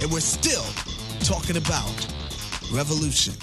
and 0.00 0.12
we're 0.12 0.20
still 0.20 0.64
talking 1.24 1.56
about 1.56 2.06
revolution. 2.72 3.34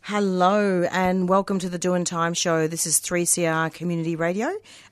Hello 0.00 0.88
and 0.90 1.28
welcome 1.28 1.58
to 1.58 1.68
the 1.68 1.78
Doing 1.78 2.04
Time 2.04 2.34
Show. 2.34 2.66
This 2.66 2.86
is 2.86 2.98
3CR 2.98 3.72
Community 3.72 4.16
Radio, 4.16 4.46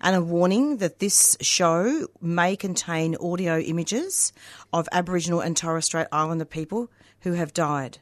And 0.01 0.15
a 0.15 0.21
warning 0.21 0.77
that 0.77 0.99
this 0.99 1.37
show 1.41 2.07
may 2.21 2.55
contain 2.55 3.15
audio 3.15 3.59
images 3.59 4.33
of 4.71 4.87
Aboriginal 4.91 5.39
and 5.39 5.57
Torres 5.57 5.85
Strait 5.85 6.07
Islander 6.11 6.45
people 6.45 6.91
who 7.21 7.33
have 7.33 7.53
died. 7.53 7.97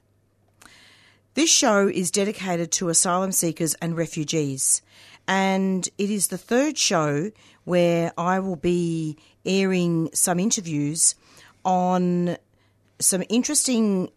This 1.34 1.50
show 1.50 1.88
is 1.88 2.12
dedicated 2.12 2.74
to 2.74 2.90
asylum 2.90 3.32
seekers 3.32 3.74
and 3.76 3.96
refugees, 3.96 4.82
and 5.28 5.88
it 5.98 6.10
is 6.10 6.28
the 6.28 6.38
third 6.38 6.78
show 6.78 7.32
where 7.64 8.12
I 8.18 8.40
will 8.40 8.56
be 8.56 9.18
airing 9.46 10.10
some 10.14 10.40
interviews 10.40 11.16
on 11.64 12.38
some 13.00 13.24
interesting 13.30 14.10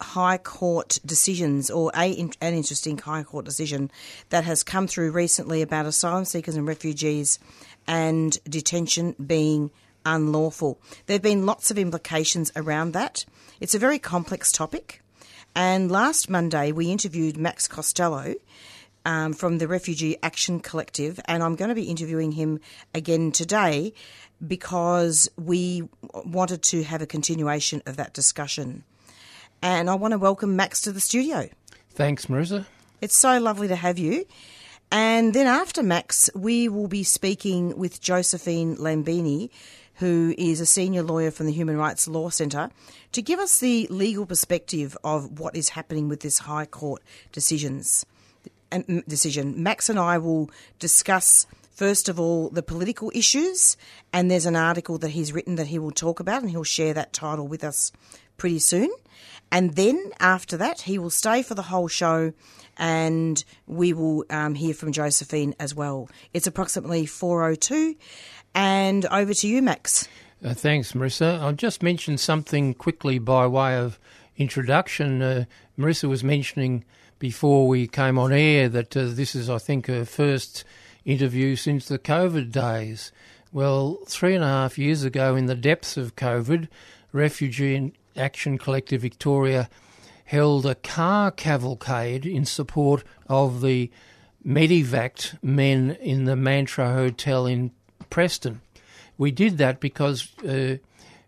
High 0.00 0.38
Court 0.38 0.98
decisions, 1.06 1.70
or 1.70 1.90
a, 1.96 2.30
an 2.40 2.54
interesting 2.54 2.98
High 2.98 3.22
Court 3.22 3.44
decision 3.44 3.90
that 4.28 4.44
has 4.44 4.62
come 4.62 4.86
through 4.86 5.10
recently 5.12 5.62
about 5.62 5.86
asylum 5.86 6.24
seekers 6.24 6.56
and 6.56 6.66
refugees 6.66 7.38
and 7.86 8.38
detention 8.44 9.14
being 9.24 9.70
unlawful. 10.04 10.78
There 11.06 11.14
have 11.14 11.22
been 11.22 11.46
lots 11.46 11.70
of 11.70 11.78
implications 11.78 12.52
around 12.54 12.92
that. 12.92 13.24
It's 13.60 13.74
a 13.74 13.78
very 13.78 13.98
complex 13.98 14.52
topic. 14.52 15.02
And 15.54 15.90
last 15.90 16.28
Monday, 16.28 16.72
we 16.72 16.90
interviewed 16.90 17.38
Max 17.38 17.66
Costello 17.66 18.34
um, 19.06 19.32
from 19.32 19.58
the 19.58 19.68
Refugee 19.68 20.16
Action 20.20 20.58
Collective, 20.58 21.20
and 21.26 21.42
I'm 21.42 21.54
going 21.54 21.68
to 21.68 21.74
be 21.76 21.84
interviewing 21.84 22.32
him 22.32 22.58
again 22.92 23.30
today 23.30 23.94
because 24.44 25.30
we 25.36 25.88
wanted 26.12 26.62
to 26.64 26.82
have 26.82 27.00
a 27.00 27.06
continuation 27.06 27.82
of 27.86 27.96
that 27.96 28.12
discussion. 28.12 28.82
And 29.62 29.88
I 29.88 29.94
want 29.94 30.12
to 30.12 30.18
welcome 30.18 30.56
Max 30.56 30.80
to 30.82 30.92
the 30.92 31.00
studio. 31.00 31.48
Thanks, 31.90 32.26
Marissa. 32.26 32.66
It's 33.00 33.16
so 33.16 33.38
lovely 33.38 33.68
to 33.68 33.76
have 33.76 33.96
you. 33.96 34.26
And 34.90 35.32
then 35.32 35.46
after 35.46 35.84
Max, 35.84 36.28
we 36.34 36.68
will 36.68 36.88
be 36.88 37.04
speaking 37.04 37.78
with 37.78 38.00
Josephine 38.00 38.76
Langbien, 38.76 39.50
who 39.94 40.34
is 40.36 40.60
a 40.60 40.66
senior 40.66 41.04
lawyer 41.04 41.30
from 41.30 41.46
the 41.46 41.52
Human 41.52 41.76
Rights 41.76 42.08
Law 42.08 42.28
Centre, 42.28 42.70
to 43.12 43.22
give 43.22 43.38
us 43.38 43.60
the 43.60 43.86
legal 43.88 44.26
perspective 44.26 44.98
of 45.04 45.38
what 45.38 45.54
is 45.54 45.70
happening 45.70 46.08
with 46.08 46.20
this 46.20 46.40
High 46.40 46.66
Court 46.66 47.02
decisions 47.30 48.04
decision. 49.08 49.62
Max 49.62 49.88
and 49.88 49.98
I 49.98 50.18
will 50.18 50.50
discuss 50.78 51.46
first 51.72 52.08
of 52.08 52.18
all 52.18 52.48
the 52.48 52.62
political 52.62 53.12
issues, 53.14 53.76
and 54.12 54.30
there's 54.30 54.46
an 54.46 54.56
article 54.56 54.98
that 54.98 55.10
he's 55.10 55.32
written 55.32 55.56
that 55.56 55.66
he 55.66 55.78
will 55.78 55.90
talk 55.90 56.20
about, 56.20 56.42
and 56.42 56.50
he'll 56.50 56.64
share 56.64 56.94
that 56.94 57.12
title 57.12 57.46
with 57.46 57.62
us 57.62 57.92
pretty 58.36 58.58
soon. 58.58 58.90
And 59.50 59.74
then 59.74 60.12
after 60.20 60.56
that, 60.56 60.82
he 60.82 60.98
will 60.98 61.10
stay 61.10 61.42
for 61.42 61.54
the 61.54 61.62
whole 61.62 61.88
show 61.88 62.32
and 62.76 63.42
we 63.66 63.92
will 63.92 64.24
um, 64.28 64.54
hear 64.54 64.74
from 64.74 64.92
Josephine 64.92 65.54
as 65.58 65.74
well. 65.74 66.08
It's 66.34 66.46
approximately 66.46 67.06
4.02 67.06 67.96
and 68.54 69.06
over 69.06 69.32
to 69.32 69.48
you, 69.48 69.62
Max. 69.62 70.08
Uh, 70.44 70.52
thanks, 70.52 70.92
Marissa. 70.92 71.40
I'll 71.40 71.52
just 71.52 71.82
mention 71.82 72.18
something 72.18 72.74
quickly 72.74 73.18
by 73.18 73.46
way 73.46 73.76
of 73.76 73.98
introduction. 74.36 75.22
Uh, 75.22 75.44
Marissa 75.78 76.08
was 76.08 76.22
mentioning 76.22 76.84
before 77.18 77.66
we 77.66 77.86
came 77.86 78.18
on 78.18 78.32
air 78.32 78.68
that 78.68 78.96
uh, 78.96 79.06
this 79.06 79.34
is, 79.34 79.48
I 79.48 79.58
think, 79.58 79.86
her 79.86 80.04
first 80.04 80.64
interview 81.04 81.56
since 81.56 81.86
the 81.86 81.98
COVID 81.98 82.52
days. 82.52 83.12
Well, 83.52 83.98
three 84.06 84.34
and 84.34 84.44
a 84.44 84.48
half 84.48 84.78
years 84.78 85.04
ago, 85.04 85.36
in 85.36 85.46
the 85.46 85.54
depths 85.54 85.96
of 85.96 86.16
COVID, 86.16 86.68
Refugee 87.12 87.92
Action 88.16 88.58
Collective 88.58 89.02
Victoria 89.02 89.68
held 90.24 90.66
a 90.66 90.74
car 90.74 91.30
cavalcade 91.30 92.26
in 92.26 92.44
support 92.44 93.04
of 93.28 93.62
the 93.62 93.90
Medevac 94.44 95.42
men 95.42 95.96
in 96.00 96.24
the 96.24 96.36
Mantra 96.36 96.92
Hotel 96.92 97.46
in 97.46 97.70
Preston. 98.10 98.60
We 99.18 99.30
did 99.30 99.58
that 99.58 99.80
because 99.80 100.36
uh, 100.44 100.76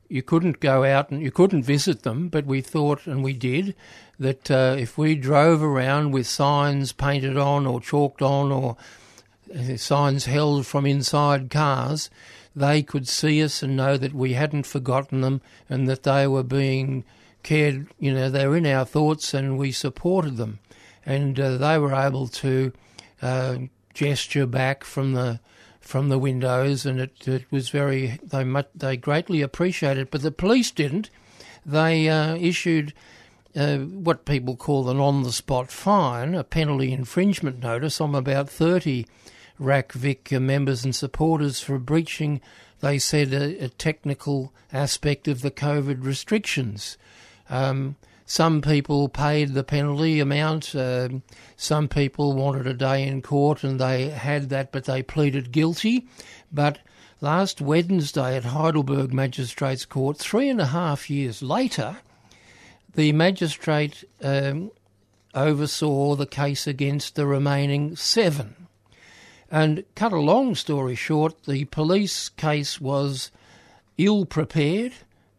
you 0.08 0.22
couldn't 0.22 0.60
go 0.60 0.84
out 0.84 1.10
and 1.10 1.22
you 1.22 1.30
couldn't 1.30 1.62
visit 1.62 2.02
them, 2.02 2.28
but 2.28 2.46
we 2.46 2.60
thought, 2.60 3.06
and 3.06 3.22
we 3.22 3.34
did, 3.34 3.74
that 4.18 4.50
uh, 4.50 4.74
if 4.78 4.96
we 4.96 5.14
drove 5.14 5.62
around 5.62 6.10
with 6.12 6.26
signs 6.26 6.92
painted 6.92 7.36
on 7.36 7.66
or 7.66 7.80
chalked 7.80 8.22
on 8.22 8.50
or 8.50 8.76
uh, 9.54 9.76
signs 9.76 10.24
held 10.24 10.66
from 10.66 10.86
inside 10.86 11.50
cars, 11.50 12.10
they 12.56 12.82
could 12.82 13.06
see 13.06 13.42
us 13.42 13.62
and 13.62 13.76
know 13.76 13.96
that 13.96 14.14
we 14.14 14.32
hadn't 14.32 14.66
forgotten 14.66 15.20
them 15.20 15.40
and 15.68 15.88
that 15.88 16.02
they 16.02 16.26
were 16.26 16.42
being 16.42 17.04
cared, 17.42 17.86
you 17.98 18.12
know, 18.12 18.28
they 18.28 18.46
were 18.46 18.56
in 18.56 18.66
our 18.66 18.84
thoughts 18.84 19.32
and 19.34 19.58
we 19.58 19.70
supported 19.70 20.36
them. 20.36 20.58
And 21.06 21.38
uh, 21.38 21.56
they 21.56 21.78
were 21.78 21.94
able 21.94 22.28
to 22.28 22.72
uh, 23.22 23.58
gesture 23.94 24.46
back 24.46 24.84
from 24.84 25.12
the 25.12 25.40
from 25.88 26.10
the 26.10 26.18
windows, 26.18 26.84
and 26.84 27.00
it, 27.00 27.26
it 27.26 27.50
was 27.50 27.70
very 27.70 28.18
they 28.22 28.44
much, 28.44 28.68
they 28.74 28.94
greatly 28.94 29.40
appreciated 29.40 30.02
it. 30.02 30.10
But 30.10 30.20
the 30.20 30.30
police 30.30 30.70
didn't. 30.70 31.08
They 31.64 32.10
uh, 32.10 32.36
issued 32.36 32.92
uh, 33.56 33.78
what 33.78 34.26
people 34.26 34.54
call 34.54 34.90
an 34.90 35.00
on 35.00 35.22
the 35.22 35.32
spot 35.32 35.70
fine, 35.70 36.34
a 36.34 36.44
penalty 36.44 36.92
infringement 36.92 37.60
notice 37.60 38.02
on 38.02 38.14
about 38.14 38.50
30 38.50 39.06
RACVIC 39.58 40.38
members 40.38 40.84
and 40.84 40.94
supporters 40.94 41.60
for 41.60 41.78
breaching, 41.78 42.42
they 42.80 42.98
said, 42.98 43.32
a, 43.32 43.64
a 43.64 43.68
technical 43.70 44.52
aspect 44.70 45.26
of 45.26 45.40
the 45.40 45.50
COVID 45.50 46.04
restrictions. 46.04 46.98
Um, 47.48 47.96
some 48.28 48.60
people 48.60 49.08
paid 49.08 49.54
the 49.54 49.64
penalty 49.64 50.20
amount. 50.20 50.74
Uh, 50.74 51.08
some 51.56 51.88
people 51.88 52.34
wanted 52.34 52.66
a 52.66 52.74
day 52.74 53.08
in 53.08 53.22
court 53.22 53.64
and 53.64 53.80
they 53.80 54.10
had 54.10 54.50
that, 54.50 54.70
but 54.70 54.84
they 54.84 55.02
pleaded 55.02 55.50
guilty. 55.50 56.06
But 56.52 56.78
last 57.22 57.62
Wednesday 57.62 58.36
at 58.36 58.44
Heidelberg 58.44 59.14
Magistrates 59.14 59.86
Court, 59.86 60.18
three 60.18 60.50
and 60.50 60.60
a 60.60 60.66
half 60.66 61.08
years 61.08 61.42
later, 61.42 61.96
the 62.94 63.12
magistrate 63.12 64.04
um, 64.22 64.72
oversaw 65.34 66.14
the 66.14 66.26
case 66.26 66.66
against 66.66 67.14
the 67.14 67.26
remaining 67.26 67.96
seven. 67.96 68.68
And 69.50 69.84
cut 69.94 70.12
a 70.12 70.20
long 70.20 70.54
story 70.54 70.96
short, 70.96 71.44
the 71.44 71.64
police 71.64 72.28
case 72.28 72.78
was 72.78 73.30
ill 73.96 74.26
prepared. 74.26 74.92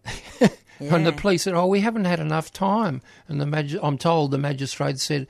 Yeah. 0.79 0.95
And 0.95 1.05
the 1.05 1.11
police 1.11 1.43
said, 1.43 1.53
"Oh, 1.53 1.67
we 1.67 1.81
haven't 1.81 2.05
had 2.05 2.19
enough 2.19 2.51
time." 2.51 3.01
And 3.27 3.39
the 3.39 3.45
mag- 3.45 3.77
I'm 3.81 3.97
told 3.97 4.31
the 4.31 4.37
magistrate 4.37 4.99
said 4.99 5.27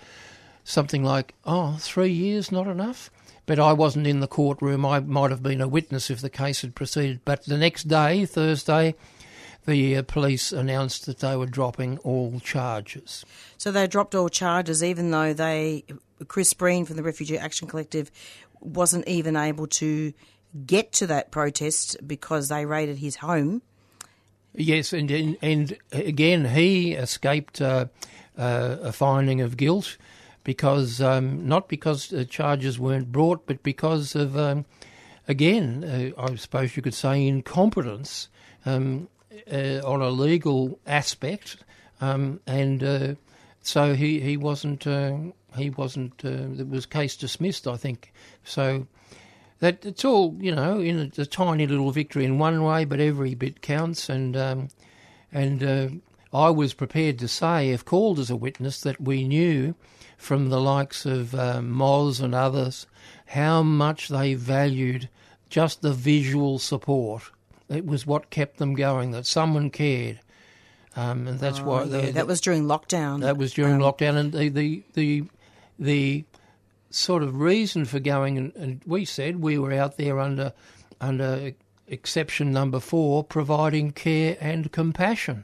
something 0.64 1.04
like, 1.04 1.34
"Oh, 1.46 1.78
three 1.80 2.12
years 2.12 2.52
not 2.52 2.68
enough." 2.68 3.10
But 3.46 3.60
I 3.60 3.74
wasn't 3.74 4.06
in 4.06 4.20
the 4.20 4.28
courtroom. 4.28 4.86
I 4.86 5.00
might 5.00 5.32
have 5.32 5.42
been 5.42 5.60
a 5.60 5.68
witness 5.68 6.12
if 6.12 6.22
the 6.22 6.30
case 6.30 6.62
had 6.62 6.76
proceeded. 6.76 7.22
But 7.26 7.46
the 7.46 7.58
next 7.58 7.88
day, 7.88 8.26
Thursday, 8.26 8.94
the 9.66 9.98
uh, 9.98 10.04
police 10.04 10.52
announced 10.52 11.08
that 11.08 11.20
they 11.20 11.36
were 11.36 11.48
dropping 11.48 11.98
all 12.00 12.40
charges. 12.40 13.26
So 13.58 13.72
they 13.72 13.88
dropped 13.88 14.14
all 14.14 14.30
charges, 14.30 14.84
even 14.84 15.10
though 15.10 15.34
they, 15.34 15.84
Chris 16.28 16.54
Breen 16.54 16.86
from 16.86 16.96
the 16.96 17.04
Refugee 17.04 17.40
Action 17.40 17.68
Collective, 17.68 18.12
wasn't 18.62 19.08
even 19.08 19.36
able 19.36 19.68
to 19.68 20.14
get 20.66 20.92
to 20.94 21.08
that 21.08 21.32
protest 21.32 21.98
because 22.06 22.50
they 22.50 22.66
raided 22.66 22.98
his 22.98 23.18
home. 23.18 23.62
Yes, 24.56 24.94
and 24.94 25.12
and, 25.12 25.38
and 25.42 25.78
again, 25.92 26.46
he 26.46 26.94
escaped 26.94 27.62
uh, 27.62 27.86
uh, 28.38 28.78
a 28.82 28.92
finding 28.92 29.42
of 29.42 29.58
guilt 29.58 29.98
because 30.44 31.02
um, 31.02 31.48
not 31.48 31.68
because 31.68 32.08
the 32.08 32.26
charges 32.26 32.80
weren't 32.80 33.12
brought, 33.12 33.46
but 33.46 33.62
because 33.62 34.16
of 34.16 34.38
um, 34.38 34.66
again, 35.28 35.84
uh, 36.18 36.22
I 36.22 36.36
suppose 36.36 36.76
you 36.76 36.82
could 36.82 36.96
say 36.96 37.28
incompetence 37.28 38.30
um, 38.66 39.08
uh, 39.52 39.82
on 39.86 40.02
a 40.02 40.10
legal 40.10 40.80
aspect, 40.88 41.58
um, 42.02 42.40
and 42.48 42.84
uh, 42.84 43.16
so 43.62 43.94
he 43.94 44.20
he 44.20 44.36
wasn't 44.36 44.84
he 45.56 45.70
wasn't 45.70 46.24
it 46.26 46.68
was 46.68 46.86
case 46.88 47.16
dismissed, 47.16 47.68
I 47.68 47.78
think. 47.78 48.12
So 48.44 48.88
that 49.60 49.86
it's 49.86 50.06
all 50.06 50.36
you 50.40 50.54
know 50.54 50.80
in 50.80 51.12
a, 51.18 51.22
a, 51.22 51.26
tiny 51.26 51.68
little 51.68 51.92
victory 51.92 52.26
in 52.26 52.40
one 52.40 52.64
way, 52.64 52.86
but 52.86 53.00
every 53.00 53.36
bit 53.36 53.62
counts. 53.62 54.10
And 54.10 54.36
um, 54.36 54.70
and 55.32 55.64
uh, 55.64 55.90
I 56.38 56.50
was 56.50 56.74
prepared 56.74 57.20
to 57.20 57.28
say, 57.28 57.70
if 57.70 57.86
called 57.86 58.20
as 58.20 58.30
a 58.30 58.36
witness, 58.36 58.82
that 58.82 59.02
we 59.02 59.28
knew 59.28 59.76
from 60.18 60.50
the 60.50 60.60
likes 60.60 61.06
of 61.06 61.34
um, 61.36 61.74
Moz 61.74 62.22
and 62.22 62.36
others 62.36 62.88
how 63.28 63.64
much 63.64 64.10
they 64.10 64.34
valued 64.34 65.10
just 65.50 65.82
the 65.82 65.94
visual 65.94 66.60
support. 66.60 67.24
It 67.70 67.86
was 67.86 68.06
what 68.06 68.30
kept 68.30 68.58
them 68.58 68.74
going. 68.74 69.12
That 69.12 69.26
someone 69.26 69.70
cared. 69.70 70.20
Um, 70.96 71.28
and 71.28 71.40
that's 71.40 71.60
oh, 71.60 71.64
why 71.64 71.84
yeah, 71.84 72.02
they, 72.02 72.12
that 72.12 72.28
was 72.28 72.42
during 72.42 72.66
lockdown. 72.66 73.22
That 73.22 73.38
was 73.38 73.54
during 73.54 73.76
um, 73.76 73.82
lockdown, 73.82 74.18
and 74.18 74.34
the 74.34 74.50
the 74.50 74.84
the, 74.94 75.24
the 75.78 76.26
sort 76.90 77.24
of 77.24 77.40
reason 77.40 77.86
for 77.86 78.00
going, 78.00 78.38
and, 78.38 78.56
and, 78.56 78.82
we 78.86 79.06
said 79.06 79.42
we 79.42 79.58
were 79.58 79.74
out 79.74 79.98
there 79.98 80.20
under 80.20 80.54
under 81.02 81.54
exception 81.88 82.52
number 82.52 82.80
four, 82.80 83.24
providing 83.24 83.92
care 83.92 84.38
and 84.40 84.72
compassion. 84.72 85.44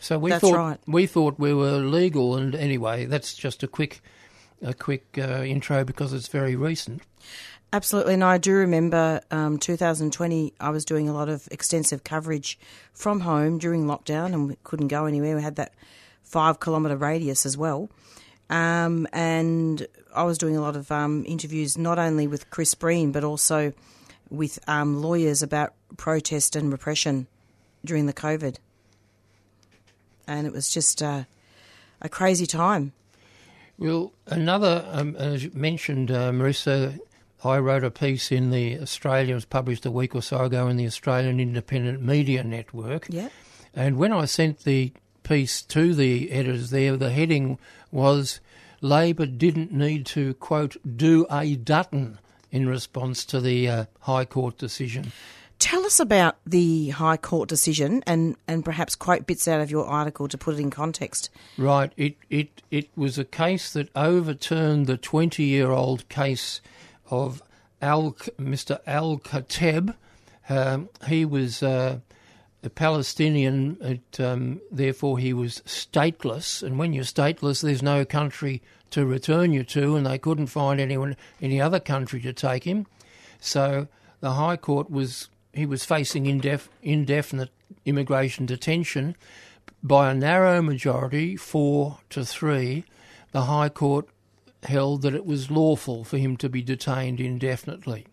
So 0.00 0.18
we 0.18 0.30
that's 0.30 0.40
thought 0.40 0.56
right. 0.56 0.78
we 0.86 1.06
thought 1.06 1.38
we 1.38 1.54
were 1.54 1.78
legal, 1.78 2.36
and 2.36 2.54
anyway, 2.54 3.06
that's 3.06 3.34
just 3.34 3.62
a 3.62 3.68
quick 3.68 4.00
a 4.62 4.74
quick 4.74 5.18
uh, 5.18 5.42
intro 5.42 5.84
because 5.84 6.12
it's 6.12 6.28
very 6.28 6.56
recent. 6.56 7.02
Absolutely, 7.72 8.14
and 8.14 8.24
I 8.24 8.38
do 8.38 8.54
remember 8.54 9.20
um, 9.30 9.58
2020. 9.58 10.54
I 10.60 10.70
was 10.70 10.84
doing 10.84 11.08
a 11.08 11.12
lot 11.12 11.28
of 11.28 11.48
extensive 11.50 12.04
coverage 12.04 12.58
from 12.92 13.20
home 13.20 13.58
during 13.58 13.86
lockdown, 13.86 14.26
and 14.32 14.48
we 14.48 14.56
couldn't 14.62 14.88
go 14.88 15.06
anywhere. 15.06 15.34
We 15.36 15.42
had 15.42 15.56
that 15.56 15.74
five 16.22 16.60
kilometre 16.60 16.96
radius 16.96 17.44
as 17.44 17.56
well. 17.56 17.90
Um, 18.48 19.08
and 19.12 19.86
I 20.16 20.24
was 20.24 20.38
doing 20.38 20.56
a 20.56 20.60
lot 20.60 20.76
of 20.76 20.90
um, 20.90 21.24
interviews 21.26 21.76
not 21.76 21.98
only 21.98 22.26
with 22.26 22.50
Chris 22.50 22.74
Breen 22.74 23.12
but 23.12 23.22
also 23.22 23.72
with 24.30 24.58
um, 24.66 25.00
lawyers 25.00 25.42
about 25.42 25.74
protest 25.96 26.56
and 26.56 26.72
repression 26.72 27.26
during 27.84 28.06
the 28.06 28.12
COVID. 28.12 28.56
And 30.26 30.46
it 30.46 30.52
was 30.52 30.68
just 30.70 31.02
uh, 31.02 31.24
a 32.00 32.08
crazy 32.08 32.46
time. 32.46 32.92
Well, 33.78 34.12
another, 34.26 34.84
um, 34.90 35.14
as 35.16 35.44
you 35.44 35.50
mentioned, 35.54 36.10
uh, 36.10 36.32
Marissa, 36.32 36.98
I 37.44 37.58
wrote 37.58 37.84
a 37.84 37.90
piece 37.90 38.32
in 38.32 38.50
the 38.50 38.80
Australian, 38.80 39.30
it 39.30 39.34
was 39.34 39.44
published 39.44 39.86
a 39.86 39.90
week 39.90 40.14
or 40.14 40.22
so 40.22 40.44
ago 40.44 40.66
in 40.68 40.76
the 40.76 40.86
Australian 40.86 41.38
Independent 41.38 42.02
Media 42.02 42.42
Network. 42.42 43.06
Yeah. 43.10 43.28
And 43.74 43.98
when 43.98 44.12
I 44.12 44.24
sent 44.24 44.64
the 44.64 44.92
piece 45.22 45.60
to 45.62 45.94
the 45.94 46.32
editors 46.32 46.70
there, 46.70 46.96
the 46.96 47.10
heading 47.10 47.58
was 47.92 48.40
Labor 48.80 49.26
didn't 49.26 49.72
need 49.72 50.06
to, 50.06 50.34
quote, 50.34 50.76
do 50.96 51.26
a 51.30 51.56
Dutton 51.56 52.18
in 52.50 52.68
response 52.68 53.24
to 53.26 53.40
the 53.40 53.68
uh, 53.68 53.84
High 54.00 54.24
Court 54.24 54.58
decision. 54.58 55.12
Tell 55.58 55.86
us 55.86 55.98
about 55.98 56.36
the 56.46 56.90
High 56.90 57.16
Court 57.16 57.48
decision 57.48 58.02
and, 58.06 58.36
and 58.46 58.64
perhaps 58.64 58.94
quote 58.94 59.26
bits 59.26 59.48
out 59.48 59.60
of 59.60 59.70
your 59.70 59.86
article 59.86 60.28
to 60.28 60.36
put 60.36 60.54
it 60.54 60.60
in 60.60 60.70
context. 60.70 61.30
Right. 61.56 61.92
It, 61.96 62.16
it, 62.28 62.62
it 62.70 62.90
was 62.94 63.18
a 63.18 63.24
case 63.24 63.72
that 63.72 63.88
overturned 63.96 64.86
the 64.86 64.98
20 64.98 65.42
year 65.44 65.70
old 65.70 66.08
case 66.10 66.60
of 67.10 67.42
Al, 67.80 68.12
Mr. 68.38 68.80
Al 68.86 69.18
Kateb. 69.18 69.94
Um, 70.48 70.90
he 71.08 71.24
was 71.24 71.62
uh, 71.62 72.00
a 72.66 72.70
Palestinian, 72.70 73.78
it, 73.80 74.20
um, 74.20 74.60
therefore 74.70 75.18
he 75.18 75.32
was 75.32 75.62
stateless. 75.64 76.62
And 76.62 76.78
when 76.78 76.92
you're 76.92 77.04
stateless, 77.04 77.62
there's 77.62 77.82
no 77.82 78.04
country 78.04 78.62
to 78.90 79.06
return 79.06 79.52
you 79.52 79.64
to, 79.64 79.96
and 79.96 80.06
they 80.06 80.18
couldn't 80.18 80.48
find 80.48 80.80
anyone, 80.80 81.16
any 81.40 81.60
other 81.60 81.80
country 81.80 82.20
to 82.20 82.32
take 82.32 82.64
him. 82.64 82.86
So 83.40 83.88
the 84.20 84.32
High 84.32 84.56
Court 84.56 84.90
was 84.90 85.28
he 85.52 85.64
was 85.64 85.84
facing 85.84 86.24
indef, 86.24 86.68
indefinite 86.82 87.50
immigration 87.84 88.44
detention. 88.44 89.16
By 89.82 90.10
a 90.10 90.14
narrow 90.14 90.60
majority, 90.60 91.36
four 91.36 91.98
to 92.10 92.24
three, 92.24 92.84
the 93.32 93.42
High 93.42 93.70
Court 93.70 94.08
held 94.64 95.02
that 95.02 95.14
it 95.14 95.24
was 95.24 95.50
lawful 95.50 96.04
for 96.04 96.18
him 96.18 96.36
to 96.38 96.48
be 96.48 96.60
detained 96.60 97.20
indefinitely. 97.20 98.06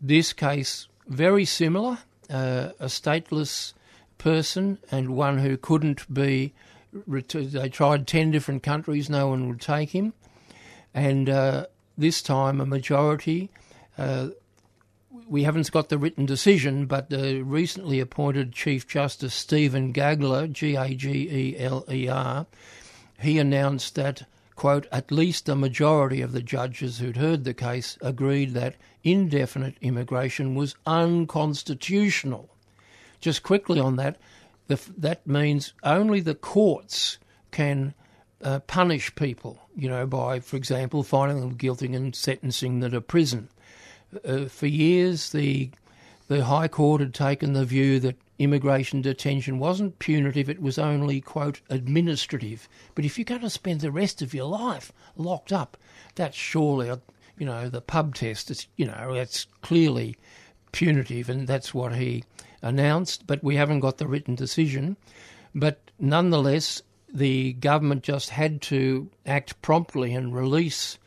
This 0.00 0.32
case 0.32 0.88
very 1.06 1.44
similar 1.44 1.98
uh, 2.30 2.72
a 2.78 2.86
stateless 2.86 3.72
person 4.18 4.78
and 4.90 5.16
one 5.16 5.38
who 5.38 5.56
couldn't 5.56 6.12
be. 6.12 6.52
They 7.06 7.68
tried 7.68 8.06
10 8.06 8.30
different 8.30 8.62
countries, 8.62 9.08
no 9.08 9.28
one 9.28 9.48
would 9.48 9.60
take 9.60 9.90
him. 9.90 10.12
And 10.92 11.28
uh, 11.30 11.66
this 11.96 12.20
time, 12.22 12.60
a 12.60 12.66
majority. 12.66 13.50
Uh, 13.96 14.28
we 15.28 15.44
haven't 15.44 15.70
got 15.70 15.88
the 15.88 15.98
written 15.98 16.26
decision, 16.26 16.86
but 16.86 17.10
the 17.10 17.42
recently 17.42 18.00
appointed 18.00 18.52
Chief 18.52 18.86
Justice 18.86 19.34
Stephen 19.34 19.92
Gageler, 19.92 20.50
G 20.50 20.76
A 20.76 20.94
G 20.94 21.28
E 21.30 21.56
L 21.58 21.84
E 21.90 22.08
R, 22.08 22.46
he 23.20 23.38
announced 23.38 23.94
that, 23.94 24.24
quote, 24.60 24.86
at 24.92 25.10
least 25.10 25.48
a 25.48 25.54
majority 25.54 26.20
of 26.20 26.32
the 26.32 26.42
judges 26.42 26.98
who'd 26.98 27.16
heard 27.16 27.44
the 27.44 27.54
case 27.54 27.96
agreed 28.02 28.52
that 28.52 28.76
indefinite 29.02 29.74
immigration 29.80 30.54
was 30.54 30.74
unconstitutional. 30.84 32.46
Just 33.22 33.42
quickly 33.42 33.80
on 33.80 33.96
that, 33.96 34.18
the, 34.66 34.78
that 34.98 35.26
means 35.26 35.72
only 35.82 36.20
the 36.20 36.34
courts 36.34 37.16
can 37.50 37.94
uh, 38.42 38.58
punish 38.58 39.14
people, 39.14 39.58
you 39.74 39.88
know, 39.88 40.04
by, 40.04 40.40
for 40.40 40.56
example, 40.56 41.02
finding 41.02 41.40
them 41.40 41.54
guilty 41.54 41.94
and 41.94 42.14
sentencing 42.14 42.80
them 42.80 42.90
to 42.90 43.00
prison. 43.00 43.48
Uh, 44.22 44.44
for 44.44 44.66
years, 44.66 45.32
the 45.32 45.70
the 46.28 46.44
High 46.44 46.68
Court 46.68 47.00
had 47.00 47.14
taken 47.14 47.54
the 47.54 47.64
view 47.64 47.98
that 48.00 48.16
immigration 48.40 49.02
detention 49.02 49.58
wasn't 49.58 49.98
punitive, 49.98 50.48
it 50.48 50.62
was 50.62 50.78
only, 50.78 51.20
quote, 51.20 51.60
administrative. 51.68 52.68
But 52.94 53.04
if 53.04 53.18
you're 53.18 53.26
going 53.26 53.42
to 53.42 53.50
spend 53.50 53.82
the 53.82 53.92
rest 53.92 54.22
of 54.22 54.32
your 54.32 54.46
life 54.46 54.92
locked 55.14 55.52
up, 55.52 55.76
that's 56.14 56.38
surely 56.38 56.88
a, 56.88 56.98
you 57.38 57.44
know, 57.44 57.68
the 57.68 57.82
pub 57.82 58.14
test, 58.14 58.50
is, 58.50 58.66
you 58.76 58.86
know, 58.86 59.14
that's 59.14 59.46
clearly 59.60 60.16
punitive, 60.72 61.28
and 61.28 61.46
that's 61.46 61.74
what 61.74 61.94
he 61.94 62.24
announced, 62.62 63.26
but 63.26 63.44
we 63.44 63.56
haven't 63.56 63.80
got 63.80 63.98
the 63.98 64.08
written 64.08 64.34
decision. 64.34 64.96
But 65.54 65.90
nonetheless, 65.98 66.82
the 67.12 67.52
government 67.52 68.04
just 68.04 68.30
had 68.30 68.62
to 68.62 69.10
act 69.26 69.60
promptly 69.60 70.14
and 70.14 70.34
release, 70.34 70.98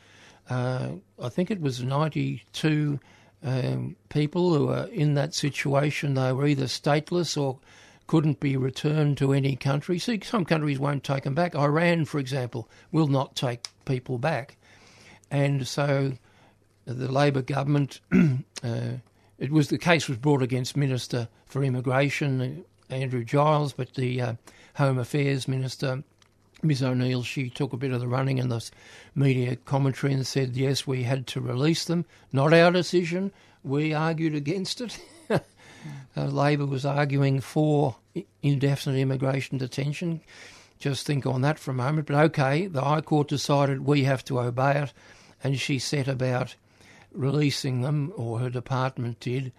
uh, 0.52 0.90
I 1.20 1.30
think 1.30 1.50
it 1.50 1.62
was 1.62 1.82
92 1.82 3.00
um, 3.44 3.96
people 4.10 4.54
who 4.54 4.68
were 4.68 4.90
in 4.92 5.16
that 5.16 5.34
situation. 5.34 6.14
They 6.14 6.32
were 6.34 6.48
either 6.48 6.66
stateless 6.66 7.40
or 7.40 7.60
couldn't 8.08 8.40
be 8.40 8.58
returned 8.58 9.18
to 9.18 9.34
any 9.34 9.56
country. 9.56 10.00
See, 10.00 10.20
some 10.24 10.46
countries 10.46 10.80
won't 10.80 11.04
take 11.04 11.24
them 11.24 11.36
back. 11.36 11.56
Iran, 11.56 12.06
for 12.06 12.20
example, 12.20 12.70
will 12.92 13.08
not 13.08 13.36
take 13.36 13.68
people 13.86 14.18
back. 14.18 14.58
And 15.32 15.68
so 15.68 16.14
the 16.86 17.12
Labor 17.12 17.42
government, 17.42 18.02
uh, 18.64 18.98
it 19.40 19.52
was 19.52 19.70
the 19.70 19.78
case 19.78 20.08
was 20.08 20.18
brought 20.18 20.42
against 20.42 20.78
Minister 20.78 21.28
for 21.46 21.64
Immigration 21.64 22.66
Andrew 22.90 23.24
Giles, 23.24 23.74
but 23.74 23.94
the 23.96 24.22
uh, 24.22 24.34
Home 24.76 24.98
Affairs 24.98 25.48
Minister 25.48 26.04
Ms 26.64 26.82
O'Neill, 26.82 27.24
she 27.24 27.50
took 27.50 27.74
a 27.74 27.78
bit 27.78 27.92
of 27.92 28.00
the 28.00 28.08
running 28.08 28.38
in 28.38 28.50
the 28.50 28.64
media 29.14 29.56
commentary 29.58 30.14
and 30.14 30.26
said, 30.26 30.56
yes, 30.56 30.88
we 30.88 31.04
had 31.04 31.28
to 31.28 31.42
release 31.42 31.86
them. 31.86 32.06
Not 32.32 32.54
our 32.54 32.72
decision. 32.72 33.32
We 33.64 33.94
argued 33.94 34.34
against 34.34 34.80
it. 34.80 35.00
uh, 35.30 35.40
Labor 36.16 36.66
was 36.66 36.86
arguing 36.86 37.42
for 37.42 37.98
indefinite 38.42 38.98
immigration 38.98 39.58
detention. 39.58 40.22
Just 40.80 41.06
think 41.06 41.26
on 41.26 41.42
that 41.42 41.60
for 41.60 41.72
a 41.72 41.76
moment. 41.76 42.08
But 42.08 42.24
okay, 42.26 42.68
the 42.68 42.82
High 42.82 43.02
Court 43.02 43.28
decided 43.28 43.86
we 43.86 44.04
have 44.04 44.24
to 44.26 44.40
obey 44.40 44.82
it 44.84 44.94
and 45.44 45.60
she 45.60 45.80
set 45.80 46.08
about 46.08 46.56
releasing 47.12 47.82
them, 47.82 48.12
or 48.16 48.40
her 48.40 48.50
department 48.50 49.20
did. 49.20 49.52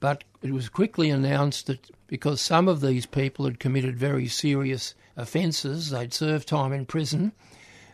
But 0.00 0.24
it 0.42 0.52
was 0.52 0.68
quickly 0.68 1.10
announced 1.10 1.66
that 1.66 1.90
because 2.06 2.40
some 2.40 2.68
of 2.68 2.80
these 2.80 3.06
people 3.06 3.44
had 3.44 3.58
committed 3.58 3.98
very 3.98 4.28
serious 4.28 4.94
offences, 5.16 5.90
they'd 5.90 6.14
served 6.14 6.48
time 6.48 6.72
in 6.72 6.86
prison, 6.86 7.32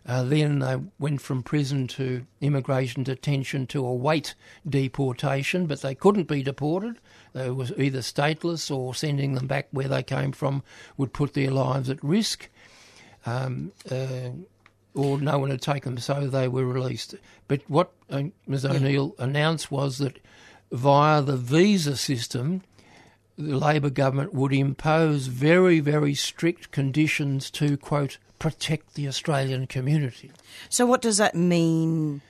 Uh, 0.07 0.23
then 0.23 0.59
they 0.59 0.77
went 0.99 1.21
from 1.21 1.43
prison 1.43 1.87
to 1.87 2.27
immigration 2.41 3.03
detention 3.03 3.67
to 3.67 3.87
await 3.87 4.35
deportation, 4.69 5.67
but 5.67 5.81
they 5.81 5.95
couldn't 5.95 6.29
be 6.29 6.43
deported. 6.43 6.99
They 7.33 7.51
were 7.51 7.69
either 7.79 8.01
stateless 8.01 8.71
or 8.71 8.95
sending 8.95 9.35
them 9.35 9.47
back 9.47 9.69
where 9.71 9.89
they 9.89 10.03
came 10.03 10.33
from 10.33 10.63
would 10.99 11.13
put 11.15 11.33
their 11.33 11.51
lives 11.51 11.89
at 11.89 12.05
risk. 12.05 12.51
Um, 13.25 13.73
uh, 13.91 14.31
or 14.95 15.19
no 15.19 15.39
one 15.39 15.51
had 15.51 15.63
taken 15.63 15.95
them, 15.95 16.03
so 16.03 16.27
they 16.27 16.49
were 16.49 16.67
released. 16.67 17.15
But 17.49 17.63
what 17.67 17.91
uh, 18.11 18.25
Ms 18.47 18.67
O'Neill 18.67 19.15
announced 19.19 19.71
was 19.71 19.99
that 19.99 20.19
via 20.75 21.23
the 21.23 21.37
visa 21.37 21.97
system, 21.97 22.63
the 23.39 23.57
Labor 23.57 23.91
government 23.91 24.35
would 24.35 24.53
impose 24.53 25.29
very, 25.29 25.81
very 25.81 26.15
strict 26.15 26.73
conditions 26.73 27.51
to, 27.53 27.77
quote, 27.77 28.19
protect 28.39 28.95
the 28.95 29.07
Australian 29.07 29.67
community. 29.67 30.33
So, 30.69 30.85
what 30.85 31.01
does 31.01 31.19
that 31.19 31.35
mean, 31.35 32.23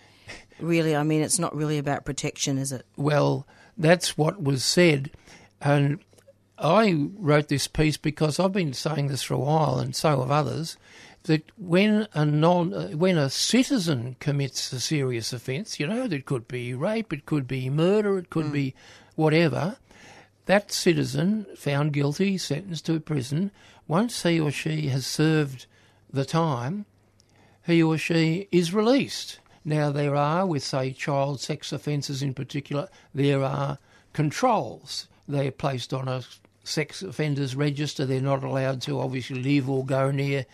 really? 0.61 0.95
I 0.95 1.03
mean, 1.03 1.23
it's 1.23 1.39
not 1.39 1.57
really 1.57 1.79
about 1.79 2.05
protection, 2.05 2.59
is 2.59 2.71
it? 2.71 2.85
Well, 2.97 3.47
that's 3.79 4.17
what 4.19 4.43
was 4.43 4.65
said. 4.65 5.11
And 5.61 6.01
I 6.59 7.09
wrote 7.17 7.49
this 7.49 7.67
piece 7.67 7.97
because 7.97 8.39
I've 8.39 8.53
been 8.53 8.75
saying 8.75 9.09
this 9.09 9.23
for 9.23 9.35
a 9.35 9.39
while, 9.39 9.79
and 9.79 9.97
so 9.97 10.21
have 10.21 10.31
others, 10.31 10.77
that 11.25 11.51
when 11.59 12.07
a 12.15 12.25
non, 12.25 12.99
when 12.99 13.19
a 13.19 13.31
citizen 13.31 14.17
commits 14.21 14.73
a 14.73 14.81
serious 14.81 15.33
offence, 15.33 15.81
you 15.81 15.87
know, 15.87 16.05
it 16.05 16.27
could 16.27 16.47
be 16.47 16.75
rape, 16.75 17.13
it 17.13 17.27
could 17.27 17.47
be 17.47 17.69
murder, 17.71 18.19
it 18.19 18.31
could 18.31 18.47
mm. 18.47 18.53
be 18.53 18.75
whatever, 19.17 19.77
that 20.47 20.71
citizen 20.71 21.47
found 21.57 21.93
guilty, 21.93 22.37
sentenced 22.37 22.87
to 22.87 23.01
prison, 23.01 23.51
once 23.89 24.23
he 24.23 24.39
or 24.39 24.51
she 24.51 24.89
has 24.89 25.07
served 25.07 25.67
the 26.13 26.25
time, 26.25 26.85
he 27.67 27.83
or 27.83 27.97
she 27.97 28.49
is 28.53 28.75
released. 28.75 29.39
Now, 29.65 29.91
there 29.91 30.15
are, 30.15 30.47
with 30.47 30.63
say 30.63 30.93
child 30.93 31.41
sex 31.41 31.73
offences 31.73 32.23
in 32.23 32.35
particular, 32.35 32.89
there 33.15 33.43
are 33.43 33.79
controls. 34.13 35.09
They're 35.27 35.51
placed 35.51 35.95
on 35.95 36.09
a 36.09 36.23
sex 36.63 37.03
offenders 37.03 37.57
register. 37.57 38.05
They're 38.05 38.21
not 38.21 38.45
allowed 38.45 38.83
to 38.83 39.01
obviously 39.01 39.43
live 39.43 39.71
or 39.71 39.87
go 39.87 40.11
near, 40.11 40.45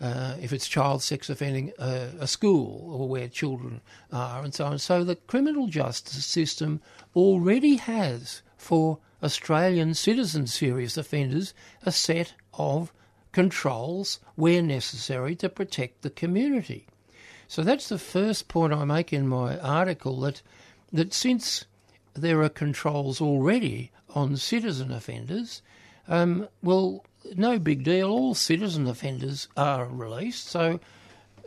uh, 0.00 0.36
if 0.40 0.52
it's 0.52 0.68
child 0.68 1.02
sex 1.02 1.28
offending, 1.28 1.72
uh, 1.78 2.08
a 2.20 2.26
school 2.26 2.90
or 2.92 3.08
where 3.08 3.28
children 3.28 3.80
are, 4.12 4.44
and 4.44 4.54
so 4.54 4.66
on. 4.66 4.78
So 4.78 5.04
the 5.04 5.16
criminal 5.16 5.66
justice 5.66 6.24
system 6.24 6.80
already 7.16 7.76
has 7.76 8.42
for 8.56 8.98
Australian 9.22 9.94
citizen 9.94 10.46
serious 10.46 10.96
offenders 10.96 11.54
a 11.84 11.90
set 11.90 12.34
of 12.54 12.92
controls 13.32 14.20
where 14.36 14.62
necessary 14.62 15.34
to 15.36 15.48
protect 15.48 16.02
the 16.02 16.10
community. 16.10 16.86
So 17.48 17.62
that's 17.62 17.88
the 17.88 17.98
first 17.98 18.48
point 18.48 18.72
I 18.72 18.84
make 18.84 19.12
in 19.12 19.26
my 19.26 19.58
article 19.58 20.20
that 20.20 20.42
that 20.92 21.12
since 21.12 21.66
there 22.14 22.42
are 22.42 22.48
controls 22.48 23.20
already 23.20 23.90
on 24.14 24.36
citizen 24.36 24.90
offenders, 24.90 25.62
um, 26.08 26.48
well, 26.62 27.04
no 27.36 27.58
big 27.58 27.84
deal. 27.84 28.10
All 28.10 28.34
citizen 28.34 28.86
offenders 28.86 29.48
are 29.56 29.86
released, 29.86 30.48
so 30.48 30.80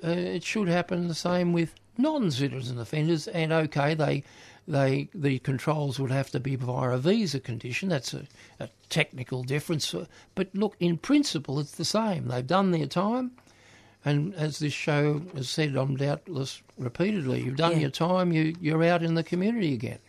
uh, 0.04 0.10
it 0.10 0.44
should 0.44 0.68
happen 0.68 1.08
the 1.08 1.16
same 1.16 1.54
with 1.54 1.74
non-citizen 1.98 2.80
offenders. 2.80 3.28
And 3.28 3.52
okay, 3.52 3.94
they 3.94 4.24
they 4.68 5.10
the 5.14 5.40
controls 5.40 6.00
would 6.00 6.12
have 6.12 6.30
to 6.32 6.40
be 6.40 6.56
via 6.56 6.92
a 6.92 6.98
visa 6.98 7.40
condition. 7.40 7.90
That's 7.90 8.14
a, 8.14 8.26
a 8.60 8.70
technical 8.90 9.44
difference, 9.44 9.94
but 10.36 10.50
look, 10.54 10.76
in 10.80 10.98
principle, 10.98 11.60
it's 11.60 11.76
the 11.76 11.86
same. 11.86 12.28
They've 12.28 12.46
done 12.46 12.72
their 12.72 12.88
time, 12.88 13.32
and 14.04 14.34
as 14.36 14.60
this 14.60 14.74
show 14.74 15.22
has 15.36 15.50
said, 15.50 15.76
I'm 15.76 15.96
doubtless 15.96 16.62
repeatedly, 16.78 17.44
you've 17.44 17.58
done 17.58 17.74
yeah. 17.74 17.80
your 17.80 17.90
time. 17.90 18.32
You 18.32 18.56
you're 18.60 18.84
out 18.84 19.04
in 19.04 19.16
the 19.16 19.24
community 19.24 19.74
again. 19.74 20.00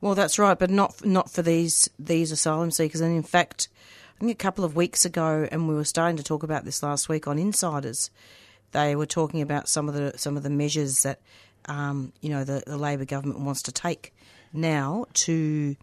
Well, 0.00 0.14
that's 0.14 0.38
right, 0.38 0.58
but 0.58 0.70
not 0.70 1.04
not 1.04 1.30
for 1.30 1.42
these 1.42 1.88
these 1.98 2.32
asylum 2.32 2.70
seekers. 2.70 3.00
And 3.00 3.16
in 3.16 3.22
fact, 3.22 3.68
I 4.16 4.20
think 4.20 4.32
a 4.32 4.34
couple 4.34 4.64
of 4.64 4.74
weeks 4.74 5.04
ago, 5.04 5.46
and 5.52 5.68
we 5.68 5.74
were 5.74 5.84
starting 5.84 6.16
to 6.16 6.22
talk 6.22 6.42
about 6.42 6.64
this 6.64 6.82
last 6.82 7.08
week 7.08 7.28
on 7.28 7.38
Insiders. 7.38 8.10
They 8.72 8.96
were 8.96 9.06
talking 9.06 9.42
about 9.42 9.68
some 9.68 9.88
of 9.88 9.94
the 9.94 10.14
some 10.16 10.38
of 10.38 10.42
the 10.42 10.50
measures 10.50 11.02
that 11.02 11.20
um, 11.66 12.12
you 12.22 12.30
know 12.30 12.42
the, 12.42 12.62
the 12.66 12.78
Labor 12.78 13.04
government 13.04 13.40
wants 13.40 13.60
to 13.62 13.72
take 13.72 14.14
now 14.54 15.04
to 15.12 15.76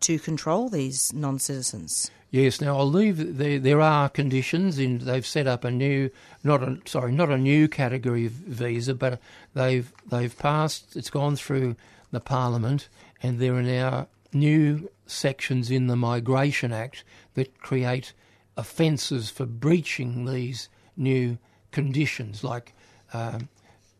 to 0.00 0.18
control 0.18 0.68
these 0.68 1.10
non 1.14 1.38
citizens. 1.38 2.10
Yes. 2.30 2.60
Now 2.60 2.76
I'll 2.76 2.90
leave. 2.90 3.38
There, 3.38 3.58
there 3.58 3.80
are 3.80 4.10
conditions, 4.10 4.78
and 4.78 5.00
they've 5.00 5.26
set 5.26 5.46
up 5.46 5.64
a 5.64 5.70
new, 5.70 6.10
not 6.44 6.62
a 6.62 6.78
sorry, 6.84 7.12
not 7.12 7.30
a 7.30 7.38
new 7.38 7.66
category 7.66 8.26
of 8.26 8.32
visa, 8.32 8.94
but 8.94 9.20
they've 9.54 9.90
they've 10.10 10.36
passed. 10.38 10.94
It's 10.94 11.10
gone 11.10 11.36
through 11.36 11.76
the 12.10 12.20
Parliament, 12.20 12.90
and 13.22 13.38
there 13.38 13.54
are 13.54 13.62
now 13.62 14.08
new 14.38 14.90
sections 15.06 15.70
in 15.70 15.86
the 15.86 15.96
Migration 15.96 16.72
Act 16.72 17.04
that 17.34 17.58
create 17.60 18.12
offences 18.56 19.30
for 19.30 19.46
breaching 19.46 20.24
these 20.24 20.68
new 20.96 21.38
conditions, 21.72 22.42
like 22.42 22.74
um, 23.12 23.48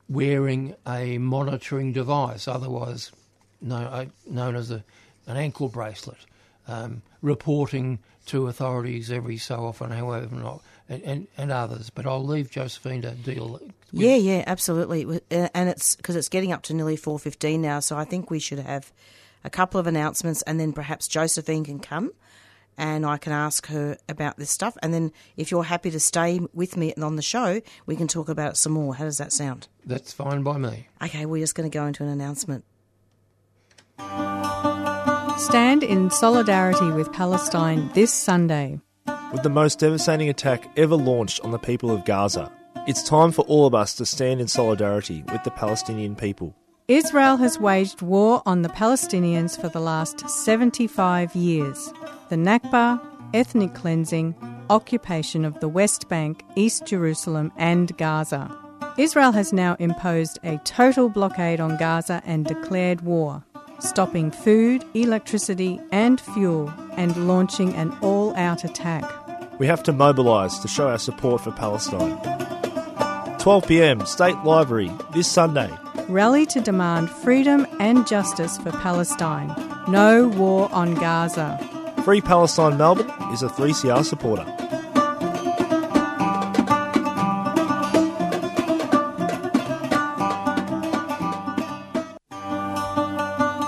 wearing 0.09 0.75
a 0.87 1.19
monitoring 1.19 1.93
device, 1.93 2.49
otherwise 2.49 3.13
known, 3.61 3.85
uh, 3.85 4.07
known 4.27 4.57
as 4.57 4.71
a, 4.71 4.83
an 5.27 5.37
ankle 5.37 5.69
bracelet, 5.69 6.19
um, 6.69 7.03
reporting 7.23 7.99
to 8.27 8.49
authorities 8.49 9.11
every 9.11 9.37
so 9.37 9.67
often, 9.67 9.91
however 9.91 10.35
not, 10.35 10.63
and, 10.89 11.03
and, 11.03 11.27
and, 11.37 11.53
others. 11.53 11.91
But 11.91 12.07
I'll 12.07 12.25
leave 12.25 12.51
Josephine 12.51 13.03
to 13.03 13.13
deal. 13.13 13.49
With. 13.49 13.73
Yeah, 13.93 14.17
yeah, 14.17 14.43
absolutely, 14.47 15.05
uh, 15.31 15.49
and 15.55 15.69
it's 15.69 15.97
because 15.97 16.17
it's 16.17 16.29
getting 16.29 16.53
up 16.53 16.63
to 16.65 16.75
nearly 16.75 16.97
four 16.97 17.19
fifteen 17.19 17.63
now, 17.63 17.81
so 17.81 17.97
I 17.97 18.05
think 18.05 18.31
we 18.31 18.39
should 18.39 18.59
have 18.59 18.93
a 19.47 19.51
couple 19.51 19.81
of 19.81 19.87
announcements, 19.87 20.43
and 20.43 20.61
then 20.61 20.73
perhaps 20.73 21.09
Josephine 21.09 21.65
can 21.65 21.79
come 21.79 22.11
and 22.77 23.07
I 23.07 23.17
can 23.17 23.33
ask 23.33 23.69
her 23.69 23.97
about 24.09 24.37
this 24.37 24.51
stuff. 24.51 24.77
And 24.83 24.93
then 24.93 25.13
if 25.37 25.51
you're 25.51 25.65
happy 25.65 25.91
to 25.91 26.01
stay 26.01 26.41
with 26.53 26.77
me 26.77 26.93
on 26.95 27.17
the 27.17 27.23
show, 27.23 27.63
we 27.87 27.97
can 27.97 28.09
talk 28.09 28.29
about 28.29 28.53
it 28.53 28.57
some 28.57 28.73
more. 28.73 28.95
How 28.95 29.05
does 29.05 29.19
that 29.19 29.33
sound? 29.33 29.69
That's 29.87 30.13
fine 30.13 30.43
by 30.43 30.59
me. 30.59 30.89
Okay, 31.03 31.25
we're 31.25 31.43
just 31.43 31.55
going 31.55 31.71
to 31.71 31.75
go 31.75 31.87
into 31.87 32.03
an 32.03 32.11
announcement. 32.11 32.65
Stand 35.39 35.83
in 35.83 36.11
solidarity 36.11 36.91
with 36.91 37.13
Palestine 37.13 37.91
this 37.95 38.13
Sunday. 38.13 38.81
With 39.33 39.43
the 39.43 39.49
most 39.49 39.79
devastating 39.79 40.29
attack 40.29 40.71
ever 40.77 40.97
launched 40.97 41.41
on 41.41 41.53
the 41.53 41.59
people 41.59 41.91
of 41.91 42.05
Gaza, 42.05 42.51
it's 42.87 43.03
time 43.03 43.33
for 43.33 43.43
all 43.43 43.67
of 43.67 43.75
us 43.75 43.95
to 43.95 44.07
stand 44.07 44.41
in 44.41 44.49
solidarity 44.49 45.25
with 45.33 45.45
the 45.45 45.51
Palestinian 45.51 46.17
people. 46.17 46.55
Israel 46.89 47.37
has 47.39 47.59
waged 47.59 48.01
war 48.01 48.43
on 48.47 48.63
the 48.63 48.69
Palestinians 48.69 49.61
for 49.61 49.69
the 49.69 49.81
last 49.81 50.31
75 50.31 51.35
years. 51.35 51.93
The 52.29 52.37
Nakba, 52.37 53.05
ethnic 53.35 53.75
cleansing, 53.75 54.37
occupation 54.71 55.45
of 55.45 55.59
the 55.59 55.67
West 55.67 56.09
Bank, 56.09 56.45
East 56.55 56.87
Jerusalem, 56.87 57.51
and 57.57 57.97
Gaza. 57.97 58.57
Israel 58.99 59.33
has 59.33 59.53
now 59.53 59.75
imposed 59.81 60.39
a 60.45 60.59
total 60.59 61.09
blockade 61.09 61.59
on 61.59 61.77
Gaza 61.77 62.23
and 62.25 62.47
declared 62.47 63.01
war, 63.01 63.43
stopping 63.81 64.31
food, 64.31 64.85
electricity, 64.95 65.81
and 65.91 66.21
fuel, 66.21 66.73
and 66.93 67.27
launching 67.27 67.75
an 67.75 67.91
all 68.01 68.33
out 68.37 68.63
attack. 68.63 69.03
We 69.59 69.67
have 69.67 69.83
to 69.85 69.93
mobilise 69.93 70.61
to 70.61 70.69
show 70.69 70.87
our 70.87 71.01
support 71.01 71.41
for 71.41 71.51
Palestine. 71.51 72.17
12 73.41 73.67
pm, 73.67 74.07
State 74.07 74.39
Library, 74.45 74.93
this 75.13 75.27
Sunday 75.27 75.77
rally 76.09 76.47
to 76.47 76.61
demand 76.61 77.11
freedom 77.11 77.67
and 77.81 78.07
justice 78.07 78.59
for 78.59 78.71
Palestine. 78.73 79.49
No 79.89 80.29
war 80.29 80.69
on 80.73 80.95
Gaza. 80.95 81.59
Free 82.05 82.21
Palestine 82.21 82.77
Melbourne 82.77 83.11
is 83.33 83.43
a 83.43 83.49
3CR 83.49 84.05
supporter. 84.05 84.45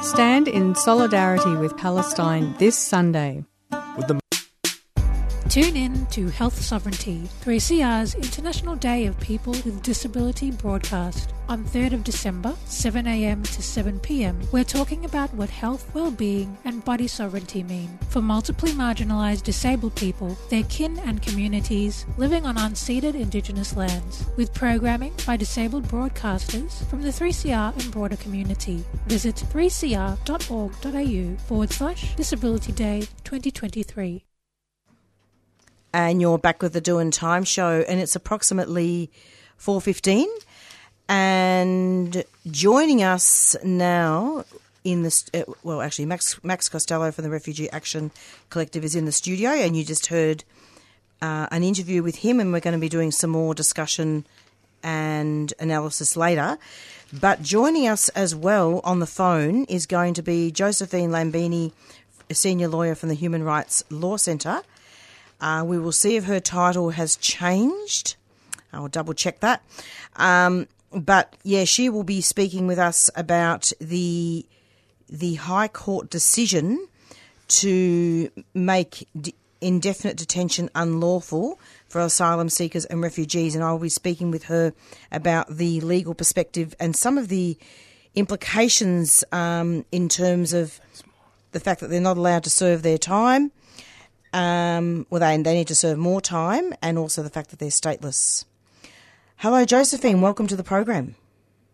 Stand 0.02 0.48
in 0.48 0.74
solidarity 0.74 1.54
with 1.56 1.76
Palestine 1.76 2.54
this 2.58 2.76
Sunday. 2.76 3.44
Tune 5.48 5.76
in 5.78 6.04
to 6.08 6.28
Health 6.28 6.60
Sovereignty, 6.60 7.26
3CR's 7.42 8.14
International 8.14 8.76
Day 8.76 9.06
of 9.06 9.18
People 9.18 9.52
with 9.52 9.82
Disability 9.82 10.50
broadcast 10.50 11.32
on 11.48 11.64
3rd 11.64 11.94
of 11.94 12.04
December, 12.04 12.50
7am 12.66 13.42
to 13.44 13.62
7pm. 13.62 14.52
We're 14.52 14.62
talking 14.62 15.06
about 15.06 15.32
what 15.32 15.48
health, 15.48 15.90
well-being 15.94 16.58
and 16.66 16.84
body 16.84 17.08
sovereignty 17.08 17.62
mean 17.62 17.98
for 18.10 18.20
multiply 18.20 18.68
marginalised 18.72 19.42
disabled 19.42 19.94
people, 19.94 20.36
their 20.50 20.64
kin 20.64 20.98
and 20.98 21.22
communities 21.22 22.04
living 22.18 22.44
on 22.44 22.56
unceded 22.56 23.14
Indigenous 23.14 23.74
lands, 23.74 24.26
with 24.36 24.52
programming 24.52 25.14
by 25.26 25.38
disabled 25.38 25.84
broadcasters 25.84 26.86
from 26.90 27.00
the 27.00 27.08
3CR 27.08 27.72
and 27.72 27.90
broader 27.90 28.16
community. 28.16 28.84
Visit 29.06 29.36
3cr.org.au 29.36 31.36
forward 31.46 31.70
slash 31.70 32.14
Disability 32.16 32.72
Day 32.72 33.00
2023 33.24 34.27
and 35.92 36.20
you're 36.20 36.38
back 36.38 36.62
with 36.62 36.72
the 36.72 36.80
Doing 36.80 37.10
Time 37.10 37.44
show, 37.44 37.84
and 37.88 38.00
it's 38.00 38.16
approximately 38.16 39.10
4.15. 39.58 40.26
And 41.08 42.24
joining 42.50 43.02
us 43.02 43.56
now 43.64 44.44
in 44.84 45.02
the 45.02 45.30
uh, 45.34 45.52
well, 45.62 45.80
actually, 45.80 46.06
Max 46.06 46.42
Max 46.44 46.68
Costello 46.68 47.10
from 47.10 47.24
the 47.24 47.30
Refugee 47.30 47.70
Action 47.70 48.10
Collective 48.50 48.84
is 48.84 48.94
in 48.94 49.04
the 49.04 49.12
studio, 49.12 49.50
and 49.50 49.76
you 49.76 49.84
just 49.84 50.06
heard 50.06 50.44
uh, 51.22 51.46
an 51.50 51.62
interview 51.62 52.02
with 52.02 52.16
him, 52.16 52.40
and 52.40 52.52
we're 52.52 52.60
going 52.60 52.74
to 52.74 52.80
be 52.80 52.88
doing 52.88 53.10
some 53.10 53.30
more 53.30 53.54
discussion 53.54 54.26
and 54.82 55.52
analysis 55.58 56.16
later. 56.16 56.58
But 57.12 57.42
joining 57.42 57.88
us 57.88 58.08
as 58.10 58.34
well 58.34 58.80
on 58.84 59.00
the 59.00 59.06
phone 59.06 59.64
is 59.64 59.86
going 59.86 60.14
to 60.14 60.22
be 60.22 60.50
Josephine 60.50 61.10
Langbien, 61.10 61.72
a 62.28 62.34
senior 62.34 62.68
lawyer 62.68 62.94
from 62.94 63.08
the 63.08 63.14
Human 63.14 63.42
Rights 63.42 63.82
Law 63.90 64.16
Centre. 64.16 64.62
Uh, 65.40 65.64
we 65.66 65.78
will 65.78 65.92
see 65.92 66.16
if 66.16 66.24
her 66.24 66.40
title 66.40 66.90
has 66.90 67.16
changed. 67.16 68.16
I'll 68.72 68.88
double 68.88 69.14
check 69.14 69.40
that. 69.40 69.62
Um, 70.16 70.66
but 70.92 71.36
yeah, 71.42 71.64
she 71.64 71.88
will 71.88 72.04
be 72.04 72.20
speaking 72.20 72.66
with 72.66 72.78
us 72.78 73.10
about 73.14 73.72
the 73.80 74.46
the 75.08 75.34
High 75.36 75.68
Court 75.68 76.10
decision 76.10 76.86
to 77.48 78.30
make 78.52 79.08
indefinite 79.60 80.16
detention 80.16 80.68
unlawful 80.74 81.58
for 81.88 82.00
asylum 82.00 82.48
seekers 82.48 82.84
and 82.84 83.00
refugees, 83.02 83.54
and 83.54 83.64
I 83.64 83.72
will 83.72 83.78
be 83.78 83.88
speaking 83.88 84.30
with 84.30 84.44
her 84.44 84.74
about 85.10 85.48
the 85.56 85.80
legal 85.80 86.14
perspective 86.14 86.74
and 86.78 86.94
some 86.94 87.16
of 87.16 87.28
the 87.28 87.56
implications 88.14 89.24
um, 89.32 89.84
in 89.90 90.08
terms 90.08 90.52
of 90.52 90.80
the 91.52 91.60
fact 91.60 91.80
that 91.80 91.88
they're 91.88 92.00
not 92.00 92.16
allowed 92.18 92.44
to 92.44 92.50
serve 92.50 92.82
their 92.82 92.98
time. 92.98 93.50
Um, 94.32 95.06
well, 95.10 95.20
they, 95.20 95.36
they 95.42 95.54
need 95.54 95.68
to 95.68 95.74
serve 95.74 95.98
more 95.98 96.20
time, 96.20 96.74
and 96.82 96.98
also 96.98 97.22
the 97.22 97.30
fact 97.30 97.50
that 97.50 97.58
they're 97.58 97.68
stateless. 97.70 98.44
Hello, 99.36 99.64
Josephine. 99.64 100.20
Welcome 100.20 100.46
to 100.48 100.56
the 100.56 100.64
program. 100.64 101.14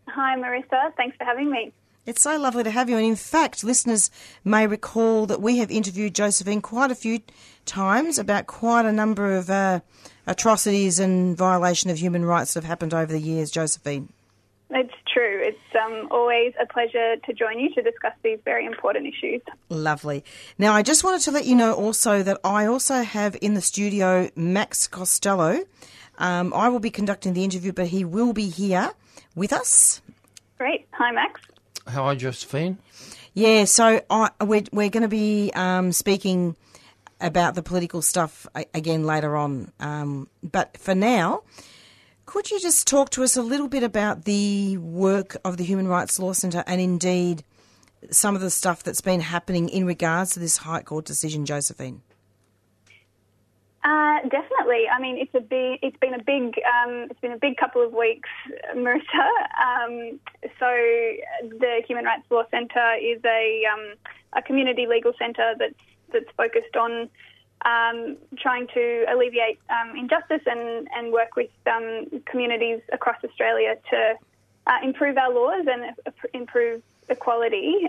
Hi, 0.08 0.36
Marissa. 0.36 0.94
Thanks 0.96 1.16
for 1.16 1.24
having 1.24 1.50
me. 1.50 1.72
It's 2.06 2.20
so 2.20 2.38
lovely 2.38 2.62
to 2.64 2.70
have 2.70 2.90
you. 2.90 2.96
And 2.96 3.06
in 3.06 3.16
fact, 3.16 3.64
listeners 3.64 4.10
may 4.44 4.66
recall 4.66 5.24
that 5.26 5.40
we 5.40 5.58
have 5.58 5.70
interviewed 5.70 6.14
Josephine 6.14 6.60
quite 6.60 6.90
a 6.90 6.94
few 6.94 7.20
times 7.64 8.18
about 8.18 8.46
quite 8.46 8.84
a 8.84 8.92
number 8.92 9.34
of 9.34 9.48
uh, 9.48 9.80
atrocities 10.26 10.98
and 11.00 11.36
violation 11.36 11.90
of 11.90 11.98
human 11.98 12.24
rights 12.24 12.52
that 12.52 12.62
have 12.62 12.68
happened 12.68 12.92
over 12.92 13.10
the 13.10 13.20
years, 13.20 13.50
Josephine. 13.50 14.12
It's 14.70 14.94
true. 15.12 15.40
It's 15.42 15.58
um, 15.80 16.08
always 16.10 16.52
a 16.60 16.66
pleasure 16.66 17.16
to 17.16 17.32
join 17.32 17.60
you 17.60 17.72
to 17.74 17.82
discuss 17.82 18.14
these 18.22 18.38
very 18.44 18.66
important 18.66 19.06
issues. 19.06 19.42
Lovely. 19.68 20.24
Now, 20.58 20.72
I 20.72 20.82
just 20.82 21.04
wanted 21.04 21.20
to 21.22 21.30
let 21.30 21.44
you 21.44 21.54
know 21.54 21.74
also 21.74 22.22
that 22.22 22.40
I 22.42 22.66
also 22.66 23.02
have 23.02 23.36
in 23.40 23.54
the 23.54 23.60
studio 23.60 24.30
Max 24.34 24.86
Costello. 24.88 25.60
Um, 26.18 26.52
I 26.54 26.68
will 26.68 26.80
be 26.80 26.90
conducting 26.90 27.34
the 27.34 27.44
interview, 27.44 27.72
but 27.72 27.88
he 27.88 28.04
will 28.04 28.32
be 28.32 28.48
here 28.48 28.92
with 29.34 29.52
us. 29.52 30.00
Great. 30.58 30.86
Hi, 30.92 31.12
Max. 31.12 31.40
Hi, 31.86 32.14
Josephine. 32.14 32.78
Yeah, 33.34 33.64
so 33.64 34.00
I, 34.08 34.30
we're, 34.40 34.62
we're 34.72 34.90
going 34.90 35.02
to 35.02 35.08
be 35.08 35.50
um, 35.54 35.92
speaking 35.92 36.56
about 37.20 37.54
the 37.54 37.62
political 37.62 38.00
stuff 38.00 38.46
again 38.72 39.04
later 39.04 39.36
on. 39.36 39.72
Um, 39.80 40.28
but 40.42 40.76
for 40.78 40.94
now, 40.94 41.42
could 42.34 42.50
you 42.50 42.58
just 42.58 42.88
talk 42.88 43.10
to 43.10 43.22
us 43.22 43.36
a 43.36 43.42
little 43.42 43.68
bit 43.68 43.84
about 43.84 44.24
the 44.24 44.76
work 44.78 45.36
of 45.44 45.56
the 45.56 45.62
Human 45.62 45.86
Rights 45.86 46.18
Law 46.18 46.32
Centre 46.32 46.64
and 46.66 46.80
indeed 46.80 47.44
some 48.10 48.34
of 48.34 48.40
the 48.40 48.50
stuff 48.50 48.82
that's 48.82 49.00
been 49.00 49.20
happening 49.20 49.68
in 49.68 49.86
regards 49.86 50.32
to 50.32 50.40
this 50.40 50.56
High 50.56 50.82
Court 50.82 51.04
decision, 51.04 51.46
Josephine? 51.46 52.02
Uh, 53.84 54.18
definitely. 54.28 54.82
I 54.92 55.00
mean, 55.00 55.16
it's 55.16 55.32
a 55.32 55.40
big, 55.40 55.78
it's 55.80 55.96
been 55.98 56.12
a 56.12 56.22
big, 56.24 56.56
um, 56.66 57.06
it's 57.08 57.20
been 57.20 57.30
a 57.30 57.38
big 57.38 57.56
couple 57.56 57.86
of 57.86 57.92
weeks, 57.92 58.28
Marissa. 58.74 59.28
Um, 59.62 60.18
so 60.58 60.66
the 60.66 61.84
Human 61.86 62.04
Rights 62.04 62.24
Law 62.30 62.42
Centre 62.50 62.94
is 63.00 63.20
a 63.24 63.62
um, 63.72 63.94
a 64.32 64.42
community 64.42 64.88
legal 64.88 65.12
centre 65.20 65.54
that's 65.56 65.74
that's 66.12 66.30
focused 66.36 66.74
on 66.74 67.08
um, 67.64 68.16
trying 68.38 68.66
to 68.74 69.04
alleviate 69.10 69.58
um, 69.70 69.96
injustice 69.96 70.42
and 70.46 70.88
and 70.96 71.12
work 71.12 71.36
with 71.36 71.50
um, 71.66 72.06
communities 72.26 72.80
across 72.92 73.16
Australia 73.24 73.76
to 73.90 74.14
uh, 74.66 74.78
improve 74.82 75.16
our 75.16 75.32
laws 75.32 75.66
and 75.66 75.94
improve 76.32 76.82
equality. 77.08 77.88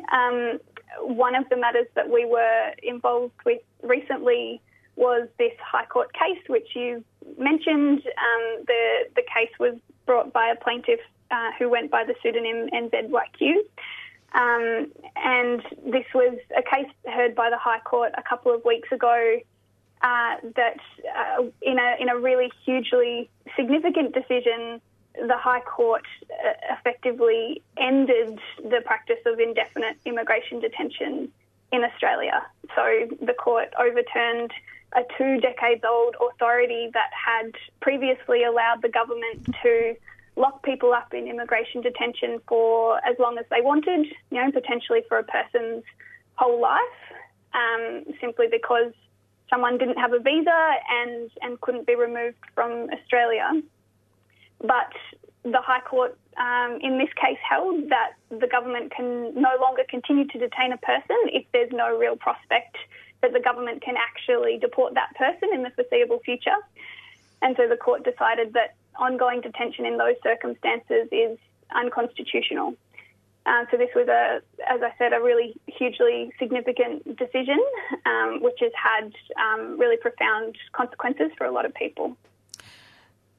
one 1.01 1.35
of 1.35 1.47
the 1.49 1.57
matters 1.57 1.87
that 1.95 2.09
we 2.09 2.25
were 2.25 2.71
involved 2.83 3.33
with 3.45 3.61
recently 3.83 4.61
was 4.95 5.27
this 5.37 5.51
High 5.59 5.85
Court 5.85 6.11
case, 6.13 6.41
which 6.47 6.69
you 6.73 7.03
mentioned. 7.37 7.99
Um, 8.05 8.63
the 8.67 9.09
the 9.15 9.23
case 9.23 9.51
was 9.59 9.75
brought 10.05 10.31
by 10.31 10.47
a 10.47 10.55
plaintiff 10.55 10.99
uh, 11.31 11.51
who 11.57 11.69
went 11.69 11.91
by 11.91 12.03
the 12.03 12.15
pseudonym 12.21 12.69
NZYQ. 12.69 13.55
Um, 14.33 14.91
and 15.15 15.61
this 15.85 16.05
was 16.13 16.37
a 16.57 16.61
case 16.61 16.91
heard 17.07 17.35
by 17.35 17.49
the 17.49 17.57
High 17.57 17.79
Court 17.79 18.11
a 18.17 18.23
couple 18.23 18.53
of 18.53 18.63
weeks 18.65 18.91
ago 18.91 19.39
uh, 20.01 20.35
that, 20.55 20.77
uh, 21.17 21.43
in 21.61 21.79
a 21.79 21.95
in 21.99 22.09
a 22.09 22.17
really 22.17 22.51
hugely 22.65 23.29
significant 23.55 24.13
decision, 24.13 24.81
the 25.15 25.37
High 25.37 25.61
Court 25.61 26.05
uh, 26.23 26.75
effectively 26.77 27.61
ended 27.77 28.39
the 28.57 28.81
practice 28.85 29.19
of 29.25 29.39
indefinite 29.39 29.97
immigration 30.05 30.59
detention 30.59 31.31
in 31.71 31.83
Australia. 31.83 32.45
So 32.75 33.07
the 33.21 33.33
court 33.33 33.73
overturned 33.79 34.51
a 34.95 35.01
two 35.17 35.39
decades 35.41 35.83
old 35.87 36.15
authority 36.15 36.89
that 36.93 37.11
had 37.13 37.51
previously 37.81 38.43
allowed 38.43 38.81
the 38.81 38.89
government 38.89 39.49
to 39.63 39.95
lock 40.35 40.63
people 40.63 40.93
up 40.93 41.13
in 41.13 41.27
immigration 41.27 41.81
detention 41.81 42.39
for 42.47 42.97
as 43.05 43.15
long 43.19 43.37
as 43.37 43.45
they 43.49 43.61
wanted, 43.61 44.05
you 44.31 44.43
know, 44.43 44.51
potentially 44.51 45.01
for 45.07 45.17
a 45.17 45.23
person's 45.23 45.83
whole 46.35 46.59
life, 46.61 47.01
um, 47.53 48.03
simply 48.19 48.47
because 48.51 48.91
someone 49.49 49.77
didn't 49.77 49.97
have 49.97 50.13
a 50.13 50.19
visa 50.19 50.73
and, 50.89 51.29
and 51.41 51.59
couldn't 51.61 51.87
be 51.87 51.95
removed 51.95 52.37
from 52.53 52.89
Australia. 52.91 53.61
But 54.61 54.91
the 55.43 55.61
High 55.61 55.81
Court 55.81 56.17
um, 56.37 56.79
in 56.81 56.97
this 56.97 57.09
case 57.13 57.37
held 57.47 57.89
that 57.89 58.13
the 58.29 58.47
government 58.47 58.91
can 58.91 59.33
no 59.35 59.51
longer 59.61 59.83
continue 59.87 60.27
to 60.27 60.39
detain 60.39 60.71
a 60.73 60.77
person 60.77 61.17
if 61.27 61.45
there's 61.53 61.71
no 61.71 61.95
real 61.97 62.15
prospect 62.15 62.77
that 63.21 63.33
the 63.33 63.39
government 63.39 63.81
can 63.81 63.95
actually 63.97 64.57
deport 64.57 64.95
that 64.95 65.15
person 65.15 65.49
in 65.53 65.63
the 65.63 65.69
foreseeable 65.71 66.19
future. 66.19 66.57
And 67.41 67.55
so 67.57 67.67
the 67.67 67.77
court 67.77 68.03
decided 68.03 68.53
that 68.53 68.75
ongoing 68.97 69.41
detention 69.41 69.85
in 69.85 69.97
those 69.97 70.15
circumstances 70.23 71.07
is 71.11 71.37
unconstitutional. 71.73 72.75
Uh, 73.45 73.65
so 73.69 73.77
this 73.77 73.89
was 73.95 74.07
a, 74.07 74.41
as 74.67 74.81
I 74.81 74.91
said, 74.97 75.13
a 75.13 75.21
really 75.21 75.55
hugely 75.67 76.31
significant 76.39 77.05
decision, 77.15 77.63
um, 78.05 78.41
which 78.41 78.57
has 78.59 78.71
had 78.73 79.13
um, 79.39 79.79
really 79.79 79.97
profound 79.97 80.57
consequences 80.71 81.29
for 81.37 81.45
a 81.45 81.51
lot 81.51 81.65
of 81.65 81.73
people. 81.75 82.17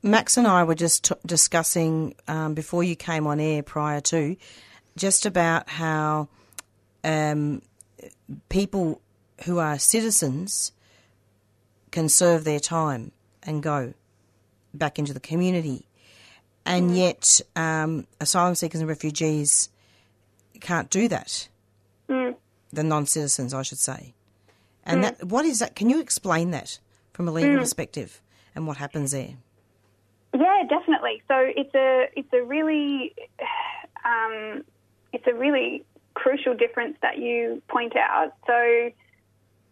Max 0.03 0.37
and 0.37 0.47
I 0.47 0.63
were 0.63 0.77
just 0.77 1.07
t- 1.07 1.15
discussing 1.27 2.15
um, 2.29 2.55
before 2.55 2.85
you 2.85 2.95
came 2.95 3.27
on 3.27 3.41
air 3.41 3.65
prior 3.65 4.01
to, 4.03 4.37
just 4.97 5.27
about 5.27 5.69
how 5.69 6.29
um, 7.03 7.61
people 8.49 9.01
who 9.45 9.59
are 9.59 9.79
citizens 9.79 10.71
can 11.91 12.09
serve 12.09 12.45
their 12.45 12.61
time 12.61 13.11
and 13.43 13.63
go 13.63 13.93
back 14.73 15.01
into 15.01 15.13
the 15.13 15.21
community. 15.21 15.89
And 16.65 16.91
mm. 16.91 16.97
yet, 16.97 17.41
um, 17.57 18.07
asylum 18.21 18.55
seekers 18.55 18.81
and 18.81 18.89
refugees 18.89 19.69
can't 20.61 20.91
do 20.91 21.09
that. 21.09 21.49
Mm. 22.09 22.37
The 22.73 22.83
non 22.83 23.07
citizens, 23.07 23.55
I 23.55 23.63
should 23.63 23.79
say. 23.79 24.15
And 24.85 25.01
mm. 25.01 25.03
that, 25.03 25.25
what 25.25 25.45
is 25.45 25.59
that? 25.59 25.75
Can 25.75 25.91
you 25.91 26.01
explain 26.01 26.51
that 26.53 26.79
from 27.13 27.29
a 27.29 27.33
legal 27.33 27.57
mm. 27.57 27.61
perspective 27.61 28.21
and 28.55 28.67
what 28.67 28.77
happens 28.77 29.13
there? 29.13 29.35
Yeah, 30.35 30.63
definitely. 30.69 31.23
So 31.29 31.35
it's 31.39 31.75
a 31.75 32.07
it's 32.15 32.33
a 32.33 32.43
really 32.43 33.15
um, 34.05 34.63
it's 35.13 35.27
a 35.27 35.35
really 35.35 35.85
crucial 36.15 36.55
difference 36.55 36.97
that 37.03 37.19
you 37.19 37.63
point 37.69 37.95
out. 37.97 38.33
So 38.47 38.91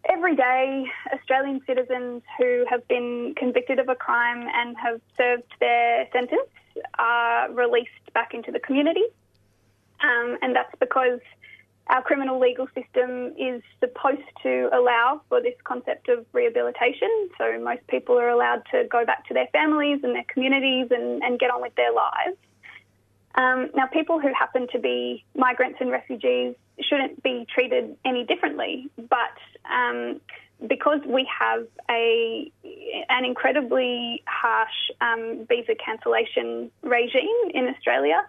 every 0.08 0.36
day, 0.36 0.86
Australian 1.12 1.60
citizens 1.66 2.22
who 2.38 2.64
have 2.68 2.86
been 2.88 3.34
convicted 3.36 3.78
of 3.78 3.88
a 3.88 3.94
crime 3.94 4.46
and 4.54 4.76
have 4.76 5.00
served 5.16 5.44
their 5.60 6.06
sentence 6.12 6.48
are 6.98 7.50
released 7.52 8.12
back 8.12 8.34
into 8.34 8.50
the 8.50 8.60
community. 8.60 9.04
Um, 10.00 10.38
and 10.42 10.54
that's 10.54 10.74
because 10.80 11.20
our 11.88 12.02
criminal 12.02 12.40
legal 12.40 12.66
system 12.68 13.34
is 13.38 13.62
supposed 13.80 14.22
to 14.42 14.70
allow 14.72 15.20
for 15.28 15.40
this 15.40 15.54
concept 15.64 16.08
of 16.08 16.24
rehabilitation. 16.32 17.28
So 17.36 17.58
most 17.60 17.86
people 17.88 18.18
are 18.18 18.28
allowed 18.28 18.62
to 18.70 18.84
go 18.90 19.04
back 19.04 19.26
to 19.28 19.34
their 19.34 19.48
families 19.48 20.00
and 20.02 20.14
their 20.14 20.24
communities 20.32 20.88
and, 20.90 21.22
and 21.22 21.38
get 21.38 21.50
on 21.50 21.60
with 21.60 21.74
their 21.74 21.92
lives. 21.92 22.38
Um, 23.34 23.70
now, 23.74 23.86
people 23.86 24.20
who 24.20 24.32
happen 24.32 24.68
to 24.72 24.78
be 24.78 25.24
migrants 25.34 25.78
and 25.80 25.90
refugees 25.90 26.54
shouldn't 26.80 27.22
be 27.22 27.46
treated 27.52 27.96
any 28.04 28.24
differently, 28.24 28.88
but 28.96 29.36
um, 29.70 30.20
because 30.66 31.00
we 31.04 31.28
have 31.38 31.66
a 31.90 32.50
an 33.08 33.24
incredibly 33.24 34.22
harsh 34.26 34.90
um, 35.00 35.46
visa 35.48 35.74
cancellation 35.74 36.70
regime 36.82 37.50
in 37.52 37.68
Australia, 37.68 38.24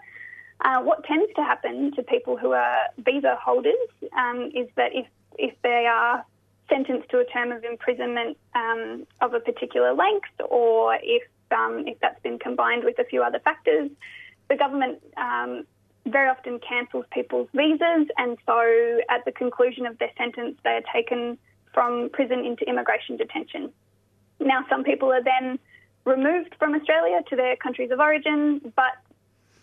uh, 0.61 0.81
what 0.81 1.03
tends 1.03 1.31
to 1.35 1.43
happen 1.43 1.91
to 1.95 2.03
people 2.03 2.37
who 2.37 2.51
are 2.53 2.77
visa 2.97 3.37
holders 3.41 3.73
um, 4.17 4.49
is 4.53 4.67
that 4.75 4.91
if 4.93 5.07
if 5.37 5.53
they 5.63 5.85
are 5.85 6.25
sentenced 6.69 7.09
to 7.09 7.19
a 7.19 7.25
term 7.25 7.51
of 7.51 7.63
imprisonment 7.63 8.37
um, 8.55 9.05
of 9.21 9.33
a 9.33 9.39
particular 9.39 9.93
length, 9.93 10.29
or 10.49 10.97
if 11.03 11.23
um, 11.51 11.83
if 11.87 11.99
that's 11.99 12.21
been 12.21 12.39
combined 12.39 12.83
with 12.83 12.97
a 12.99 13.03
few 13.03 13.21
other 13.21 13.39
factors, 13.39 13.89
the 14.49 14.55
government 14.55 15.01
um, 15.17 15.65
very 16.05 16.29
often 16.29 16.59
cancels 16.59 17.05
people's 17.11 17.49
visas, 17.53 18.07
and 18.17 18.37
so 18.45 18.99
at 19.09 19.25
the 19.25 19.31
conclusion 19.31 19.85
of 19.85 19.97
their 19.97 20.11
sentence, 20.17 20.57
they 20.63 20.71
are 20.71 20.83
taken 20.93 21.37
from 21.73 22.09
prison 22.13 22.45
into 22.45 22.67
immigration 22.67 23.17
detention. 23.17 23.71
Now, 24.39 24.65
some 24.69 24.83
people 24.83 25.11
are 25.11 25.23
then 25.23 25.59
removed 26.05 26.55
from 26.59 26.75
Australia 26.75 27.21
to 27.29 27.35
their 27.35 27.55
countries 27.55 27.91
of 27.91 27.99
origin, 27.99 28.61
but 28.75 28.93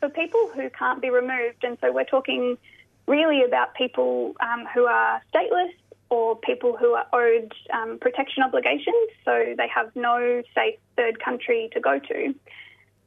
for 0.02 0.08
people 0.08 0.50
who 0.52 0.68
can't 0.70 1.00
be 1.00 1.10
removed, 1.10 1.62
and 1.62 1.78
so 1.80 1.92
we're 1.92 2.02
talking 2.02 2.58
really 3.06 3.44
about 3.44 3.72
people 3.76 4.34
um, 4.40 4.66
who 4.74 4.84
are 4.84 5.22
stateless 5.32 5.70
or 6.10 6.34
people 6.34 6.76
who 6.76 6.94
are 6.94 7.06
owed 7.12 7.52
um, 7.72 7.98
protection 8.00 8.42
obligations, 8.42 9.08
so 9.24 9.54
they 9.56 9.68
have 9.72 9.94
no 9.94 10.42
safe 10.56 10.74
third 10.96 11.22
country 11.22 11.70
to 11.72 11.78
go 11.78 12.00
to. 12.00 12.34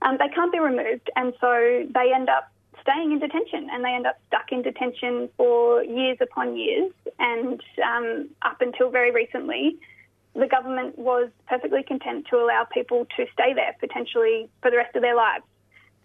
Um, 0.04 0.16
they 0.22 0.30
can't 0.34 0.54
be 0.54 0.60
removed, 0.60 1.10
and 1.18 1.34
so 1.42 1.86
they 1.94 2.14
end 2.16 2.30
up 2.30 2.50
staying 2.82 3.12
in 3.12 3.20
detention 3.20 3.68
and 3.74 3.84
they 3.84 3.90
end 3.90 4.06
up 4.06 4.18
stuck 4.28 4.52
in 4.52 4.62
detention 4.62 5.28
for 5.36 5.84
years 5.84 6.18
upon 6.22 6.56
years. 6.56 6.94
And 7.20 7.60
um, 7.84 8.30
up 8.42 8.62
until 8.62 8.90
very 8.90 9.12
recently, 9.12 9.78
the 10.34 10.48
government 10.48 10.98
was 10.98 11.30
perfectly 11.48 11.84
content 11.84 12.28
to 12.30 12.38
allow 12.38 12.66
people 12.72 13.06
to 13.18 13.26
stay 13.34 13.54
there 13.54 13.76
potentially 13.82 14.48
for 14.62 14.72
the 14.72 14.78
rest 14.78 14.96
of 14.96 15.02
their 15.02 15.16
lives. 15.16 15.44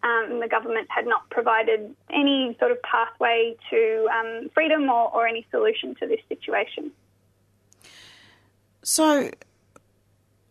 Um, 0.02 0.40
the 0.40 0.48
government 0.48 0.88
had 0.88 1.06
not 1.06 1.28
provided 1.28 1.94
any 2.10 2.56
sort 2.58 2.70
of 2.72 2.78
pathway 2.82 3.54
to 3.68 4.08
um, 4.10 4.50
freedom 4.54 4.88
or, 4.88 5.14
or 5.14 5.26
any 5.26 5.46
solution 5.50 5.94
to 5.96 6.06
this 6.06 6.20
situation. 6.28 6.90
So, 8.82 9.30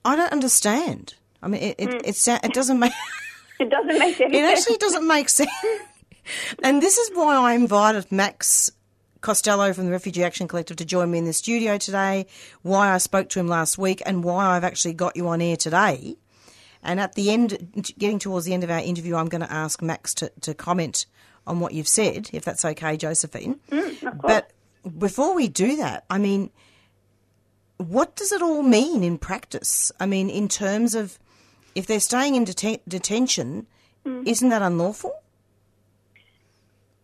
I 0.06 0.16
don't 0.16 0.32
understand. 0.32 1.16
I 1.42 1.48
mean, 1.48 1.62
it, 1.62 1.76
it, 1.80 1.90
mm. 1.90 2.02
it, 2.06 2.46
it 2.46 2.54
doesn't 2.54 2.78
make. 2.78 2.94
it 3.60 3.70
doesn't 3.70 4.00
make 4.00 4.22
any 4.22 4.38
It 4.38 4.44
actually 4.44 4.78
doesn't 4.78 5.08
make 5.08 5.30
sense. 5.30 5.50
and 6.64 6.82
this 6.82 6.98
is 6.98 7.10
why 7.14 7.36
I 7.36 7.54
invited 7.54 8.12
Max 8.12 8.72
Costello 9.22 9.74
from 9.74 9.86
the 9.86 9.92
Refugee 9.92 10.24
Action 10.24 10.48
Collective 10.48 10.78
to 10.78 10.86
join 10.86 11.12
me 11.12 11.18
in 11.18 11.26
the 11.26 11.34
studio 11.34 11.78
today, 11.78 12.26
why 12.62 12.94
I 12.94 13.00
spoke 13.00 13.30
to 13.30 13.40
him 13.40 13.48
last 13.48 13.78
week, 13.78 14.02
and 14.06 14.24
why 14.24 14.46
I've 14.46 14.64
actually 14.64 14.94
got 14.94 15.18
you 15.18 15.28
on 15.28 15.42
air 15.42 15.58
today. 15.58 16.16
And 16.84 17.00
at 17.00 17.16
the 17.16 17.30
end, 17.32 17.94
getting 17.98 18.20
towards 18.20 18.46
the 18.46 18.54
end 18.54 18.64
of 18.64 18.70
our 18.70 18.80
interview, 18.80 19.16
I'm 19.16 19.28
going 19.28 19.42
to 19.42 19.52
ask 19.52 19.82
Max 19.82 20.14
to, 20.16 20.32
to 20.42 20.54
comment 20.54 21.06
on 21.46 21.60
what 21.60 21.74
you've 21.74 21.88
said, 21.88 22.30
if 22.32 22.46
that's 22.46 22.64
okay, 22.64 22.96
Josephine. 22.96 23.60
Mm, 23.70 24.22
but 24.22 24.52
before 24.98 25.36
we 25.36 25.48
do 25.48 25.76
that, 25.78 26.06
I 26.10 26.18
mean, 26.18 26.52
what 27.78 28.16
does 28.16 28.32
it 28.32 28.42
all 28.42 28.62
mean 28.62 29.04
in 29.04 29.18
practice? 29.18 29.92
I 30.00 30.06
mean, 30.06 30.30
in 30.30 30.48
terms 30.48 30.96
of 30.96 31.18
if 31.76 31.88
they're 31.88 32.00
staying 32.00 32.36
in 32.36 32.44
det- 32.44 32.88
detention, 32.88 33.68
mm. 34.06 34.28
isn't 34.28 34.50
that 34.50 34.62
unlawful? 34.62 35.14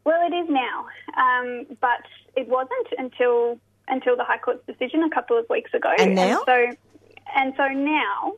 Well, 0.04 0.22
it 0.32 0.36
is 0.36 0.50
now, 0.50 0.86
um, 1.18 1.66
but 1.82 2.04
it 2.36 2.48
wasn't 2.48 2.88
until 2.98 3.60
until 3.88 4.16
the 4.16 4.24
High 4.24 4.38
Court's 4.38 4.66
decision 4.66 5.04
a 5.04 5.10
couple 5.10 5.38
of 5.38 5.48
weeks 5.50 5.74
ago. 5.74 5.90
And 5.98 6.16
now, 6.16 6.44
and 6.46 6.46
so 6.46 6.78
and 7.36 7.54
so 7.58 7.68
now, 7.70 8.34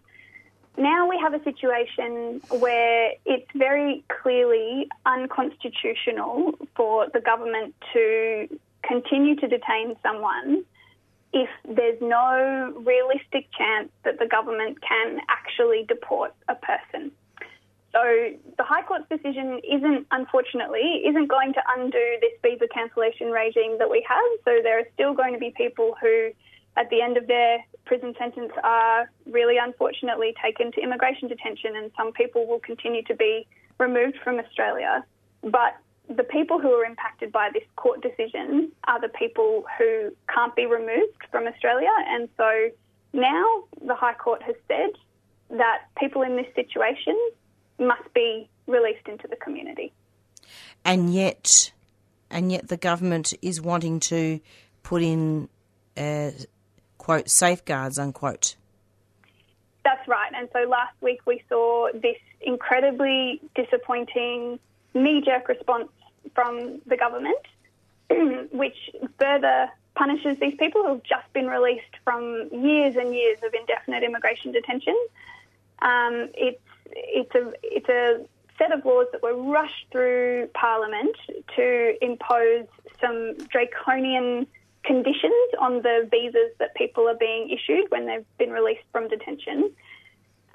now 0.78 1.10
we 1.10 1.18
have 1.20 1.34
a 1.34 1.44
situation 1.44 2.42
where 2.50 3.12
it's 3.26 3.50
very 3.56 4.04
clearly 4.22 4.88
unconstitutional 5.06 6.54
for 6.76 7.08
the 7.14 7.20
government 7.20 7.76
to 7.94 8.48
continue 8.84 9.36
to 9.36 9.48
detain 9.48 9.96
someone 10.04 10.64
if 11.34 11.50
there's 11.68 12.00
no 12.02 12.74
realistic 12.86 13.48
chance 13.58 13.90
that 14.04 14.18
the 14.20 14.28
government 14.28 14.78
can 14.82 15.20
actually 15.30 15.86
deport 15.88 16.34
a 16.48 16.56
person. 16.56 17.12
So 17.92 18.02
the 18.58 18.64
High 18.64 18.84
Court's 18.84 19.10
decision 19.10 19.60
isn't, 19.64 20.08
unfortunately, 20.12 21.04
isn't 21.08 21.28
going 21.28 21.54
to 21.54 21.62
undo 21.76 22.06
this 22.22 22.34
visa 22.44 22.68
cancellation 22.74 23.32
regime 23.32 23.78
that 23.80 23.90
we 23.90 24.06
have. 24.08 24.40
So 24.46 24.62
there 24.62 24.80
are 24.80 24.88
still 24.94 25.14
going 25.14 25.34
to 25.34 25.40
be 25.40 25.54
people 25.56 25.96
who, 26.02 26.32
at 26.78 26.90
the 26.90 27.02
end 27.02 27.18
of 27.18 27.28
their 27.28 27.60
prison 27.86 28.14
sentence, 28.18 28.52
are 28.64 29.10
really 29.26 29.58
unfortunately 29.58 30.34
taken 30.44 30.72
to 30.74 30.82
immigration 30.82 31.28
detention, 31.28 31.76
and 31.76 31.92
some 31.98 32.14
people 32.14 32.46
will 32.48 32.60
continue 32.60 33.04
to 33.04 33.16
be 33.16 33.48
removed 33.80 34.18
from 34.24 34.40
Australia. 34.40 35.04
But 35.42 35.78
the 36.10 36.24
people 36.24 36.60
who 36.60 36.70
are 36.70 36.86
impacted 36.86 37.32
by 37.32 37.50
this 37.54 37.64
court 37.76 38.02
decision 38.02 38.72
are 38.88 39.02
the 39.02 39.10
people 39.10 39.66
who 39.78 40.12
can't 40.34 40.56
be 40.56 40.66
removed 40.66 41.22
from 41.32 41.48
Australia, 41.48 41.90
and 42.08 42.30
so 42.38 42.70
now 43.14 43.64
the 43.86 43.96
High 43.96 44.14
Court 44.14 44.42
has 44.44 44.56
said 44.68 44.92
that 45.50 45.80
people 45.98 46.22
in 46.22 46.36
this 46.36 46.48
situation 46.56 47.18
must 47.80 48.14
be 48.14 48.50
released 48.68 49.08
into 49.08 49.28
the 49.28 49.36
community. 49.36 49.94
And 50.84 51.14
yet, 51.14 51.72
and 52.30 52.52
yet 52.52 52.68
the 52.68 52.78
government 52.78 53.34
is 53.42 53.62
wanting 53.62 54.00
to 54.02 54.40
put 54.84 55.02
in 55.02 55.50
uh, 55.98 56.32
quote 57.08 57.30
safeguards 57.30 57.98
unquote. 57.98 58.58
That's 59.86 60.06
right. 60.10 60.30
And 60.36 60.50
so 60.52 60.68
last 60.68 60.94
week 61.00 61.22
we 61.26 61.42
saw 61.48 61.88
this 61.94 62.18
incredibly 62.42 63.40
disappointing 63.56 64.60
knee-jerk 64.94 65.48
response 65.48 65.88
from 66.36 66.82
the 66.86 66.98
government, 66.98 67.40
which 68.52 68.76
further 69.18 69.70
punishes 69.96 70.38
these 70.42 70.56
people 70.56 70.84
who 70.84 70.90
have 70.90 71.04
just 71.04 71.32
been 71.32 71.48
released 71.48 71.96
from 72.04 72.50
years 72.52 72.98
and 72.98 73.16
years 73.16 73.38
of 73.42 73.54
indefinite 73.54 74.04
immigration 74.04 74.52
detention. 74.52 74.98
Um, 75.80 76.28
it's 76.34 76.60
it's 76.92 77.34
a 77.36 77.54
it's 77.64 77.88
a 77.88 78.26
set 78.58 78.74
of 78.74 78.84
laws 78.84 79.08
that 79.14 79.24
were 79.24 79.34
rushed 79.34 79.86
through 79.94 80.50
Parliament 80.54 81.16
to 81.56 82.04
impose 82.04 82.66
some 83.00 83.38
draconian 83.48 84.46
conditions 84.88 85.50
on 85.60 85.82
the 85.84 86.08
visas 86.10 86.52
that 86.60 86.74
people 86.76 87.08
are 87.08 87.18
being 87.20 87.50
issued 87.50 87.92
when 87.92 88.08
they've 88.08 88.26
been 88.40 88.52
released 88.52 88.88
from 88.92 89.08
detention. 89.08 89.72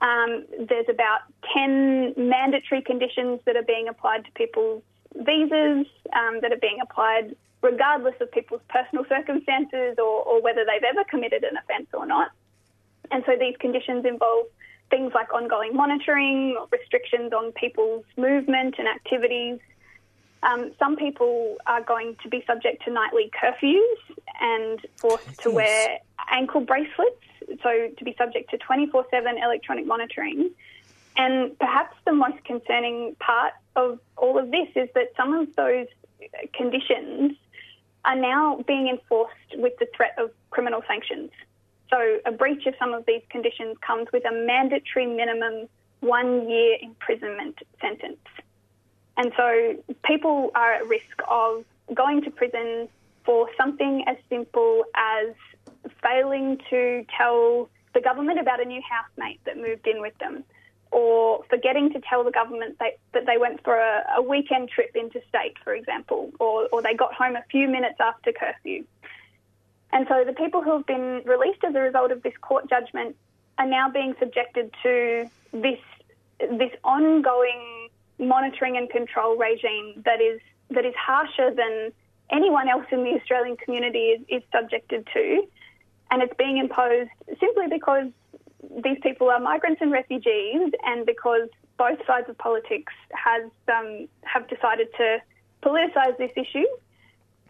Um, 0.01 0.45
there's 0.69 0.89
about 0.89 1.21
10 1.55 2.15
mandatory 2.17 2.83
conditions 2.83 3.41
that 3.45 3.57
are 3.57 3.63
being 3.63 3.87
applied 3.87 4.25
to 4.25 4.31
people's 4.33 4.83
visas 5.15 5.87
um, 6.13 6.41
that 6.41 6.51
are 6.53 6.61
being 6.61 6.79
applied 6.83 7.37
regardless 7.63 8.15
of 8.21 8.33
people's 8.33 8.63
personal 8.69 9.05
circumstances 9.09 9.95
or, 9.99 10.25
or 10.25 10.43
whether 10.43 10.65
they've 10.65 10.83
ever 10.83 11.05
committed 11.05 11.45
an 11.45 11.57
offence 11.57 11.87
or 11.95 12.05
not. 12.05 12.33
And 13.13 13.23
so 13.27 13.33
these 13.39 13.55
conditions 13.61 14.05
involve 14.05 14.47
things 14.91 15.13
like 15.15 15.33
ongoing 15.33 15.75
monitoring, 15.75 16.57
restrictions 16.73 17.33
on 17.33 17.53
people's 17.53 18.05
movement 18.17 18.75
and 18.79 18.89
activities. 18.89 19.61
Um, 20.43 20.73
some 20.79 20.97
people 20.97 21.57
are 21.67 21.83
going 21.83 22.17
to 22.23 22.29
be 22.29 22.43
subject 22.47 22.85
to 22.85 22.93
nightly 22.93 23.31
curfews 23.41 24.17
and 24.41 24.81
forced 24.97 25.41
to 25.41 25.51
wear 25.51 25.99
ankle 26.31 26.63
bracelets, 26.63 27.23
so 27.63 27.91
to 27.97 28.05
be 28.05 28.15
subject 28.19 28.51
to 28.51 28.59
24 28.59 29.07
7 29.11 29.39
electronic 29.39 29.87
monitoring. 29.87 30.51
And 31.17 31.57
perhaps 31.59 31.97
the 32.07 32.13
most 32.13 32.43
concerning 32.45 33.15
part 33.21 33.53
of 33.77 34.01
all 34.17 34.39
of 34.39 34.51
this 34.51 34.69
is 34.75 34.89
that 34.95 35.13
some 35.17 35.35
of 35.35 35.55
those 35.57 35.87
conditions 36.55 37.33
are 38.05 38.17
now 38.17 38.65
being 38.67 38.89
enforced 38.89 39.35
with 39.55 39.75
the 39.79 39.87
threat 39.95 40.15
of 40.19 40.31
criminal 40.51 40.83
sanctions. 40.89 41.31
So 41.91 42.19
a 42.25 42.33
breach 42.33 42.67
of 42.67 42.75
some 42.79 42.95
of 42.95 43.05
these 43.07 43.23
conditions 43.31 43.77
comes 43.87 44.09
with 44.13 44.25
a 44.25 44.33
mandatory 44.33 45.07
minimum 45.07 45.69
one 46.01 46.49
year 46.49 46.79
imprisonment 46.81 47.59
sentence. 47.81 48.19
And 49.17 49.33
so 49.37 49.77
people 50.05 50.51
are 50.55 50.73
at 50.73 50.87
risk 50.89 51.23
of 51.29 51.65
going 51.95 52.23
to 52.23 52.31
prison 52.31 52.89
for 53.25 53.49
something 53.57 54.05
as 54.07 54.17
simple 54.29 54.85
as 54.95 55.35
failing 56.03 56.61
to 56.71 57.05
tell 57.17 57.69
the 57.95 58.01
government 58.01 58.41
about 58.41 58.61
a 58.61 58.65
new 58.65 58.81
housemate 58.89 59.41
that 59.45 59.57
moved 59.57 59.87
in 59.87 60.01
with 60.01 60.17
them, 60.19 60.45
or 60.91 61.45
forgetting 61.49 61.93
to 61.93 62.01
tell 62.01 62.25
the 62.25 62.31
government 62.31 62.79
that, 62.79 62.99
that 63.13 63.27
they 63.27 63.37
went 63.39 63.63
for 63.63 63.77
a, 63.77 64.05
a 64.17 64.23
weekend 64.23 64.71
trip 64.71 64.91
interstate, 64.95 65.57
for 65.63 65.75
example, 65.75 66.31
or, 66.41 66.69
or 66.73 66.83
they 66.83 66.95
got 66.95 67.13
home 67.13 67.37
a 67.37 67.45
few 67.51 67.69
minutes 67.69 67.97
after 68.01 68.33
curfew. 68.33 68.85
And 69.93 70.07
so 70.09 70.25
the 70.25 70.33
people 70.33 70.63
who 70.63 70.73
have 70.73 70.87
been 70.87 71.23
released 71.27 71.63
as 71.65 71.75
a 71.75 71.81
result 71.81 72.13
of 72.13 72.23
this 72.23 72.33
court 72.41 72.69
judgment 72.69 73.15
are 73.59 73.67
now 73.67 73.91
being 73.91 74.15
subjected 74.19 74.75
to 74.83 75.29
this 75.53 75.79
this 76.39 76.73
ongoing 76.83 77.82
monitoring 78.19 78.77
and 78.77 78.89
control 78.91 79.37
regime 79.37 80.03
that 80.05 80.21
is 80.21 80.41
that 80.71 80.85
is 80.85 80.95
harsher 80.97 81.55
than 81.55 81.93
anyone 82.31 82.69
else 82.69 82.87
in 82.91 83.05
the 83.05 83.11
Australian 83.21 83.57
community 83.57 84.05
is, 84.15 84.21
is 84.29 84.43
subjected 84.55 85.07
to. 85.13 85.47
and 86.11 86.23
it's 86.23 86.35
being 86.39 86.59
imposed 86.59 87.11
simply 87.41 87.67
because 87.69 88.09
these 88.85 88.99
people 89.03 89.29
are 89.29 89.41
migrants 89.41 89.81
and 89.81 89.91
refugees, 89.91 90.71
and 90.85 91.05
because 91.05 91.49
both 91.79 91.99
sides 92.07 92.29
of 92.29 92.39
politics 92.39 92.93
has 93.13 93.51
um, 93.69 94.07
have 94.23 94.49
decided 94.49 94.89
to 94.97 95.19
politicise 95.63 96.17
this 96.19 96.31
issue. 96.37 96.67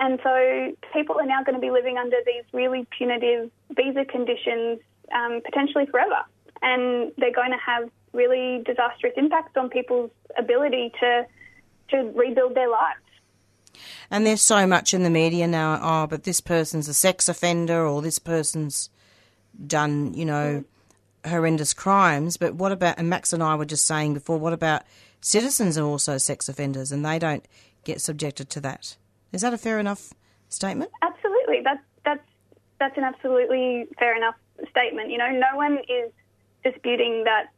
And 0.00 0.18
so 0.22 0.72
people 0.92 1.18
are 1.20 1.26
now 1.26 1.42
going 1.44 1.54
to 1.54 1.60
be 1.60 1.70
living 1.70 1.98
under 1.98 2.16
these 2.24 2.44
really 2.52 2.86
punitive 2.96 3.50
visa 3.70 4.04
conditions, 4.04 4.80
um, 5.14 5.42
potentially 5.44 5.86
forever. 5.86 6.22
And 6.62 7.12
they're 7.18 7.32
going 7.32 7.50
to 7.52 7.58
have 7.64 7.90
really 8.12 8.62
disastrous 8.64 9.12
impacts 9.16 9.56
on 9.56 9.70
people's 9.70 10.10
ability 10.36 10.92
to 11.00 11.26
to 11.90 12.10
rebuild 12.14 12.54
their 12.54 12.70
lives. 12.70 13.00
And 14.10 14.26
there's 14.26 14.42
so 14.42 14.66
much 14.66 14.92
in 14.92 15.02
the 15.02 15.10
media 15.10 15.46
now. 15.46 15.78
Oh, 15.82 16.06
but 16.06 16.24
this 16.24 16.40
person's 16.40 16.88
a 16.88 16.94
sex 16.94 17.28
offender, 17.28 17.86
or 17.86 18.02
this 18.02 18.18
person's 18.18 18.90
done, 19.66 20.14
you 20.14 20.24
know, 20.24 20.64
horrendous 21.26 21.72
crimes. 21.74 22.36
But 22.36 22.54
what 22.54 22.72
about? 22.72 22.98
And 22.98 23.08
Max 23.08 23.32
and 23.32 23.42
I 23.42 23.54
were 23.54 23.64
just 23.64 23.86
saying 23.86 24.14
before. 24.14 24.38
What 24.38 24.52
about 24.52 24.82
citizens 25.20 25.78
are 25.78 25.84
also 25.84 26.18
sex 26.18 26.48
offenders, 26.48 26.92
and 26.92 27.04
they 27.04 27.18
don't 27.18 27.46
get 27.84 28.00
subjected 28.00 28.50
to 28.50 28.60
that? 28.60 28.96
Is 29.32 29.40
that 29.40 29.54
a 29.54 29.58
fair 29.58 29.78
enough 29.78 30.12
statement? 30.48 30.90
Absolutely. 31.02 31.60
That's 31.64 31.82
that's 32.04 32.26
that's 32.78 32.96
an 32.98 33.04
absolutely 33.04 33.86
fair 33.98 34.16
enough 34.16 34.36
statement. 34.70 35.10
You 35.10 35.18
know, 35.18 35.30
no 35.30 35.56
one 35.56 35.78
is 35.88 36.12
disputing 36.64 37.24
that 37.24 37.50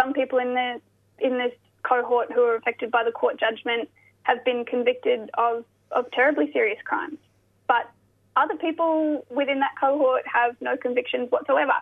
some 0.00 0.12
people 0.12 0.38
in 0.38 0.54
the 0.54 0.80
in 1.18 1.38
this 1.38 1.52
cohort 1.82 2.32
who 2.32 2.42
are 2.42 2.56
affected 2.56 2.90
by 2.90 3.04
the 3.04 3.12
court 3.12 3.38
judgment 3.38 3.88
have 4.22 4.44
been 4.44 4.64
convicted 4.64 5.30
of, 5.34 5.64
of 5.90 6.10
terribly 6.12 6.50
serious 6.52 6.78
crimes. 6.84 7.18
But 7.66 7.90
other 8.36 8.56
people 8.56 9.24
within 9.30 9.60
that 9.60 9.72
cohort 9.78 10.22
have 10.26 10.56
no 10.60 10.76
convictions 10.76 11.30
whatsoever. 11.30 11.72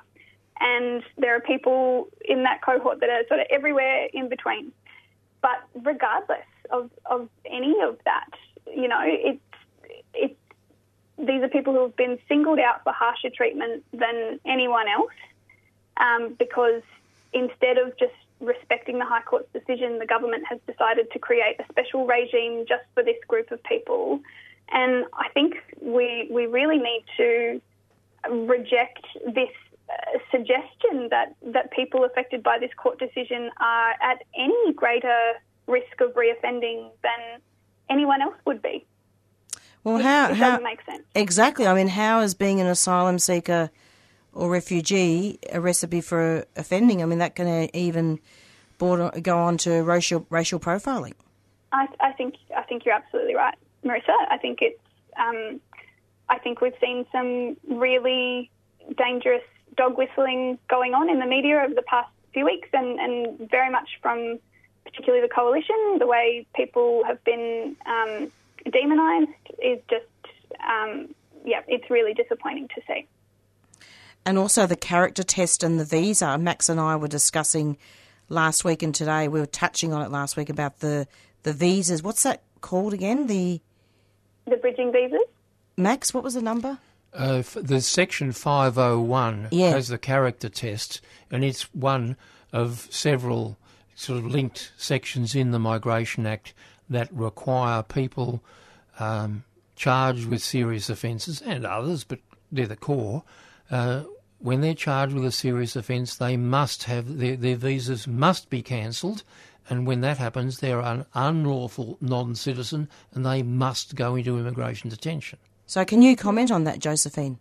And 0.61 1.03
there 1.17 1.37
are 1.37 1.41
people 1.41 2.09
in 2.25 2.43
that 2.45 2.63
cohort 2.63 3.01
that 3.01 3.09
are 3.11 3.23
sort 3.29 3.41
of 3.41 3.47
everywhere 3.51 4.09
in 4.13 4.29
between. 4.29 4.73
But 5.41 5.63
regardless 5.85 6.47
of, 6.71 6.91
of 7.07 7.29
any 7.47 7.77
of 7.83 7.99
that, 8.05 8.31
you 8.67 8.89
know, 8.89 9.01
it's, 9.03 9.41
it's, 10.15 10.35
these 11.17 11.43
are 11.43 11.49
people 11.49 11.75
who 11.75 11.83
have 11.83 11.97
been 11.97 12.19
singled 12.29 12.59
out 12.59 12.83
for 12.83 12.93
harsher 12.93 13.31
treatment 13.31 13.85
than 13.93 14.41
anyone 14.45 14.87
else 14.89 15.13
um, 15.97 16.35
because 16.39 16.83
instead 17.33 17.79
of 17.79 17.97
just 17.99 18.15
respecting 18.41 18.99
the 18.99 19.05
High 19.05 19.23
Court's 19.23 19.49
decision, 19.53 19.99
the 19.99 20.07
government 20.07 20.45
has 20.49 20.59
decided 20.67 21.11
to 21.13 21.19
create 21.19 21.57
a 21.59 21.65
special 21.71 22.07
regime 22.07 22.65
just 22.69 22.85
for 22.95 23.03
this 23.03 23.17
group 23.27 23.51
of 23.51 23.63
people. 23.65 24.21
And 24.71 25.07
I 25.15 25.29
think 25.31 25.55
we, 25.81 26.29
we 26.31 26.47
really 26.47 26.79
need 26.79 27.05
to 27.17 27.61
reject 28.31 29.07
this 29.25 29.51
uh, 29.89 30.19
suggestion 30.31 31.09
that, 31.11 31.35
that 31.43 31.71
people 31.73 32.05
affected 32.05 32.43
by 32.43 32.59
this 32.59 32.71
court 32.77 32.99
decision 32.99 33.51
are 33.59 33.95
at 34.03 34.23
any 34.37 34.73
greater 34.75 35.33
risk 35.67 36.01
of 36.01 36.13
reoffending 36.15 36.91
than 37.03 37.41
anyone 37.91 38.21
else 38.23 38.37
would 38.45 38.63
be. 38.63 38.85
Well, 39.85 39.97
it, 39.97 40.03
how 40.03 40.31
it 40.31 40.37
how 40.37 40.51
doesn't 40.51 40.65
make 40.65 40.83
sense. 40.85 41.05
exactly? 41.15 41.67
I 41.67 41.75
mean, 41.75 41.89
how 41.89 42.21
is 42.21 42.35
being 42.35 42.61
an 42.61 42.67
asylum 42.67 43.19
seeker 43.19 43.71
or 44.39 44.49
refugee 44.49 45.39
a 45.53 45.61
recipe 45.61 46.01
for 46.01 46.47
offending? 46.57 47.03
I 47.03 47.07
mean, 47.07 47.19
that 47.19 47.35
can 47.35 47.69
even 47.75 48.21
border, 48.79 49.11
go 49.21 49.37
on 49.37 49.59
to 49.59 49.83
racial 49.83 50.27
racial 50.31 50.61
profiling. 50.61 51.15
I, 51.73 51.89
I 52.01 52.13
think 52.13 52.37
I 52.57 52.63
think 52.63 52.85
you're 52.87 52.95
absolutely 52.95 53.35
right, 53.35 53.59
Marissa. 53.85 54.17
I 54.31 54.39
think 54.39 54.61
it's 54.63 54.81
um, 55.19 55.61
I 56.29 56.39
think 56.39 56.61
we've 56.61 56.79
seen 56.81 57.05
some 57.11 57.57
really 57.69 58.51
dangerous 58.97 59.43
dog 59.77 59.99
whistling 59.99 60.59
going 60.71 60.95
on 60.95 61.11
in 61.11 61.19
the 61.19 61.27
media 61.27 61.61
over 61.65 61.75
the 61.75 61.83
past 61.83 62.09
few 62.33 62.45
weeks, 62.45 62.69
and, 62.73 63.01
and 63.01 63.51
very 63.51 63.71
much 63.71 63.89
from 64.01 64.39
particularly 64.85 65.21
the 65.21 65.35
coalition. 65.35 65.99
The 65.99 66.07
way 66.07 66.47
people 66.55 67.03
have 67.05 67.23
been 67.25 67.77
um, 67.87 68.31
demonised 68.71 69.29
is 69.61 69.81
just 69.91 70.07
um, 70.65 71.13
yeah, 71.45 71.63
it's 71.67 71.91
really 71.91 72.15
disappointing 72.15 72.69
to 72.77 72.81
see. 72.87 73.07
And 74.29 74.37
also 74.37 74.67
the 74.67 74.77
character 74.77 75.23
test 75.23 75.63
and 75.63 75.81
the 75.81 75.87
visa. 75.87 76.37
Max 76.37 76.69
and 76.69 76.79
I 76.79 76.97
were 76.97 77.09
discussing 77.09 77.79
last 78.29 78.63
week 78.63 78.83
and 78.83 78.95
today. 78.95 79.27
We 79.27 79.41
were 79.41 79.47
touching 79.47 79.95
on 79.95 80.03
it 80.03 80.11
last 80.11 80.37
week 80.37 80.51
about 80.51 80.81
the 80.81 81.07
the 81.45 81.55
visas. 81.55 82.03
What's 82.03 82.25
that 82.25 82.43
called 82.61 82.93
again? 82.93 83.27
The 83.27 83.63
the 84.47 84.57
bridging 84.59 84.93
visas. 84.93 85.23
Max, 85.79 86.13
what 86.13 86.23
was 86.23 86.35
the 86.35 86.43
number? 86.43 86.77
Uh, 87.15 87.43
the 87.55 87.81
section 87.81 88.33
501 88.33 89.49
Yeah. 89.51 89.71
has 89.71 89.89
the 89.89 89.97
character 89.97 90.51
test, 90.51 91.01
and 91.31 91.43
it's 91.43 91.63
one 91.75 92.19
of 92.53 92.87
several 92.91 93.57
sort 93.95 94.19
of 94.19 94.27
linked 94.27 94.73
sections 94.77 95.35
in 95.35 95.53
the 95.53 95.59
Migration 95.59 96.27
Act 96.27 96.53
that 96.91 97.11
require 97.15 97.83
people 97.83 98.43
um, 98.99 99.45
charged 99.75 100.27
with 100.27 100.43
serious 100.43 100.91
offences 100.91 101.41
and 101.41 101.65
others, 101.65 102.05
but 102.05 102.19
they're 102.53 102.67
the 102.67 102.77
core. 102.77 103.23
Uh, 103.71 104.03
when 104.39 104.61
they're 104.61 104.75
charged 104.75 105.15
with 105.15 105.25
a 105.25 105.33
serious 105.33 105.77
offence, 105.77 106.17
they 106.17 106.37
must 106.37 106.85
have 106.85 107.19
their, 107.19 107.37
their 107.37 107.57
visas 107.57 108.07
must 108.07 108.51
be 108.51 108.63
cancelled, 108.63 109.25
and 109.69 109.87
when 109.87 110.01
that 110.01 110.19
happens, 110.19 110.61
they're 110.61 110.81
an 110.81 111.05
unlawful 111.15 111.99
non-citizen, 112.01 112.89
and 113.15 113.27
they 113.27 113.43
must 113.43 113.95
go 113.95 114.17
into 114.17 114.39
immigration 114.39 114.91
detention. 114.91 115.39
So 115.67 115.85
can 115.85 116.01
you 116.01 116.17
comment 116.17 116.51
on 116.51 116.65
that, 116.65 116.79
Josephine? 116.79 117.39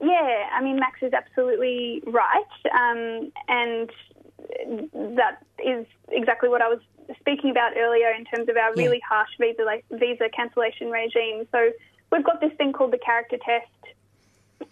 Yeah, 0.00 0.48
I 0.52 0.60
mean, 0.62 0.78
Max 0.80 0.98
is 1.02 1.12
absolutely 1.12 2.02
right. 2.06 2.42
Um, 2.74 3.30
and 3.48 3.90
that 5.16 5.44
is 5.64 5.86
exactly 6.08 6.48
what 6.48 6.60
I 6.60 6.68
was 6.68 6.80
speaking 7.20 7.50
about 7.50 7.72
earlier 7.76 8.10
in 8.10 8.24
terms 8.24 8.48
of 8.48 8.56
our 8.56 8.74
really 8.74 9.00
harsh 9.08 9.30
visa, 9.38 9.64
visa 9.92 10.28
cancellation 10.34 10.90
regime. 10.90 11.46
So 11.52 11.70
we've 12.10 12.24
got 12.24 12.40
this 12.40 12.52
thing 12.54 12.72
called 12.72 12.92
the 12.92 12.98
character 12.98 13.36
test, 13.44 13.94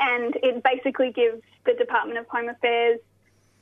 and 0.01 0.37
it 0.43 0.63
basically 0.63 1.13
gives 1.13 1.43
the 1.65 1.75
Department 1.75 2.19
of 2.19 2.27
Home 2.29 2.49
Affairs 2.49 3.01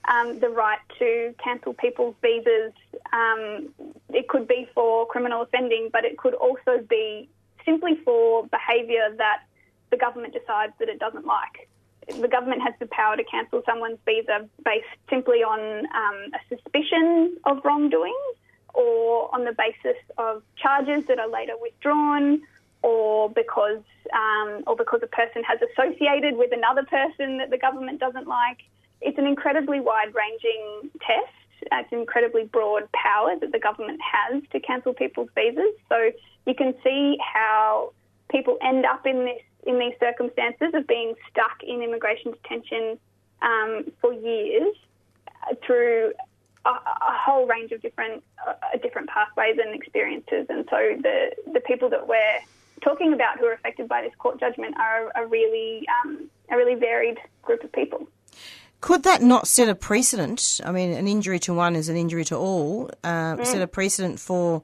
um, 0.09 0.39
the 0.41 0.49
right 0.49 0.79
to 0.99 1.35
cancel 1.43 1.75
people's 1.75 2.15
visas. 2.23 2.73
Um, 3.13 3.69
it 4.09 4.29
could 4.29 4.49
be 4.49 4.69
for 4.75 5.07
criminal 5.07 5.43
offending, 5.43 5.91
but 5.93 6.05
it 6.05 6.17
could 6.17 6.35
also 6.35 6.85
be 6.89 7.29
simply 7.65 7.97
for 8.05 8.47
behaviour 8.47 9.15
that 9.19 9.43
the 9.91 9.97
government 9.97 10.33
decides 10.33 10.73
that 10.79 10.89
it 10.89 10.99
doesn't 10.99 11.27
like. 11.27 11.69
The 12.09 12.29
government 12.29 12.63
has 12.63 12.75
the 12.81 12.87
power 12.87 13.17
to 13.17 13.25
cancel 13.25 13.63
someone's 13.67 13.99
visa 14.05 14.49
based 14.65 14.87
simply 15.09 15.43
on 15.43 15.87
um, 15.87 16.31
a 16.35 16.41
suspicion 16.49 17.37
of 17.45 17.61
wrongdoing 17.65 18.17
or 18.75 19.33
on 19.35 19.45
the 19.45 19.53
basis 19.53 20.01
of 20.17 20.43
charges 20.57 21.07
that 21.07 21.19
are 21.19 21.29
later 21.29 21.55
withdrawn 21.61 22.41
or 22.83 23.31
because 23.31 23.83
um, 24.15 24.63
or 24.67 24.77
because 24.77 25.01
a 25.03 25.07
person 25.07 25.43
has 25.45 25.59
associated 25.73 26.37
with 26.37 26.53
another 26.53 26.85
person 26.85 27.39
that 27.39 27.51
the 27.51 27.59
government 27.59 28.01
doesn't 28.01 28.27
like. 28.27 28.59
It's 29.01 29.19
an 29.19 29.27
incredibly 29.27 29.81
wide-ranging 29.81 30.91
test. 31.01 31.35
It's 31.63 31.93
an 31.93 31.99
incredibly 31.99 32.45
broad 32.45 32.91
power 32.93 33.35
that 33.41 33.53
the 33.53 33.59
government 33.59 34.01
has 34.01 34.43
to 34.53 34.61
cancel 34.61 34.93
people's 34.95 35.29
visas. 35.35 35.75
So 35.89 36.11
you 36.47 36.55
can 36.55 36.75
see 36.83 37.19
how 37.21 37.93
people 38.31 38.59
end 38.63 38.85
up 38.87 39.07
in 39.07 39.25
this 39.25 39.43
in 39.67 39.79
these 39.79 39.93
circumstances 40.01 40.71
of 40.73 40.87
being 40.87 41.15
stuck 41.31 41.63
in 41.63 41.83
immigration 41.83 42.33
detention 42.33 42.99
um, 43.43 43.85
for 44.01 44.13
years 44.13 44.75
uh, 45.29 45.55
through 45.67 46.13
a, 46.65 46.71
a 46.71 47.15
whole 47.25 47.47
range 47.47 47.73
of 47.73 47.83
different 47.83 48.23
uh, 48.47 48.55
different 48.83 49.09
pathways 49.09 49.59
and 49.63 49.75
experiences. 49.75 50.47
And 50.49 50.67
so 50.71 50.97
the 51.03 51.31
the 51.53 51.61
people 51.61 51.91
that 51.91 52.07
we're 52.07 52.41
talking 52.83 53.13
about 53.13 53.39
who 53.39 53.47
are 53.47 53.53
affected 53.53 53.89
by 53.89 54.03
this 54.03 54.15
court 54.19 54.39
judgment 54.41 54.75
are 54.79 55.11
a 55.17 55.27
really 55.27 55.87
um, 56.05 56.29
a 56.51 56.57
really 56.57 56.75
varied 56.75 57.19
group 57.43 57.63
of 57.65 57.73
people. 57.73 58.09
Could 58.81 59.03
that 59.03 59.21
not 59.23 59.47
set 59.47 59.69
a 59.69 59.75
precedent? 59.75 60.61
I 60.65 60.73
mean, 60.73 60.93
an 60.93 61.07
injury 61.07 61.39
to 61.41 61.53
one 61.55 61.77
is 61.77 61.89
an 61.91 61.97
injury 61.97 62.25
to 62.27 62.37
all. 62.37 62.91
Uh, 63.05 63.37
Mm. 63.37 63.47
Set 63.47 63.61
a 63.63 63.67
precedent 63.67 64.19
for 64.19 64.63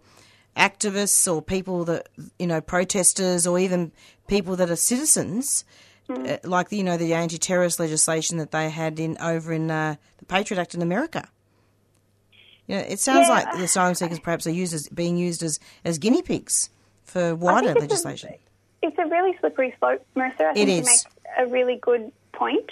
activists 0.57 1.31
or 1.33 1.43
people 1.43 1.85
that 1.85 2.09
you 2.39 2.47
know, 2.47 2.61
protesters, 2.63 3.47
or 3.47 3.59
even 3.59 3.93
people 4.27 4.57
that 4.57 4.71
are 4.71 4.77
citizens, 4.77 5.65
Mm. 6.09 6.31
uh, 6.31 6.39
like 6.49 6.71
you 6.73 6.83
know 6.85 6.97
the 6.97 7.13
anti-terrorist 7.15 7.79
legislation 7.81 8.39
that 8.39 8.53
they 8.53 8.71
had 8.71 8.99
in 9.01 9.17
over 9.21 9.53
in 9.53 9.71
uh, 9.71 9.97
the 10.19 10.25
Patriot 10.25 10.61
Act 10.61 10.75
in 10.75 10.81
America. 10.81 11.29
You 12.69 12.77
know, 12.77 12.83
it 12.83 13.01
sounds 13.01 13.29
Yeah. 13.29 13.35
like 13.35 13.53
the 13.57 13.65
asylum 13.65 13.95
seekers 13.95 14.19
perhaps 14.21 14.47
are 14.47 14.51
used 14.53 14.73
as 14.73 14.89
being 14.89 15.17
used 15.17 15.43
as, 15.43 15.59
as 15.85 15.99
guinea 15.99 16.23
pigs 16.23 16.71
for 17.07 17.35
wider 17.35 17.71
it's 17.71 17.79
a- 17.79 17.81
legislation. 17.81 18.35
It's 18.83 18.99
a 18.99 19.07
really 19.07 19.37
slippery 19.41 19.75
slope, 19.79 20.05
Marissa. 20.15 20.41
I 20.43 20.51
It 20.51 20.55
think 20.67 20.69
is. 20.69 20.77
you 20.79 20.85
make 20.85 21.39
a 21.39 21.51
really 21.51 21.77
good 21.77 22.13
point. 22.33 22.71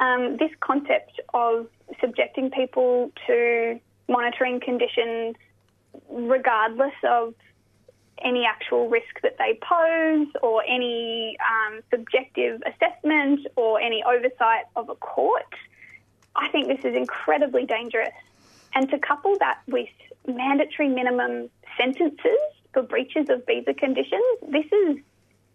Um, 0.00 0.36
this 0.36 0.50
concept 0.60 1.20
of 1.34 1.66
subjecting 2.00 2.50
people 2.50 3.10
to 3.26 3.80
monitoring 4.08 4.60
conditions, 4.60 5.34
regardless 6.08 6.94
of 7.04 7.34
any 8.22 8.44
actual 8.44 8.88
risk 8.88 9.20
that 9.22 9.38
they 9.38 9.58
pose 9.62 10.28
or 10.42 10.62
any 10.68 11.36
um, 11.40 11.80
subjective 11.90 12.62
assessment 12.66 13.46
or 13.56 13.80
any 13.80 14.04
oversight 14.04 14.64
of 14.76 14.88
a 14.90 14.94
court. 14.96 15.52
I 16.36 16.48
think 16.50 16.68
this 16.68 16.84
is 16.84 16.94
incredibly 16.94 17.64
dangerous. 17.64 18.12
And 18.74 18.88
to 18.90 18.98
couple 18.98 19.36
that 19.40 19.60
with 19.66 19.88
mandatory 20.28 20.88
minimum 20.88 21.48
sentences 21.76 22.38
for 22.72 22.82
breaches 22.82 23.28
of 23.28 23.44
visa 23.46 23.74
conditions, 23.74 24.24
this 24.48 24.66
is 24.66 24.98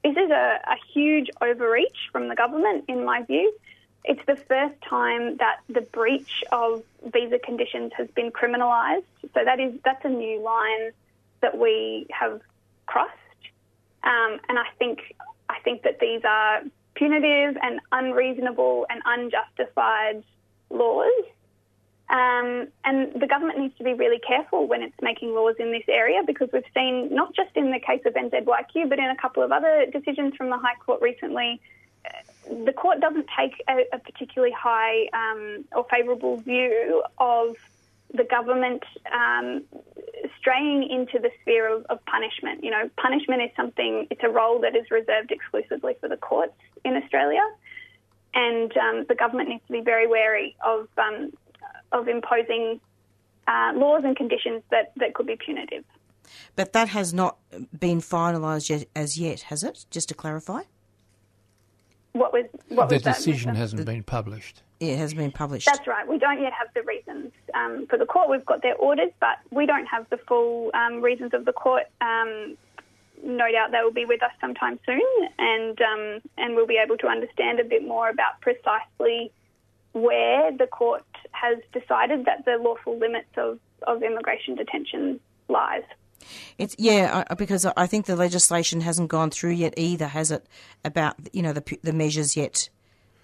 this 0.04 0.17
is 0.17 0.30
a, 0.30 0.60
a 0.67 0.75
huge 0.93 1.30
overreach 1.41 1.97
from 2.12 2.28
the 2.28 2.36
government, 2.36 2.86
in 2.88 3.06
my 3.06 3.23
view. 3.23 3.51
It's 4.04 4.21
the 4.28 4.36
first 4.36 4.75
time 4.88 5.38
that 5.38 5.62
the 5.67 5.82
breach 5.82 6.43
of 6.51 6.84
visa 7.12 7.39
conditions 7.39 7.91
has 7.97 8.08
been 8.10 8.32
criminalised. 8.32 9.04
So 9.34 9.43
that 9.43 9.60
is 9.60 9.73
that's 9.84 10.06
a 10.06 10.10
new 10.10 10.41
line 10.41 10.91
that 11.41 11.58
we 11.58 12.06
have 12.12 12.39
crossed. 12.86 13.12
Um, 14.04 14.39
and 14.47 14.60
I 14.60 14.67
think 14.78 14.99
I 15.49 15.60
think 15.63 15.82
that 15.84 15.99
these 15.99 16.21
are 16.23 16.62
punitive 16.93 17.58
and 17.62 17.80
unreasonable 17.91 18.86
and 18.89 19.01
unjustified 19.06 20.23
laws. 20.69 21.25
Um, 22.07 22.67
and 22.83 23.19
the 23.19 23.25
government 23.25 23.59
needs 23.59 23.75
to 23.79 23.83
be 23.83 23.93
really 23.93 24.19
careful 24.19 24.67
when 24.67 24.83
it's 24.83 24.95
making 25.01 25.33
laws 25.33 25.55
in 25.57 25.71
this 25.71 25.83
area 25.87 26.21
because 26.25 26.49
we've 26.53 26.63
seen, 26.73 27.13
not 27.13 27.35
just 27.35 27.49
in 27.55 27.71
the 27.71 27.79
case 27.79 28.01
of 28.05 28.13
NZYQ, 28.13 28.89
but 28.89 28.99
in 28.99 29.05
a 29.05 29.15
couple 29.15 29.41
of 29.41 29.51
other 29.51 29.87
decisions 29.91 30.35
from 30.35 30.49
the 30.49 30.57
High 30.57 30.75
Court 30.85 31.01
recently, 31.01 31.59
the 32.49 32.73
court 32.73 32.99
doesn't 32.99 33.27
take 33.37 33.63
a, 33.67 33.85
a 33.93 33.99
particularly 33.99 34.53
high 34.57 35.07
um, 35.13 35.65
or 35.75 35.85
favourable 35.89 36.37
view 36.37 37.03
of 37.17 37.55
the 38.13 38.23
government 38.23 38.83
um, 39.11 39.63
straying 40.39 40.87
into 40.89 41.19
the 41.19 41.31
sphere 41.41 41.73
of, 41.73 41.85
of, 41.85 42.05
punishment. 42.05 42.63
You 42.63 42.71
know, 42.71 42.89
punishment 42.97 43.41
is 43.41 43.49
something, 43.55 44.07
it's 44.09 44.23
a 44.23 44.29
role 44.29 44.59
that 44.61 44.75
is 44.75 44.89
reserved 44.91 45.31
exclusively 45.31 45.95
for 45.99 46.07
the 46.07 46.17
courts 46.17 46.53
in 46.83 46.95
Australia. 46.95 47.41
And 48.33 48.75
um, 48.77 49.05
the 49.07 49.15
government 49.15 49.49
needs 49.49 49.63
to 49.67 49.73
be 49.73 49.81
very 49.81 50.07
wary 50.07 50.55
of, 50.63 50.87
um, 50.97 51.31
of 51.91 52.08
imposing 52.08 52.80
uh, 53.48 53.71
laws 53.76 54.04
and 54.04 54.15
conditions 54.15 54.63
that, 54.71 54.91
that 54.98 55.13
could 55.13 55.28
be 55.28 55.36
punitive. 55.36 55.84
But 56.56 56.74
that 56.74 56.89
has 56.89 57.13
not 57.13 57.38
been 57.78 58.00
finalised 58.02 58.69
yet, 58.69 58.88
as 58.95 59.17
yet, 59.17 59.41
has 59.43 59.63
it? 59.63 59.86
Just 59.91 60.10
to 60.10 60.15
clarify. 60.15 60.62
What 62.13 62.32
was 62.32 62.45
what 62.69 62.88
the 62.88 62.95
was 62.95 63.04
decision 63.04 63.54
that, 63.54 63.60
hasn't 63.60 63.86
been 63.86 64.04
published. 64.04 64.63
It 64.80 64.98
has 64.98 65.13
been 65.13 65.32
published. 65.32 65.65
That's 65.65 65.86
right. 65.86 66.08
We 66.08 66.17
don't 66.17 66.41
yet 66.41 66.54
have 66.54 66.69
the 66.74 66.82
reasons 66.84 67.32
um, 67.54 67.88
for 67.89 67.98
the 67.98 68.06
court. 68.06 68.30
We've 68.30 68.45
got 68.45 68.62
their 68.62 68.76
orders, 68.76 69.12
but 69.19 69.38
we 69.52 69.65
don't 69.65 69.86
have 69.86 70.10
the 70.10 70.17
full 70.17 70.71
um, 70.74 71.02
reasons 71.02 71.34
of 71.34 71.43
the 71.43 71.52
court. 71.52 71.84
Um, 72.00 72.58
no 73.24 73.52
doubt 73.52 73.71
they 73.71 73.82
will 73.84 73.91
be 73.91 74.06
with 74.06 74.24
us 74.24 74.32
sometime 74.39 74.80
soon, 74.86 75.02
and 75.38 75.82
um, 75.82 76.21
and 76.38 76.56
we'll 76.56 76.67
be 76.67 76.80
able 76.82 76.98
to 76.98 77.08
understand 77.08 77.60
a 77.60 77.65
bit 77.65 77.86
more 77.86 78.10
about 78.10 78.39
precisely 78.39 79.32
where 79.95 80.51
the 80.51 80.67
court 80.67 81.05
has 81.31 81.58
decided 81.71 82.25
that 82.25 82.43
the 82.43 82.58
lawful 82.60 82.99
limits 82.99 83.29
of, 83.38 83.60
of 83.88 84.03
immigration 84.03 84.55
detention 84.55 85.21
lies. 85.47 85.84
It's 86.58 86.75
yeah, 86.77 87.23
because 87.38 87.65
I 87.65 87.88
think 87.88 88.05
the 88.05 88.15
legislation 88.15 88.81
hasn't 88.81 89.10
gone 89.10 89.29
through 89.29 89.51
yet 89.51 89.73
either, 89.77 90.08
has 90.08 90.31
it? 90.31 90.45
About 90.84 91.15
you 91.34 91.41
know 91.41 91.53
the 91.53 91.77
the 91.81 91.93
measures 91.93 92.36
yet 92.36 92.69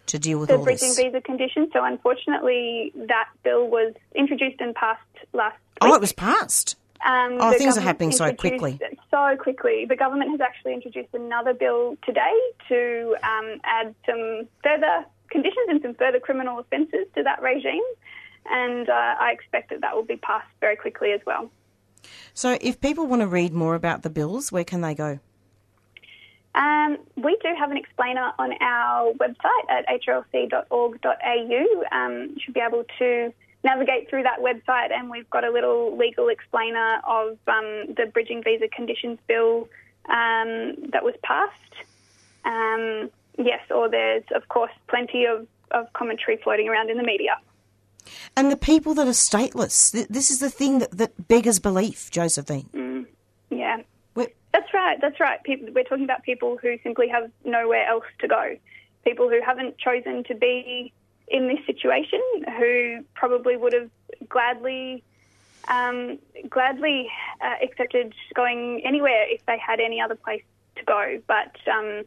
to 0.07 0.19
deal 0.19 0.39
with 0.39 0.49
the 0.49 0.57
all 0.57 0.63
bridging 0.63 0.89
this. 0.89 0.97
visa 0.97 1.21
conditions. 1.21 1.69
So 1.73 1.84
unfortunately, 1.84 2.91
that 2.95 3.29
bill 3.43 3.67
was 3.67 3.93
introduced 4.15 4.62
and 4.62 4.75
passed 4.75 5.01
last. 5.34 5.57
Oh, 5.81 5.88
week. 5.88 5.95
it 5.95 6.01
was 6.01 6.13
passed. 6.13 6.75
Um, 7.03 7.38
oh, 7.39 7.57
things 7.57 7.77
are 7.77 7.81
happening 7.81 8.12
so 8.12 8.31
quickly. 8.34 8.79
So 9.10 9.36
quickly. 9.38 9.86
The 9.89 9.95
government 9.95 10.31
has 10.31 10.41
actually 10.41 10.73
introduced 10.73 11.10
another 11.13 11.53
bill 11.53 11.97
today 12.05 12.38
to 12.69 13.15
um, 13.23 13.60
add 13.63 13.95
some 14.05 14.47
further 14.63 15.05
conditions 15.31 15.67
and 15.69 15.81
some 15.81 15.93
further 15.95 16.19
criminal 16.19 16.59
offences 16.59 17.07
to 17.15 17.23
that 17.23 17.41
regime. 17.41 17.81
And 18.49 18.89
uh, 18.89 19.15
I 19.19 19.31
expect 19.31 19.69
that 19.69 19.81
that 19.81 19.95
will 19.95 20.03
be 20.03 20.17
passed 20.17 20.49
very 20.59 20.75
quickly 20.75 21.11
as 21.11 21.21
well. 21.25 21.49
So, 22.33 22.57
if 22.61 22.81
people 22.81 23.05
want 23.05 23.21
to 23.21 23.27
read 23.27 23.53
more 23.53 23.75
about 23.75 24.01
the 24.01 24.09
bills, 24.09 24.51
where 24.51 24.63
can 24.63 24.81
they 24.81 24.95
go? 24.95 25.19
Um, 26.55 26.97
we 27.15 27.37
do 27.41 27.49
have 27.57 27.71
an 27.71 27.77
explainer 27.77 28.31
on 28.37 28.53
our 28.61 29.13
website 29.13 29.69
at 29.69 29.85
hrlc.org.au. 29.87 31.83
Um, 31.91 32.31
you 32.33 32.41
should 32.43 32.53
be 32.53 32.59
able 32.59 32.83
to 32.99 33.33
navigate 33.63 34.09
through 34.09 34.23
that 34.23 34.39
website, 34.39 34.91
and 34.91 35.09
we've 35.09 35.29
got 35.29 35.43
a 35.43 35.51
little 35.51 35.95
legal 35.95 36.29
explainer 36.29 36.99
of 37.07 37.37
um, 37.47 37.93
the 37.95 38.09
bridging 38.11 38.43
visa 38.43 38.67
conditions 38.67 39.19
bill 39.27 39.69
um, 40.09 40.75
that 40.91 41.03
was 41.03 41.13
passed. 41.23 41.55
Yes, 43.37 43.61
or 43.69 43.89
there's, 43.89 44.23
of 44.35 44.47
course, 44.49 44.71
plenty 44.87 45.25
of, 45.25 45.47
of 45.71 45.91
commentary 45.93 46.37
floating 46.43 46.67
around 46.69 46.89
in 46.89 46.97
the 46.97 47.03
media. 47.03 47.37
And 48.35 48.51
the 48.51 48.57
people 48.57 48.93
that 48.95 49.07
are 49.07 49.11
stateless, 49.11 49.91
th- 49.91 50.07
this 50.07 50.31
is 50.31 50.39
the 50.39 50.49
thing 50.49 50.79
that, 50.79 50.91
that 50.97 51.27
beggars 51.27 51.59
belief, 51.59 52.09
Josephine. 52.11 52.69
Mm, 52.73 53.05
yeah. 53.49 53.77
We're- 54.15 54.33
That's 54.53 54.73
right, 54.73 54.99
that's 54.99 55.19
right. 55.19 55.41
People, 55.43 55.69
we're 55.73 55.83
talking 55.83 56.03
about 56.03 56.23
people 56.23 56.57
who 56.61 56.77
simply 56.83 57.07
have 57.09 57.31
nowhere 57.45 57.85
else 57.87 58.05
to 58.19 58.27
go. 58.27 58.57
People 59.05 59.29
who 59.29 59.39
haven't 59.45 59.77
chosen 59.77 60.23
to 60.25 60.35
be 60.35 60.91
in 61.27 61.47
this 61.47 61.59
situation, 61.65 62.19
who 62.57 63.05
probably 63.13 63.55
would 63.55 63.73
have 63.73 63.89
gladly, 64.27 65.03
um, 65.69 66.19
gladly 66.49 67.09
uh, 67.39 67.55
accepted 67.63 68.13
going 68.35 68.81
anywhere 68.83 69.25
if 69.29 69.45
they 69.45 69.57
had 69.57 69.79
any 69.79 70.01
other 70.01 70.15
place 70.15 70.43
to 70.75 70.83
go. 70.83 71.21
But 71.27 71.55
um, 71.71 72.03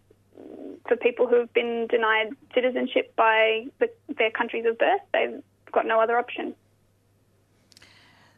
for 0.87 0.97
people 0.97 1.27
who 1.27 1.37
have 1.37 1.53
been 1.53 1.87
denied 1.88 2.31
citizenship 2.55 3.14
by 3.16 3.66
the, 3.79 3.88
their 4.18 4.31
countries 4.31 4.64
of 4.66 4.79
birth, 4.79 5.01
they've 5.12 5.42
got 5.73 5.87
no 5.87 6.01
other 6.01 6.18
option. 6.18 6.55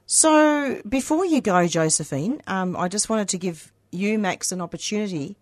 So, 0.06 0.80
before 0.88 1.26
you 1.26 1.40
go, 1.40 1.66
Josephine, 1.66 2.40
um, 2.46 2.76
I 2.76 2.86
just 2.88 3.08
wanted 3.08 3.28
to 3.30 3.38
give 3.38 3.72
you, 3.90 4.18
Max, 4.18 4.52
an 4.52 4.60
opportunity 4.60 5.36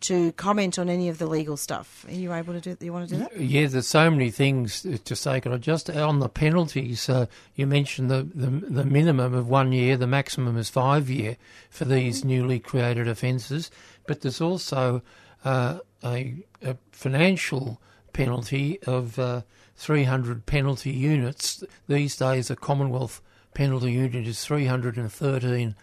to 0.00 0.32
comment 0.32 0.78
on 0.78 0.88
any 0.88 1.08
of 1.08 1.18
the 1.18 1.26
legal 1.26 1.56
stuff. 1.56 2.04
Are 2.08 2.14
you 2.14 2.32
able 2.32 2.54
to 2.54 2.60
do? 2.60 2.74
That? 2.74 2.84
You 2.84 2.92
want 2.92 3.08
to 3.08 3.14
do 3.14 3.20
that? 3.20 3.40
Yeah, 3.40 3.66
there's 3.66 3.86
so 3.86 4.10
many 4.10 4.30
things 4.30 4.86
to 5.04 5.16
say. 5.16 5.40
Can 5.40 5.52
I 5.52 5.56
just 5.56 5.90
on 5.90 6.20
the 6.20 6.28
penalties? 6.28 7.08
Uh, 7.08 7.26
you 7.54 7.66
mentioned 7.66 8.10
the, 8.10 8.22
the 8.34 8.46
the 8.48 8.84
minimum 8.84 9.34
of 9.34 9.48
one 9.48 9.72
year, 9.72 9.96
the 9.96 10.06
maximum 10.06 10.56
is 10.56 10.68
five 10.68 11.10
year 11.10 11.36
for 11.70 11.84
these 11.84 12.24
newly 12.24 12.60
created 12.60 13.08
offences. 13.08 13.70
But 14.06 14.20
there's 14.22 14.40
also 14.40 15.02
uh, 15.44 15.78
a, 16.04 16.34
a 16.62 16.76
financial 16.92 17.80
penalty 18.12 18.80
of 18.82 19.18
uh, 19.18 19.42
300 19.76 20.46
penalty 20.46 20.90
units. 20.90 21.62
These 21.86 22.16
days, 22.16 22.50
a 22.50 22.56
Commonwealth 22.56 23.20
penalty 23.54 23.92
unit 23.92 24.26
is 24.26 24.44
313 24.44 25.74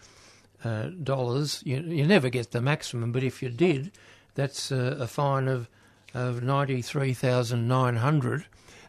uh, 0.63 0.83
dollars. 1.03 1.61
You, 1.65 1.81
you 1.81 2.05
never 2.05 2.29
get 2.29 2.51
the 2.51 2.61
maximum, 2.61 3.11
but 3.11 3.23
if 3.23 3.43
you 3.43 3.49
did, 3.49 3.91
that's 4.33 4.71
uh, 4.71 4.97
a 4.99 5.07
fine 5.07 5.47
of 5.47 5.69
of 6.13 6.41
ninety 6.41 6.81
three 6.81 7.13
thousand 7.13 7.67
nine 7.67 7.97
hundred. 7.97 8.45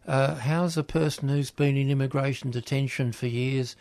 Uh, 0.07 0.37
how's 0.37 0.77
a 0.77 0.85
person 0.85 1.29
who's 1.29 1.51
been 1.51 1.77
in 1.77 1.91
immigration 1.91 2.51
detention 2.51 3.11
for 3.13 3.27
years 3.27 3.75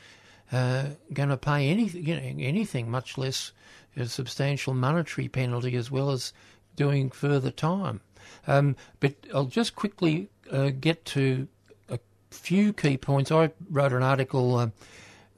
uh, 0.52 0.86
going 1.13 1.30
to 1.30 1.38
pay 1.38 1.69
anything, 1.69 2.06
you 2.06 2.15
know, 2.15 2.21
anything, 2.39 2.89
much 2.89 3.17
less 3.17 3.52
a 3.98 4.06
substantial 4.06 4.74
monetary 4.74 5.28
penalty, 5.28 5.76
as 5.76 5.89
well 5.89 6.12
as 6.12 6.34
doing 6.76 7.10
further 7.10 7.52
time? 7.52 8.02
Um, 8.48 8.76
but 9.00 9.16
I'll 9.34 9.46
just 9.46 9.76
quickly 9.76 10.30
uh, 10.52 10.72
get 10.80 11.06
to 11.06 11.48
a 11.90 12.00
few 12.32 12.74
key 12.74 12.98
points. 12.98 13.32
I 13.32 13.52
wrote 13.70 13.94
an 13.94 14.04
article. 14.04 14.56
Uh, 14.56 14.70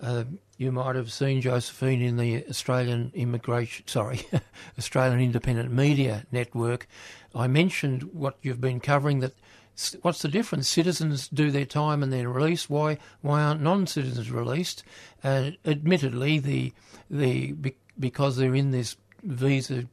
uh, 0.02 0.24
you 0.58 0.72
might 0.72 0.96
have 0.96 1.12
seen 1.12 1.42
Josephine 1.42 2.02
in 2.02 2.18
the 2.18 2.44
Australian 2.50 3.12
Immigration, 3.14 3.88
sorry, 3.88 4.22
Australian 4.78 5.20
Independent 5.20 5.72
Media 5.72 6.26
Network. 6.32 6.88
I 7.36 7.48
mentioned 7.48 8.04
what 8.14 8.38
you've 8.42 8.62
been 8.62 8.80
covering. 8.80 9.20
That 9.20 9.34
what's 10.02 10.24
the 10.24 10.28
difference? 10.28 10.68
Citizens 10.68 11.28
do 11.28 11.52
their 11.52 11.66
time 11.66 12.02
and 12.02 12.12
they're 12.12 12.30
released. 12.30 12.70
Why 12.70 12.98
why 13.22 13.44
aren't 13.44 13.62
non-citizens 13.62 14.32
released? 14.32 14.84
Uh, 15.24 15.52
admittedly, 15.66 16.40
the 16.40 16.74
the 17.10 17.56
because 18.00 18.38
they're 18.38 18.56
in 18.56 18.72
this 18.72 18.98
visa 19.24 19.86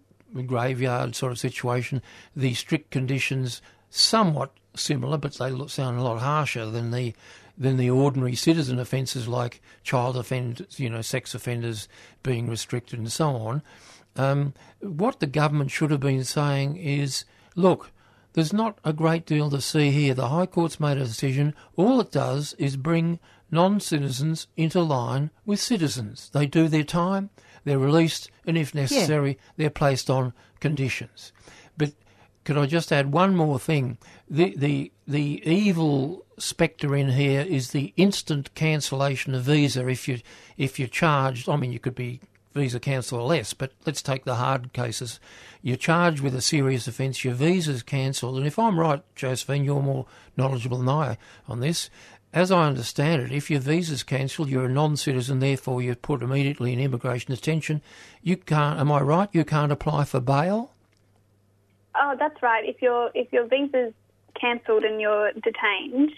graveyard 0.43 1.15
sort 1.15 1.33
of 1.33 1.39
situation, 1.39 2.03
the 2.35 2.55
strict 2.55 2.91
conditions 2.91 3.63
somewhat 3.91 4.53
similar, 4.75 5.17
but 5.17 5.35
they 5.35 5.51
sound 5.69 5.99
a 5.99 6.03
lot 6.03 6.21
harsher 6.21 6.67
than 6.71 6.91
the 6.91 7.15
than 7.57 7.77
the 7.77 7.89
ordinary 7.91 8.35
citizen 8.35 8.81
offences 8.81 9.29
like 9.29 9.63
child 9.85 10.17
offenders, 10.17 10.81
you 10.81 10.91
know, 10.91 11.01
sex 11.01 11.37
offenders 11.37 11.89
being 12.25 12.49
restricted 12.49 12.99
and 12.99 13.13
so 13.13 13.29
on. 13.37 13.63
Um, 14.17 14.55
what 14.81 15.21
the 15.21 15.29
government 15.29 15.71
should 15.71 15.93
have 15.93 16.01
been 16.01 16.25
saying 16.25 16.77
is, 16.77 17.25
look, 17.55 17.93
there's 18.33 18.53
not 18.53 18.79
a 18.85 18.93
great 18.93 19.25
deal 19.27 19.51
to 19.51 19.61
see 19.61 19.93
here. 19.93 20.15
The 20.15 20.29
High 20.29 20.47
Court's 20.47 20.81
made 20.81 20.99
a 20.99 21.05
decision. 21.05 21.55
All 21.77 22.01
it 22.01 22.11
does 22.11 22.55
is 22.55 22.77
bring 22.77 23.21
non-citizens 23.51 24.49
into 24.57 24.81
line 24.81 25.31
with 25.47 25.61
citizens. 25.61 26.31
They 26.31 26.47
do 26.47 26.67
their 26.67 26.83
time. 26.83 27.31
They're 27.65 27.79
released, 27.79 28.31
and 28.47 28.57
if 28.57 28.75
necessary, 28.75 29.39
they're 29.57 29.71
placed 29.71 30.11
on 30.11 30.33
conditions. 30.61 31.33
But 31.77 31.93
could 32.45 32.59
I 32.59 32.67
just 32.67 32.93
add 32.93 33.13
one 33.13 33.35
more 33.35 33.59
thing? 33.59 33.99
The 34.29 34.55
the 34.57 34.93
the 35.07 35.43
evil 35.45 36.25
spectre 36.39 36.95
in 36.97 37.11
here 37.11 37.41
is 37.41 37.71
the 37.71 37.93
instant 37.97 38.55
cancellation 38.55 39.35
of 39.35 39.45
visa 39.45 39.87
if 39.89 40.09
you 40.09 40.21
if 40.57 40.79
you're 40.79 40.89
charged. 40.89 41.49
I 41.49 41.57
mean, 41.57 41.73
you 41.73 41.79
could 41.79 41.95
be 41.95 42.21
visa 42.55 42.79
cancelled 42.79 43.21
or 43.21 43.27
less, 43.27 43.53
but 43.53 43.73
let's 43.85 44.03
take 44.03 44.25
the 44.25 44.37
hard 44.37 44.73
cases. 44.73 45.19
You're 45.61 45.77
charged 45.77 46.21
with 46.21 46.35
a 46.35 46.41
serious 46.41 46.87
offence, 46.87 47.25
your 47.25 47.35
visa's 47.35 47.83
cancelled, 47.83 48.37
and 48.37 48.47
if 48.47 48.59
I'm 48.59 48.79
right, 48.79 49.03
Josephine, 49.17 49.65
you're 49.65 49.83
more 49.83 50.07
knowledgeable 50.37 50.79
than 50.79 50.89
I 50.89 51.19
on 51.49 51.61
this. 51.61 51.91
As 52.35 52.51
I 52.51 52.67
understand 52.67 53.23
it, 53.23 53.31
if 53.31 53.49
your 53.49 53.61
visa's 53.61 54.03
cancelled, 54.03 54.49
you're 54.49 54.65
a 54.65 54.69
non-citizen, 54.69 55.39
therefore 55.39 55.81
you're 55.81 55.95
put 55.95 56.21
immediately 56.21 56.73
in 56.73 56.81
immigration 56.81 57.33
detention. 57.33 57.81
You 58.23 58.37
can't. 58.37 58.81
Am 58.81 58.91
I 58.91 59.03
right? 59.03 59.29
You 59.31 59.45
can't 59.45 59.71
apply 59.71 60.03
for 60.03 60.19
bail. 60.19 60.73
Oh, 61.95 62.17
that's 62.19 62.43
right. 62.43 62.69
If 62.69 62.83
your 62.83 63.13
if 63.15 63.33
your 63.33 63.47
visa's 63.47 63.95
cancelled 64.35 64.83
and 64.83 65.01
you're 65.01 65.31
detained, 65.33 66.11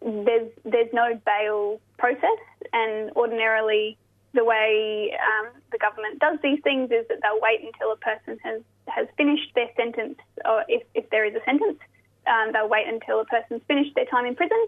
there's 0.00 0.48
there's 0.64 0.92
no 0.92 1.20
bail 1.26 1.80
process, 1.98 2.40
and 2.72 3.10
ordinarily 3.16 3.98
the 4.34 4.44
way 4.44 5.10
um, 5.18 5.48
the 5.72 5.78
government 5.78 6.20
does 6.20 6.38
these 6.40 6.60
things 6.62 6.92
is 6.92 7.04
that 7.08 7.18
they'll 7.20 7.40
wait 7.42 7.62
until 7.64 7.90
a 7.90 7.96
person 7.96 8.38
has 8.44 8.62
has 8.86 9.08
finished 9.16 9.50
their 9.56 9.70
sentence, 9.76 10.20
or 10.44 10.64
if 10.68 10.84
if 10.94 11.10
there 11.10 11.24
is 11.24 11.34
a 11.34 11.44
sentence, 11.44 11.80
um, 12.28 12.52
they'll 12.52 12.68
wait 12.68 12.86
until 12.86 13.18
a 13.18 13.24
person's 13.24 13.60
finished 13.66 13.96
their 13.96 14.06
time 14.06 14.24
in 14.24 14.36
prison, 14.36 14.64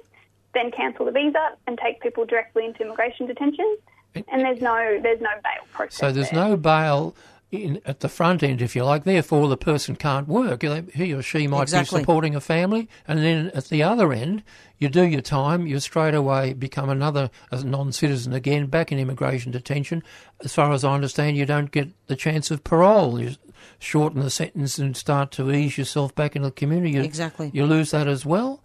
then 0.54 0.70
cancel 0.70 1.04
the 1.06 1.12
visa 1.12 1.56
and 1.66 1.78
take 1.78 2.00
people 2.00 2.24
directly 2.24 2.64
into 2.66 2.82
immigration 2.82 3.26
detention. 3.26 3.76
And 4.14 4.42
there's 4.42 4.60
no 4.60 4.98
there's 5.02 5.20
no 5.20 5.30
bail 5.42 5.66
process. 5.72 5.98
So 5.98 6.10
there's 6.12 6.30
there. 6.30 6.48
no 6.48 6.56
bail 6.56 7.14
in, 7.52 7.80
at 7.84 8.00
the 8.00 8.08
front 8.08 8.42
end, 8.42 8.60
if 8.60 8.74
you 8.74 8.84
like. 8.84 9.04
Therefore, 9.04 9.48
the 9.48 9.56
person 9.56 9.94
can't 9.94 10.26
work. 10.26 10.62
He 10.62 11.14
or 11.14 11.22
she 11.22 11.46
might 11.46 11.62
Exactly. 11.62 11.98
be 11.98 12.02
supporting 12.02 12.34
a 12.34 12.40
family, 12.40 12.88
and 13.06 13.20
then 13.20 13.50
at 13.54 13.66
the 13.66 13.82
other 13.84 14.12
end, 14.12 14.42
you 14.78 14.88
do 14.88 15.04
your 15.06 15.20
time. 15.20 15.66
You 15.66 15.78
straight 15.78 16.14
away 16.14 16.52
become 16.54 16.90
another 16.90 17.30
non-citizen 17.52 18.32
again, 18.32 18.66
back 18.66 18.90
in 18.90 18.98
immigration 18.98 19.52
detention. 19.52 20.02
As 20.42 20.52
far 20.54 20.72
as 20.72 20.84
I 20.84 20.92
understand, 20.94 21.36
you 21.36 21.46
don't 21.46 21.70
get 21.70 21.88
the 22.08 22.16
chance 22.16 22.50
of 22.50 22.64
parole. 22.64 23.20
You 23.20 23.36
shorten 23.78 24.20
the 24.22 24.30
sentence 24.30 24.78
and 24.78 24.96
start 24.96 25.30
to 25.32 25.52
ease 25.52 25.78
yourself 25.78 26.14
back 26.16 26.34
into 26.34 26.48
the 26.48 26.52
community. 26.52 26.92
You, 26.92 27.02
Exactly. 27.02 27.50
You 27.54 27.64
lose 27.66 27.92
that 27.92 28.08
as 28.08 28.26
well. 28.26 28.62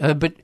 Uh, 0.00 0.14
but 0.14 0.34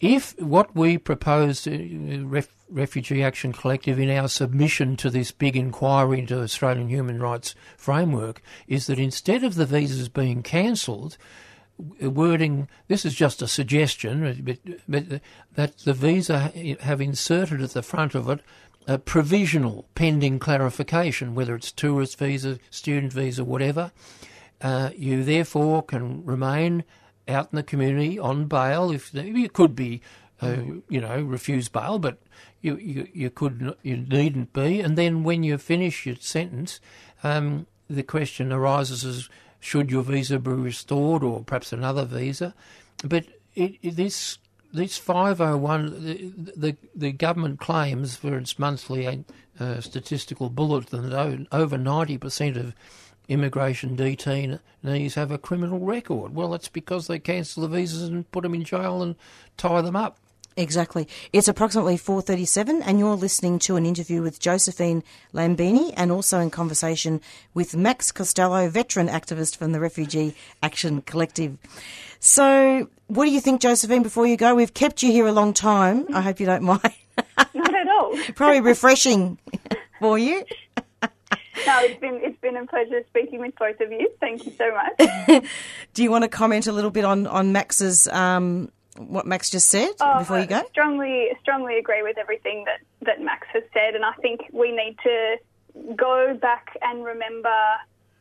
if 0.00 0.38
what 0.40 0.74
we 0.74 0.98
proposed, 0.98 1.68
uh, 1.68 2.24
Ref, 2.24 2.48
Refugee 2.68 3.22
Action 3.22 3.52
Collective, 3.52 3.98
in 3.98 4.10
our 4.10 4.28
submission 4.28 4.96
to 4.96 5.10
this 5.10 5.32
big 5.32 5.56
inquiry 5.56 6.20
into 6.20 6.40
Australian 6.40 6.88
human 6.88 7.20
rights 7.20 7.54
framework, 7.76 8.42
is 8.66 8.86
that 8.86 8.98
instead 8.98 9.44
of 9.44 9.54
the 9.54 9.66
visas 9.66 10.08
being 10.08 10.42
cancelled, 10.42 11.16
wording 12.00 12.68
this 12.86 13.04
is 13.04 13.14
just 13.14 13.42
a 13.42 13.48
suggestion, 13.48 14.42
but, 14.44 14.58
but 14.88 15.20
that 15.54 15.78
the 15.78 15.92
visa 15.92 16.52
have 16.80 17.00
inserted 17.00 17.60
at 17.60 17.70
the 17.70 17.82
front 17.82 18.14
of 18.14 18.28
it 18.28 18.40
a 18.86 18.98
provisional 18.98 19.86
pending 19.94 20.38
clarification, 20.38 21.34
whether 21.34 21.54
it's 21.54 21.72
tourist 21.72 22.18
visa, 22.18 22.58
student 22.70 23.12
visa, 23.12 23.44
whatever. 23.44 23.92
Uh, 24.60 24.90
you 24.96 25.24
therefore 25.24 25.82
can 25.82 26.24
remain 26.24 26.84
out 27.28 27.48
in 27.52 27.56
the 27.56 27.62
community 27.62 28.18
on 28.18 28.46
bail. 28.46 28.90
If 28.90 29.14
you 29.14 29.48
could 29.48 29.74
be, 29.74 30.00
uh, 30.40 30.56
you 30.88 31.00
know, 31.00 31.20
refuse 31.20 31.68
bail, 31.68 31.98
but 31.98 32.18
you, 32.60 32.76
you 32.76 33.08
you 33.12 33.30
could 33.30 33.76
you 33.82 33.96
needn't 33.96 34.52
be. 34.52 34.80
And 34.80 34.96
then 34.96 35.24
when 35.24 35.42
you 35.42 35.58
finish 35.58 36.06
your 36.06 36.16
sentence, 36.16 36.80
um, 37.22 37.66
the 37.88 38.02
question 38.02 38.52
arises: 38.52 39.04
as 39.04 39.28
should 39.60 39.90
your 39.90 40.02
visa 40.02 40.38
be 40.38 40.50
restored, 40.50 41.22
or 41.22 41.42
perhaps 41.44 41.72
another 41.72 42.04
visa? 42.04 42.54
But 43.04 43.26
it, 43.54 43.76
it, 43.82 43.96
this 43.96 44.38
this 44.72 44.98
501, 44.98 46.04
the, 46.04 46.32
the 46.56 46.76
the 46.94 47.12
government 47.12 47.60
claims 47.60 48.16
for 48.16 48.36
its 48.36 48.58
monthly 48.58 49.24
uh, 49.58 49.80
statistical 49.80 50.50
bulletin 50.50 51.10
that 51.10 51.46
over 51.52 51.78
90% 51.78 52.56
of 52.56 52.74
immigration 53.28 53.96
detainees 53.96 55.14
have 55.14 55.30
a 55.30 55.38
criminal 55.38 55.80
record. 55.80 56.34
Well, 56.34 56.50
that's 56.50 56.68
because 56.68 57.06
they 57.06 57.18
cancel 57.18 57.62
the 57.62 57.68
visas 57.68 58.02
and 58.02 58.30
put 58.30 58.42
them 58.42 58.54
in 58.54 58.64
jail 58.64 59.02
and 59.02 59.16
tie 59.56 59.80
them 59.80 59.96
up. 59.96 60.18
Exactly. 60.56 61.08
It's 61.32 61.48
approximately 61.48 61.96
4:37 61.96 62.80
and 62.82 62.98
you're 62.98 63.16
listening 63.16 63.58
to 63.60 63.76
an 63.76 63.84
interview 63.84 64.22
with 64.22 64.38
Josephine 64.38 65.02
Langbien 65.32 65.92
and 65.96 66.12
also 66.12 66.38
in 66.38 66.50
conversation 66.50 67.20
with 67.54 67.74
Max 67.74 68.12
Costello, 68.12 68.68
veteran 68.68 69.08
activist 69.08 69.56
from 69.56 69.72
the 69.72 69.80
Refugee 69.80 70.34
Action 70.62 71.02
Collective. 71.02 71.58
So, 72.20 72.88
what 73.08 73.24
do 73.24 73.32
you 73.32 73.40
think 73.40 73.60
Josephine 73.60 74.02
before 74.02 74.26
you 74.26 74.36
go? 74.36 74.54
We've 74.54 74.72
kept 74.72 75.02
you 75.02 75.10
here 75.10 75.26
a 75.26 75.32
long 75.32 75.54
time. 75.54 76.06
I 76.14 76.20
hope 76.20 76.38
you 76.38 76.46
don't 76.46 76.62
mind. 76.62 76.94
Not 77.52 77.74
at 77.74 77.88
all. 77.88 78.16
Probably 78.34 78.60
refreshing 78.60 79.38
for 79.98 80.18
you. 80.18 80.44
No, 81.66 81.78
it's 81.80 82.00
been 82.00 82.20
it's 82.22 82.40
been 82.40 82.56
a 82.56 82.66
pleasure 82.66 83.02
speaking 83.08 83.40
with 83.40 83.54
both 83.58 83.80
of 83.80 83.90
you. 83.90 84.10
Thank 84.20 84.46
you 84.46 84.52
so 84.58 84.72
much. 84.72 85.44
Do 85.94 86.02
you 86.02 86.10
want 86.10 86.22
to 86.24 86.28
comment 86.28 86.66
a 86.66 86.72
little 86.72 86.90
bit 86.90 87.04
on 87.04 87.26
on 87.26 87.52
Max's 87.52 88.06
um, 88.08 88.70
what 88.96 89.26
Max 89.26 89.50
just 89.50 89.68
said 89.68 89.90
Oh, 90.00 90.18
before 90.18 90.38
you 90.38 90.46
go? 90.46 90.58
I 90.58 90.64
strongly 90.70 91.28
strongly 91.40 91.78
agree 91.78 92.02
with 92.02 92.18
everything 92.18 92.64
that 92.66 92.80
that 93.06 93.20
Max 93.20 93.46
has 93.52 93.62
said, 93.72 93.94
and 93.94 94.04
I 94.04 94.12
think 94.22 94.40
we 94.52 94.72
need 94.72 94.96
to 95.04 95.36
go 95.96 96.38
back 96.40 96.76
and 96.82 97.04
remember 97.04 97.54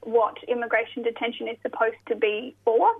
what 0.01 0.35
immigration 0.47 1.03
detention 1.03 1.47
is 1.47 1.57
supposed 1.61 1.97
to 2.07 2.15
be 2.15 2.55
for. 2.65 2.91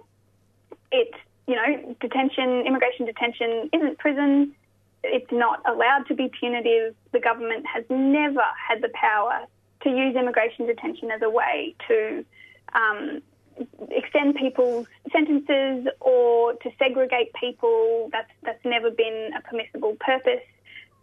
It, 0.91 1.11
you 1.47 1.55
know, 1.55 1.95
detention, 1.99 2.63
immigration 2.65 3.05
detention 3.05 3.69
isn't 3.73 3.97
prison. 3.97 4.55
It's 5.03 5.29
not 5.31 5.61
allowed 5.67 6.05
to 6.07 6.13
be 6.15 6.29
punitive. 6.39 6.95
The 7.11 7.19
government 7.19 7.65
has 7.73 7.83
never 7.89 8.43
had 8.69 8.81
the 8.81 8.89
power 8.93 9.45
to 9.84 9.89
use 9.89 10.15
immigration 10.15 10.65
detention 10.65 11.11
as 11.11 11.21
a 11.21 11.29
way 11.29 11.75
to 11.88 12.25
um, 12.73 13.21
extend 13.91 14.36
people's 14.36 14.88
sentences 15.11 15.88
or 15.99 16.53
to 16.53 16.69
segregate 16.79 17.34
people. 17.34 18.09
That's 18.11 18.31
that's 18.43 18.63
never 18.65 18.89
been 18.91 19.31
a 19.38 19.41
permissible 19.41 19.95
purpose. 19.99 20.45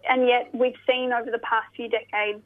And 0.09 0.26
yet 0.26 0.51
we've 0.55 0.78
seen 0.87 1.12
over 1.12 1.31
the 1.31 1.39
past 1.39 1.66
few 1.76 1.89
decades 1.89 2.43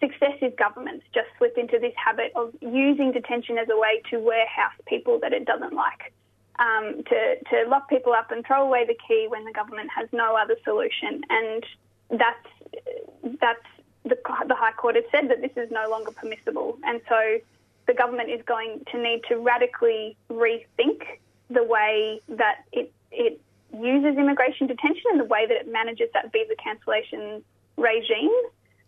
successive 0.00 0.56
governments 0.56 1.04
just 1.12 1.26
slip 1.38 1.58
into 1.58 1.78
this 1.78 1.92
habit 1.96 2.32
of 2.36 2.54
using 2.60 3.12
detention 3.12 3.58
as 3.58 3.68
a 3.68 3.76
way 3.76 4.00
to 4.10 4.18
warehouse 4.18 4.74
people 4.86 5.18
that 5.20 5.32
it 5.32 5.44
doesn't 5.44 5.72
like. 5.72 6.12
Um, 6.58 7.04
to, 7.04 7.36
to 7.50 7.68
lock 7.68 7.88
people 7.88 8.12
up 8.12 8.32
and 8.32 8.44
throw 8.44 8.66
away 8.66 8.84
the 8.84 8.96
key 9.06 9.26
when 9.28 9.44
the 9.44 9.52
government 9.52 9.90
has 9.94 10.08
no 10.12 10.36
other 10.36 10.56
solution. 10.64 11.22
And 11.30 11.64
that's, 12.10 13.38
that's 13.40 13.64
the, 14.04 14.16
the 14.46 14.54
High 14.54 14.72
Court 14.72 14.96
has 14.96 15.04
said 15.10 15.28
that 15.30 15.40
this 15.40 15.52
is 15.56 15.70
no 15.70 15.88
longer 15.88 16.10
permissible. 16.10 16.78
And 16.84 17.00
so 17.08 17.38
the 17.86 17.94
government 17.94 18.30
is 18.30 18.40
going 18.46 18.82
to 18.92 19.02
need 19.02 19.22
to 19.28 19.36
radically 19.36 20.16
rethink 20.30 21.02
the 21.50 21.64
way 21.64 22.20
that 22.28 22.64
it, 22.72 22.92
it 23.10 23.40
uses 23.72 24.16
immigration 24.16 24.66
detention 24.66 25.04
and 25.12 25.20
the 25.20 25.24
way 25.24 25.46
that 25.46 25.56
it 25.56 25.72
manages 25.72 26.08
that 26.14 26.32
visa 26.32 26.54
cancellation 26.62 27.42
regime. 27.76 28.30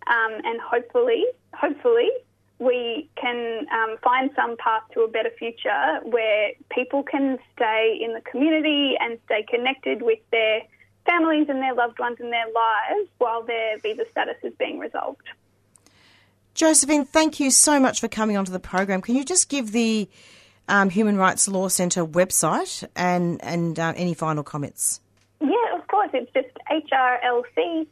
Um, 0.06 0.40
and 0.44 0.60
hopefully, 0.60 1.24
hopefully, 1.54 2.10
we 2.58 3.08
can 3.16 3.66
um, 3.72 3.96
find 4.02 4.30
some 4.36 4.56
path 4.58 4.82
to 4.92 5.00
a 5.00 5.08
better 5.08 5.30
future 5.38 6.00
where 6.04 6.50
people 6.70 7.02
can 7.02 7.38
stay 7.56 7.98
in 8.02 8.12
the 8.12 8.20
community 8.20 8.96
and 9.00 9.18
stay 9.24 9.44
connected 9.48 10.02
with 10.02 10.18
their 10.30 10.62
families 11.06 11.48
and 11.48 11.60
their 11.62 11.74
loved 11.74 11.98
ones 11.98 12.18
and 12.20 12.32
their 12.32 12.46
lives 12.46 13.08
while 13.18 13.42
their 13.42 13.78
visa 13.78 14.04
status 14.10 14.36
is 14.42 14.52
being 14.58 14.78
resolved. 14.78 15.28
Josephine, 16.54 17.04
thank 17.04 17.40
you 17.40 17.50
so 17.50 17.80
much 17.80 18.00
for 18.00 18.08
coming 18.08 18.36
onto 18.36 18.52
the 18.52 18.60
program. 18.60 19.00
Can 19.02 19.14
you 19.14 19.24
just 19.24 19.48
give 19.48 19.72
the 19.72 20.08
um, 20.68 20.90
Human 20.90 21.16
Rights 21.16 21.48
Law 21.48 21.68
Centre 21.68 22.04
website 22.04 22.86
and 22.94 23.42
and 23.42 23.78
uh, 23.78 23.92
any 23.96 24.14
final 24.14 24.42
comments? 24.42 25.00
Yeah, 25.40 25.76
of 25.76 25.86
course. 25.88 26.10
It's 26.12 26.30
just 26.32 26.48
hrlc.org.au. 26.70 27.86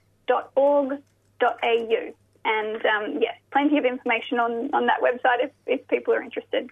And 2.45 2.87
um, 2.87 3.19
yes, 3.21 3.35
plenty 3.53 3.79
of 3.79 3.85
information 3.85 4.39
on, 4.39 4.73
on 4.73 4.87
that 4.87 5.01
website 5.03 5.45
if, 5.45 5.51
if 5.67 5.87
people 5.89 6.15
are 6.15 6.23
interested. 6.23 6.71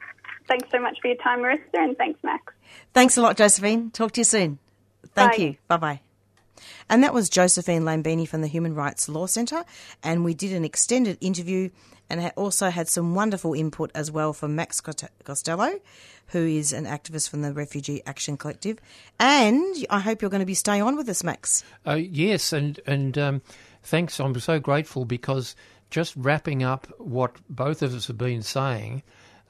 Thanks 0.48 0.70
so 0.70 0.80
much 0.80 0.98
for 1.02 1.08
your 1.08 1.16
time, 1.16 1.40
Marissa, 1.40 1.74
and 1.74 1.96
thanks, 1.98 2.22
Max. 2.22 2.54
Thanks 2.94 3.16
a 3.16 3.22
lot, 3.22 3.36
Josephine. 3.36 3.90
Talk 3.90 4.12
to 4.12 4.20
you 4.20 4.24
soon. 4.24 4.58
Thank 5.14 5.32
Bye. 5.32 5.38
you. 5.38 5.56
Bye 5.68 5.76
bye. 5.76 6.00
And 6.88 7.02
that 7.02 7.14
was 7.14 7.28
Josephine 7.28 7.82
Langbien 7.82 8.26
from 8.28 8.42
the 8.42 8.48
Human 8.48 8.74
Rights 8.74 9.08
Law 9.08 9.26
Centre. 9.26 9.64
And 10.02 10.24
we 10.24 10.34
did 10.34 10.52
an 10.52 10.64
extended 10.64 11.18
interview 11.20 11.70
and 12.08 12.32
also 12.36 12.70
had 12.70 12.88
some 12.88 13.14
wonderful 13.14 13.54
input 13.54 13.90
as 13.94 14.10
well 14.10 14.32
from 14.32 14.54
Max 14.54 14.80
Costello, 14.80 15.80
who 16.28 16.46
is 16.46 16.72
an 16.72 16.84
activist 16.84 17.28
from 17.28 17.42
the 17.42 17.52
Refugee 17.52 18.02
Action 18.06 18.36
Collective. 18.36 18.78
And 19.18 19.86
I 19.90 20.00
hope 20.00 20.22
you're 20.22 20.30
going 20.30 20.40
to 20.40 20.46
be 20.46 20.54
staying 20.54 20.82
on 20.82 20.96
with 20.96 21.08
us, 21.08 21.24
Max. 21.24 21.64
Uh, 21.86 21.94
yes, 21.94 22.52
and 22.52 22.78
and 22.86 23.18
um, 23.18 23.42
thanks. 23.82 24.20
I'm 24.20 24.38
so 24.38 24.60
grateful 24.60 25.04
because 25.04 25.56
just 25.90 26.14
wrapping 26.16 26.62
up 26.62 26.86
what 26.98 27.36
both 27.48 27.82
of 27.82 27.94
us 27.94 28.06
have 28.06 28.18
been 28.18 28.42
saying, 28.42 29.02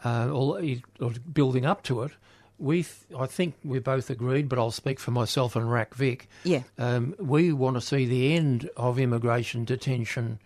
uh, 0.05 0.29
or, 0.29 0.61
or 1.01 1.11
building 1.33 1.65
up 1.65 1.83
to 1.85 2.03
it, 2.03 2.13
we 2.59 2.83
th- 2.83 3.07
I 3.19 3.27
think 3.27 3.55
we 3.65 3.79
both 3.79 4.11
agreed, 4.11 4.49
but 4.49 4.59
I'll 4.59 4.71
speak 4.71 4.99
for 4.99 5.11
myself 5.11 5.57
and 5.57 5.71
RAC 5.71 5.95
Vic. 5.95 6.29
Yeah. 6.45 6.63
Um, 6.79 7.15
we 7.19 7.53
want 7.53 7.77
to 7.77 7.81
see 7.81 8.07
the 8.07 8.35
end 8.35 8.71
of 8.77 8.99
immigration 8.99 9.65
detention 9.65 10.39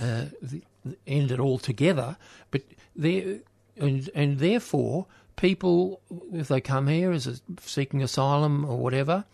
uh, 0.00 0.26
the, 0.40 0.62
the 0.84 0.96
end 1.06 1.30
it 1.30 1.40
altogether, 1.40 2.16
but 2.50 2.62
there 2.96 3.40
and 3.76 4.10
and 4.14 4.38
therefore 4.38 5.06
people, 5.36 6.00
if 6.32 6.48
they 6.48 6.60
come 6.60 6.86
here 6.86 7.10
as 7.10 7.26
a, 7.26 7.36
seeking 7.60 8.02
asylum 8.02 8.64
or 8.64 8.78
whatever, 8.78 9.24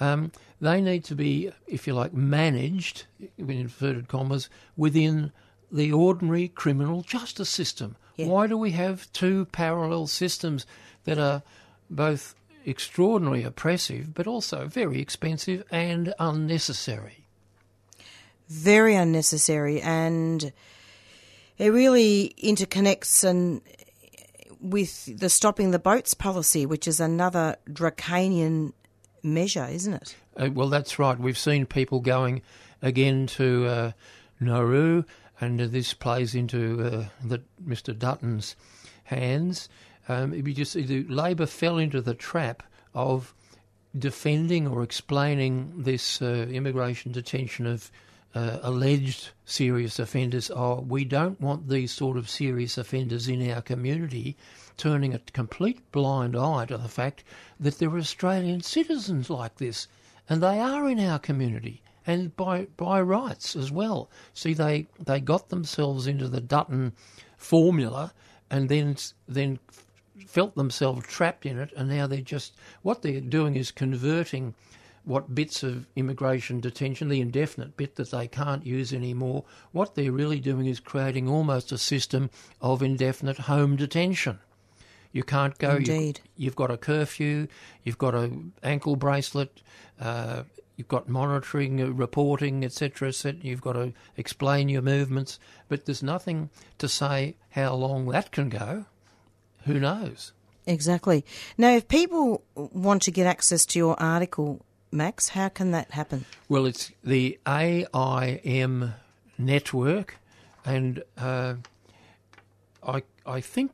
um, 0.00 0.32
they 0.60 0.80
need 0.80 1.04
to 1.04 1.14
be, 1.14 1.50
if 1.66 1.86
you 1.86 1.94
like, 1.94 2.12
managed 2.12 3.04
in 3.36 3.50
inverted 3.50 4.08
commas 4.08 4.48
within 4.76 5.32
the 5.70 5.92
ordinary 5.92 6.48
criminal 6.48 7.02
justice 7.02 7.50
system. 7.50 7.96
Yeah. 8.16 8.26
Why 8.26 8.46
do 8.46 8.56
we 8.56 8.72
have 8.72 9.12
two 9.12 9.46
parallel 9.46 10.06
systems 10.06 10.66
that 11.04 11.18
are 11.18 11.42
both 11.90 12.34
extraordinarily 12.66 13.44
oppressive 13.44 14.12
but 14.14 14.26
also 14.26 14.66
very 14.66 15.00
expensive 15.00 15.64
and 15.70 16.12
unnecessary? 16.18 17.24
Very 18.48 18.94
unnecessary, 18.94 19.80
and 19.82 20.52
it 21.58 21.68
really 21.68 22.34
interconnects 22.42 23.22
and 23.22 23.60
with 24.60 25.18
the 25.18 25.28
stopping 25.28 25.70
the 25.70 25.78
boats 25.78 26.14
policy, 26.14 26.66
which 26.66 26.88
is 26.88 27.00
another 27.00 27.56
draconian 27.72 28.72
measure, 29.22 29.66
isn't 29.70 29.94
it? 29.94 30.16
Uh, 30.36 30.48
well, 30.52 30.68
that's 30.68 30.98
right. 30.98 31.18
We've 31.18 31.38
seen 31.38 31.66
people 31.66 32.00
going 32.00 32.42
again 32.82 33.26
to 33.26 33.66
uh, 33.66 33.92
Nauru, 34.40 35.04
and 35.40 35.60
this 35.60 35.94
plays 35.94 36.34
into 36.34 36.82
uh, 36.82 37.04
the, 37.24 37.42
Mr. 37.64 37.96
Dutton's 37.96 38.56
hands. 39.04 39.68
Um, 40.08 40.32
you 40.32 40.54
just 40.54 40.74
Labor 40.74 41.46
fell 41.46 41.78
into 41.78 42.00
the 42.00 42.14
trap 42.14 42.62
of 42.94 43.34
defending 43.96 44.66
or 44.66 44.82
explaining 44.82 45.72
this 45.76 46.20
uh, 46.22 46.46
immigration 46.50 47.12
detention 47.12 47.66
of 47.66 47.90
uh, 48.34 48.58
alleged 48.62 49.30
serious 49.44 49.98
offenders. 49.98 50.50
Oh, 50.50 50.84
we 50.86 51.04
don't 51.04 51.40
want 51.40 51.68
these 51.68 51.92
sort 51.92 52.16
of 52.16 52.28
serious 52.28 52.76
offenders 52.78 53.28
in 53.28 53.50
our 53.50 53.62
community, 53.62 54.36
turning 54.76 55.14
a 55.14 55.20
complete 55.32 55.90
blind 55.92 56.36
eye 56.36 56.66
to 56.66 56.76
the 56.78 56.88
fact 56.88 57.24
that 57.58 57.78
there 57.78 57.90
are 57.90 57.98
Australian 57.98 58.62
citizens 58.62 59.30
like 59.30 59.56
this, 59.56 59.88
and 60.28 60.42
they 60.42 60.60
are 60.60 60.88
in 60.88 61.00
our 61.00 61.18
community. 61.18 61.82
And 62.06 62.34
by 62.36 62.66
by 62.76 63.00
rights 63.02 63.54
as 63.54 63.70
well. 63.70 64.10
See, 64.32 64.54
they, 64.54 64.86
they 64.98 65.20
got 65.20 65.50
themselves 65.50 66.06
into 66.06 66.28
the 66.28 66.40
Dutton 66.40 66.92
formula, 67.36 68.14
and 68.50 68.68
then 68.68 68.96
then 69.26 69.58
felt 70.26 70.54
themselves 70.54 71.06
trapped 71.06 71.46
in 71.46 71.58
it, 71.58 71.72
and 71.76 71.88
now 71.88 72.06
they're 72.06 72.20
just 72.20 72.54
what 72.82 73.02
they're 73.02 73.20
doing 73.20 73.56
is 73.56 73.70
converting 73.70 74.54
what 75.04 75.34
bits 75.34 75.62
of 75.62 75.86
immigration 75.96 76.60
detention, 76.60 77.08
the 77.08 77.20
indefinite 77.20 77.76
bit 77.78 77.96
that 77.96 78.10
they 78.10 78.28
can't 78.28 78.66
use 78.66 78.92
anymore, 78.92 79.42
what 79.72 79.94
they're 79.94 80.12
really 80.12 80.38
doing 80.38 80.66
is 80.66 80.80
creating 80.80 81.26
almost 81.26 81.72
a 81.72 81.78
system 81.78 82.28
of 82.60 82.82
indefinite 82.82 83.38
home 83.38 83.74
detention. 83.74 84.38
You 85.10 85.22
can't 85.22 85.56
go. 85.56 85.76
Indeed. 85.76 86.20
You, 86.36 86.50
have 86.50 86.56
got 86.56 86.70
a 86.70 86.76
curfew. 86.76 87.48
You've 87.82 87.96
got 87.96 88.14
a 88.14 88.30
ankle 88.62 88.96
bracelet. 88.96 89.62
Uh, 89.98 90.42
you've 90.76 90.88
got 90.88 91.08
monitoring, 91.08 91.80
uh, 91.80 91.86
reporting, 91.86 92.62
etc. 92.62 93.08
etc. 93.08 93.40
You've 93.42 93.62
got 93.62 93.72
to 93.72 93.94
explain 94.18 94.68
your 94.68 94.82
movements, 94.82 95.40
but 95.68 95.86
there's 95.86 96.02
nothing 96.02 96.50
to 96.76 96.88
say 96.88 97.36
how 97.50 97.74
long 97.74 98.06
that 98.08 98.30
can 98.30 98.50
go. 98.50 98.84
Who 99.64 99.80
knows? 99.80 100.32
Exactly. 100.68 101.24
Now, 101.56 101.74
if 101.74 101.88
people 101.88 102.42
want 102.54 103.02
to 103.02 103.10
get 103.10 103.26
access 103.26 103.64
to 103.66 103.78
your 103.78 104.00
article, 104.00 104.64
Max, 104.92 105.28
how 105.30 105.48
can 105.48 105.70
that 105.70 105.90
happen? 105.92 106.26
Well, 106.48 106.66
it's 106.66 106.92
the 107.02 107.38
AIM 107.46 108.94
network, 109.38 110.18
and 110.66 111.02
uh, 111.16 111.54
I 112.86 113.02
I 113.24 113.40
think 113.40 113.72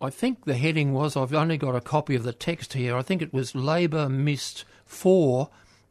I 0.00 0.08
think 0.08 0.46
the 0.46 0.54
heading 0.54 0.94
was 0.94 1.16
I've 1.16 1.34
only 1.34 1.58
got 1.58 1.76
a 1.76 1.82
copy 1.82 2.14
of 2.14 2.22
the 2.22 2.32
text 2.32 2.72
here. 2.72 2.96
I 2.96 3.02
think 3.02 3.20
it 3.20 3.34
was 3.34 3.54
Labor 3.54 4.08
missed 4.08 4.64
four 4.86 5.50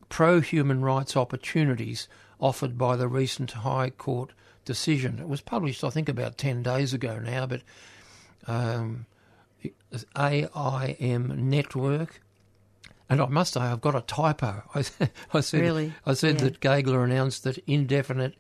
pro 0.10 0.40
human 0.40 0.82
rights 0.82 1.16
opportunities 1.16 2.08
offered 2.40 2.80
by 2.80 2.96
the 2.96 3.08
recent 3.08 3.52
High 3.52 3.92
Court 3.92 4.34
decision. 4.66 5.20
It 5.20 5.28
was 5.28 5.42
published, 5.42 5.84
I 5.84 5.92
think, 5.92 6.10
about 6.10 6.40
ten 6.40 6.64
days 6.64 6.94
ago 6.96 7.20
now, 7.20 7.46
but. 7.46 7.62
Um, 8.48 9.06
AIM 10.18 11.50
network. 11.50 12.22
And 13.10 13.22
I 13.22 13.26
must 13.26 13.54
say, 13.54 13.60
I've 13.60 13.82
got 13.82 13.96
a 13.96 14.02
typo. 14.02 14.64
I, 14.74 14.86
I 15.34 15.42
said, 15.42 15.62
really? 15.62 15.94
I 16.06 16.14
said 16.14 16.36
yeah. 16.36 16.46
that 16.46 16.60
Gageler 16.62 17.04
announced 17.04 17.44
that 17.44 17.58
indefinite 17.68 18.36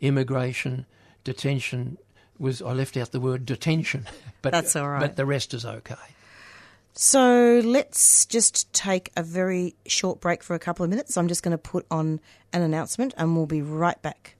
immigration 0.00 0.86
detention 1.24 1.98
was. 2.38 2.62
I 2.62 2.72
left 2.72 2.96
out 2.96 3.12
the 3.12 3.20
word 3.20 3.44
detention, 3.44 4.06
but 4.42 4.52
that's 4.52 4.76
all 4.76 4.88
right. 4.88 5.00
But 5.00 5.16
the 5.16 5.26
rest 5.26 5.52
is 5.52 5.66
okay. 5.66 5.94
So 6.96 7.60
let's 7.64 8.24
just 8.24 8.72
take 8.72 9.10
a 9.16 9.22
very 9.22 9.74
short 9.84 10.20
break 10.20 10.42
for 10.42 10.54
a 10.54 10.60
couple 10.60 10.84
of 10.84 10.90
minutes. 10.90 11.16
I'm 11.16 11.28
just 11.28 11.42
going 11.42 11.52
to 11.52 11.58
put 11.58 11.86
on 11.90 12.20
an 12.52 12.62
announcement, 12.62 13.14
and 13.16 13.36
we'll 13.36 13.46
be 13.46 13.62
right 13.62 14.00
back. 14.00 14.36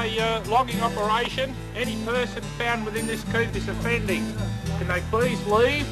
A 0.00 0.18
uh, 0.18 0.42
logging 0.48 0.80
operation. 0.80 1.54
Any 1.76 1.94
person 2.06 2.42
found 2.56 2.86
within 2.86 3.06
this 3.06 3.22
coop 3.24 3.54
is 3.54 3.68
offending. 3.68 4.32
Can 4.78 4.88
they 4.88 5.02
please 5.10 5.46
leave? 5.46 5.86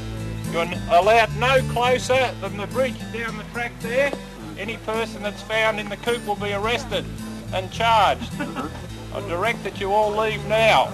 You're 0.51 0.67
allowed 0.89 1.35
no 1.37 1.61
closer 1.71 2.33
than 2.41 2.57
the 2.57 2.65
bridge 2.65 2.99
down 3.13 3.37
the 3.37 3.43
track 3.53 3.71
there. 3.81 4.11
Any 4.57 4.77
person 4.77 5.21
that's 5.21 5.43
found 5.43 5.79
in 5.79 5.89
the 5.89 5.97
coop 5.97 6.25
will 6.25 6.37
be 6.37 6.53
arrested 6.53 7.05
and 7.53 7.71
charged. 7.71 8.31
I 9.13 9.21
direct 9.27 9.63
that 9.63 9.79
you 9.79 9.93
all 9.93 10.09
leave 10.09 10.43
now. 10.47 10.91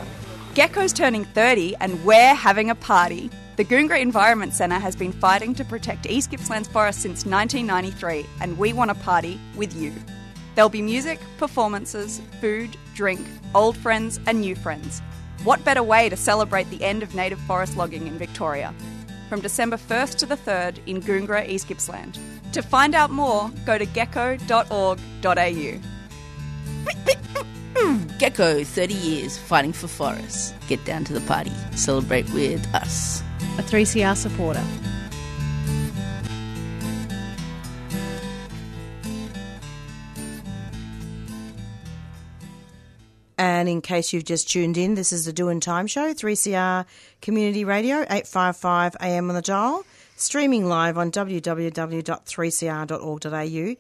GECO's 0.53 0.91
turning 0.91 1.24
30 1.24 1.78
and 1.80 2.03
we're 2.03 2.36
having 2.36 2.70
a 2.70 2.76
party. 2.76 3.30
The 3.55 3.63
Goongerah 3.63 4.01
Environment 4.01 4.53
Centre 4.53 4.80
has 4.80 4.93
been 4.93 5.13
fighting 5.13 5.55
to 5.55 5.63
protect 5.63 6.05
East 6.05 6.32
Gippsland's 6.32 6.68
forest 6.68 6.99
since 6.99 7.26
1993 7.26 8.26
and 8.41 8.57
we 8.57 8.74
want 8.74 8.91
a 8.91 8.95
party 8.95 9.39
with 9.55 9.74
you. 9.74 9.93
There'll 10.56 10.70
be 10.70 10.82
music, 10.82 11.20
performances, 11.38 12.22
food, 12.39 12.78
drink, 12.93 13.28
old 13.53 13.76
friends, 13.78 14.20
and 14.26 14.39
new 14.39 14.56
friends. 14.56 15.01
What 15.43 15.64
better 15.66 15.84
way 15.84 16.08
to 16.10 16.16
celebrate 16.16 16.70
the 16.70 16.82
end 16.84 17.03
of 17.03 17.14
native 17.14 17.39
forest 17.41 17.76
logging 17.76 18.08
in 18.08 18.18
Victoria? 18.18 18.74
From 19.30 19.41
December 19.41 19.76
1st 19.76 20.16
to 20.20 20.26
the 20.26 20.38
3rd 20.38 20.80
in 20.86 21.01
Goongerah, 21.01 21.49
East 21.49 21.68
Gippsland. 21.68 22.18
To 22.53 22.62
find 22.62 22.95
out 22.95 23.12
more, 23.12 23.51
go 23.66 23.78
to 23.78 23.86
geco.org.au. 23.86 24.99
GECO, 28.18 28.66
30 28.66 28.93
years 28.93 29.38
fighting 29.38 29.74
for 29.74 29.88
forests. 29.88 30.53
Get 30.70 30.86
down 30.86 31.03
to 31.03 31.14
the 31.14 31.22
party. 31.22 31.51
Celebrate 31.76 32.30
with 32.32 32.66
us. 32.74 33.22
A 33.58 33.62
3CR 33.62 34.16
supporter. 34.16 34.64
And 43.38 43.67
in 43.67 43.81
case 43.81 44.13
you've 44.13 44.23
just 44.23 44.49
tuned 44.49 44.77
in, 44.77 44.95
this 44.95 45.11
is 45.11 45.25
the 45.25 45.33
Doing 45.33 45.59
Time 45.59 45.88
Show, 45.88 46.13
3CR 46.13 46.86
Community 47.21 47.65
Radio, 47.65 47.97
855 48.01 48.95
AM 49.01 49.29
on 49.29 49.36
the 49.36 49.41
dial, 49.41 49.83
streaming 50.15 50.67
live 50.67 50.97
on 50.97 51.11
www.3cr.org.au. 51.11 53.75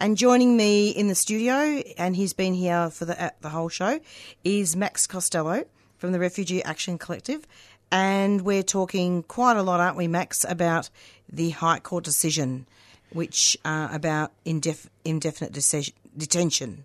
And 0.00 0.16
joining 0.16 0.56
me 0.56 0.90
in 0.90 1.08
the 1.08 1.14
studio, 1.14 1.82
and 1.96 2.14
he's 2.14 2.32
been 2.32 2.54
here 2.54 2.88
for 2.90 3.04
the, 3.04 3.20
uh, 3.20 3.30
the 3.40 3.48
whole 3.48 3.68
show, 3.68 3.98
is 4.44 4.76
Max 4.76 5.08
Costello 5.08 5.64
from 5.96 6.12
the 6.12 6.20
Refugee 6.20 6.62
Action 6.62 6.98
Collective. 6.98 7.44
And 7.90 8.42
we're 8.42 8.62
talking 8.62 9.24
quite 9.24 9.56
a 9.56 9.62
lot, 9.62 9.80
aren't 9.80 9.96
we, 9.96 10.06
Max, 10.06 10.44
about 10.48 10.88
the 11.30 11.50
High 11.50 11.80
Court 11.80 12.04
decision, 12.04 12.66
which 13.10 13.58
uh, 13.64 13.88
about 13.90 14.30
indef- 14.44 14.88
indefinite 15.04 15.52
decision, 15.52 15.94
detention. 16.16 16.84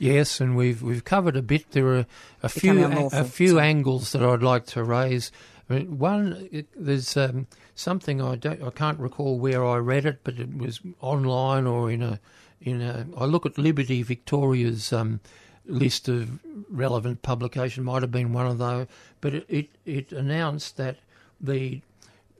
Yes, 0.00 0.40
and 0.40 0.56
we've 0.56 0.80
we've 0.80 1.04
covered 1.04 1.36
a 1.36 1.42
bit. 1.42 1.72
There 1.72 1.86
are 1.88 2.06
a 2.42 2.48
few 2.48 2.82
a 3.12 3.22
few 3.22 3.50
sorry. 3.50 3.66
angles 3.66 4.12
that 4.12 4.22
I'd 4.22 4.42
like 4.42 4.64
to 4.68 4.82
raise. 4.82 5.30
I 5.68 5.74
mean, 5.74 5.98
one, 5.98 6.48
it, 6.50 6.68
there's 6.74 7.18
um, 7.18 7.46
something 7.74 8.22
I 8.22 8.36
don't 8.36 8.62
I 8.62 8.70
can't 8.70 8.98
recall 8.98 9.38
where 9.38 9.62
I 9.62 9.76
read 9.76 10.06
it, 10.06 10.20
but 10.24 10.38
it 10.38 10.56
was 10.56 10.80
online 11.02 11.66
or 11.66 11.90
in 11.90 12.02
a 12.02 12.18
in 12.62 12.80
a. 12.80 13.08
I 13.14 13.26
look 13.26 13.44
at 13.44 13.58
Liberty 13.58 14.02
Victoria's 14.02 14.90
um, 14.90 15.20
list 15.66 16.08
of 16.08 16.40
relevant 16.70 17.20
publication. 17.20 17.84
Might 17.84 18.00
have 18.00 18.10
been 18.10 18.32
one 18.32 18.46
of 18.46 18.56
those, 18.56 18.86
but 19.20 19.34
it 19.34 19.44
it, 19.50 19.68
it 19.84 20.12
announced 20.12 20.78
that 20.78 20.96
the 21.38 21.82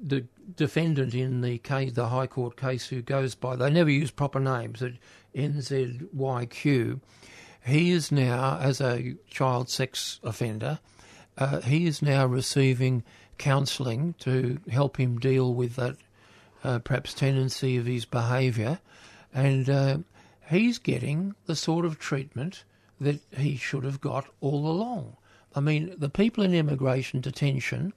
the 0.03 0.25
defendant 0.57 1.13
in 1.13 1.43
the 1.43 1.59
case, 1.59 1.93
the 1.93 2.09
High 2.09 2.27
Court 2.27 2.57
case, 2.57 2.89
who 2.89 3.03
goes 3.03 3.35
by 3.35 3.55
they 3.55 3.69
never 3.69 3.91
use 3.91 4.11
proper 4.11 4.41
names 4.41 4.83
at 4.83 4.93
NZYQ. 5.35 7.01
He 7.65 7.91
is 7.91 8.11
now, 8.11 8.59
as 8.59 8.81
a 8.81 9.17
child 9.29 9.69
sex 9.69 10.21
offender, 10.23 10.79
uh, 11.37 11.61
he 11.61 11.87
is 11.87 12.03
now 12.03 12.27
receiving 12.27 13.03
counselling 13.39 14.15
to 14.21 14.59
help 14.71 14.99
him 14.99 15.19
deal 15.19 15.55
with 15.55 15.77
that 15.77 15.97
uh, 16.63 16.79
perhaps 16.79 17.15
tendency 17.15 17.77
of 17.77 17.87
his 17.87 18.05
behaviour, 18.05 18.81
and 19.33 19.71
uh, 19.71 19.99
he's 20.49 20.79
getting 20.79 21.35
the 21.47 21.57
sort 21.57 21.85
of 21.85 21.99
treatment 21.99 22.65
that 23.01 23.21
he 23.37 23.57
should 23.57 23.85
have 23.85 24.01
got 24.01 24.27
all 24.41 24.67
along. 24.69 25.17
I 25.55 25.61
mean, 25.61 25.95
the 25.97 26.11
people 26.11 26.45
in 26.45 26.55
immigration 26.55 27.21
detention 27.21 27.93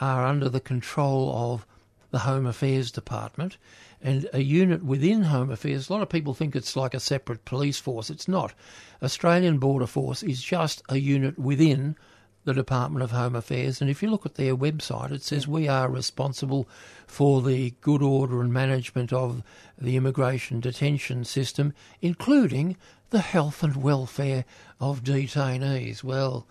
are 0.00 0.26
under 0.26 0.48
the 0.48 0.60
control 0.60 1.32
of 1.34 1.66
the 2.10 2.20
Home 2.20 2.46
Affairs 2.46 2.90
Department 2.90 3.56
and 4.02 4.28
a 4.32 4.42
unit 4.42 4.84
within 4.84 5.22
Home 5.22 5.50
Affairs. 5.50 5.88
A 5.88 5.92
lot 5.92 6.02
of 6.02 6.08
people 6.08 6.34
think 6.34 6.54
it's 6.54 6.76
like 6.76 6.94
a 6.94 7.00
separate 7.00 7.44
police 7.44 7.78
force. 7.78 8.10
It's 8.10 8.28
not. 8.28 8.54
Australian 9.02 9.58
Border 9.58 9.86
Force 9.86 10.22
is 10.22 10.42
just 10.42 10.82
a 10.88 10.98
unit 10.98 11.38
within 11.38 11.96
the 12.44 12.54
Department 12.54 13.02
of 13.02 13.10
Home 13.10 13.34
Affairs. 13.34 13.80
And 13.80 13.90
if 13.90 14.02
you 14.02 14.10
look 14.10 14.24
at 14.24 14.36
their 14.36 14.56
website, 14.56 15.10
it 15.10 15.22
says 15.22 15.48
we 15.48 15.66
are 15.66 15.90
responsible 15.90 16.68
for 17.06 17.42
the 17.42 17.74
good 17.80 18.02
order 18.02 18.40
and 18.40 18.52
management 18.52 19.12
of 19.12 19.42
the 19.76 19.96
immigration 19.96 20.60
detention 20.60 21.24
system, 21.24 21.72
including 22.00 22.76
the 23.10 23.20
health 23.20 23.64
and 23.64 23.76
welfare 23.76 24.44
of 24.80 25.02
detainees. 25.02 26.04
Well, 26.04 26.46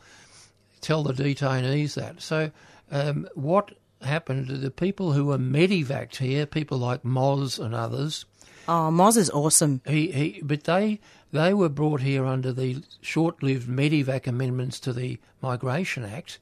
tell 0.82 1.04
the 1.04 1.14
detainees 1.14 1.94
that. 1.94 2.22
So, 2.22 2.52
um, 2.92 3.28
what 3.34 3.72
happened 4.06 4.48
to 4.48 4.58
the 4.58 4.72
people 4.72 5.14
who 5.14 5.26
were 5.26 5.38
medevaced 5.38 6.18
here, 6.18 6.46
people 6.46 6.78
like 6.78 7.04
Moz 7.04 7.60
and 7.60 7.74
others? 7.74 8.26
Oh, 8.68 8.90
Moz 8.92 9.18
is 9.18 9.30
awesome. 9.30 9.82
He, 9.86 10.12
he, 10.12 10.42
but 10.44 10.64
they 10.64 11.00
they 11.32 11.54
were 11.54 11.70
brought 11.70 12.02
here 12.02 12.26
under 12.26 12.54
the 12.54 12.84
short-lived 13.02 13.68
Medevac 13.68 14.26
amendments 14.26 14.80
to 14.82 14.94
the 14.94 15.20
Migration 15.42 16.04
Act, 16.04 16.40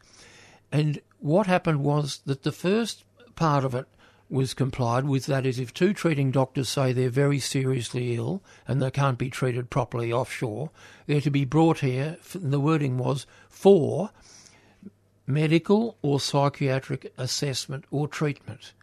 and 0.72 1.02
what 1.20 1.48
happened 1.48 1.84
was 1.84 2.22
that 2.26 2.44
the 2.44 2.52
first 2.52 3.04
part 3.36 3.64
of 3.64 3.74
it 3.74 3.88
was 4.30 4.54
complied 4.54 5.06
with. 5.06 5.26
That 5.26 5.46
is, 5.46 5.60
if 5.60 5.74
two 5.74 5.94
treating 5.94 6.32
doctors 6.32 6.70
say 6.70 6.92
they're 6.92 7.10
very 7.10 7.40
seriously 7.40 8.16
ill 8.16 8.42
and 8.68 8.82
they 8.82 8.92
can't 8.92 9.18
be 9.18 9.30
treated 9.30 9.70
properly 9.70 10.12
offshore, 10.12 10.72
they're 11.06 11.22
to 11.22 11.30
be 11.30 11.46
brought 11.46 11.80
here. 11.80 12.18
The 12.34 12.60
wording 12.60 12.98
was 12.98 13.28
for 13.50 14.12
medical 15.26 15.98
or 16.02 16.20
psychiatric 16.20 17.14
assessment 17.18 17.86
or 17.92 18.08
treatment. 18.08 18.74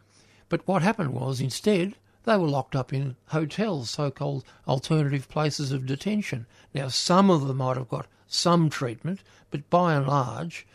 But 0.49 0.67
what 0.67 0.83
happened 0.83 1.13
was 1.13 1.41
instead 1.41 1.95
they 2.25 2.37
were 2.37 2.49
locked 2.49 2.77
up 2.77 2.93
in 2.93 3.17
hotels, 3.27 3.91
so 3.91 4.11
called 4.11 4.45
alternative 4.69 5.29
places 5.29 5.73
of 5.73 5.87
detention. 5.87 6.47
Now, 6.75 6.89
some 6.89 7.31
of 7.31 7.47
them 7.47 7.59
might 7.59 7.77
have 7.77 7.89
got 7.89 8.07
some 8.27 8.71
treatment, 8.71 9.21
but 9.51 9.69
by 9.71 9.95
and 9.95 10.07
large, 10.07 10.67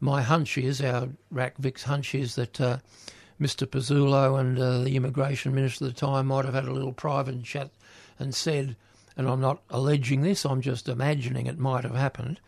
my 0.00 0.22
hunch 0.22 0.56
is, 0.56 0.80
our 0.80 1.08
RACVIC's 1.32 1.84
hunch 1.84 2.14
is 2.14 2.34
that 2.36 2.60
uh, 2.60 2.78
Mr. 3.40 3.66
Pezzullo 3.66 4.38
and 4.38 4.58
uh, 4.58 4.80
the 4.80 4.96
immigration 4.96 5.54
minister 5.54 5.86
at 5.86 5.94
the 5.94 6.00
time 6.00 6.26
might 6.26 6.44
have 6.44 6.54
had 6.54 6.66
a 6.66 6.72
little 6.72 6.92
private 6.92 7.42
chat 7.42 7.70
and 8.18 8.34
said, 8.34 8.76
and 9.16 9.28
I'm 9.28 9.40
not 9.40 9.62
alleging 9.70 10.22
this, 10.22 10.44
I'm 10.44 10.60
just 10.60 10.88
imagining 10.88 11.46
it 11.46 11.58
might 11.58 11.84
have 11.84 11.94
happened, 11.94 12.40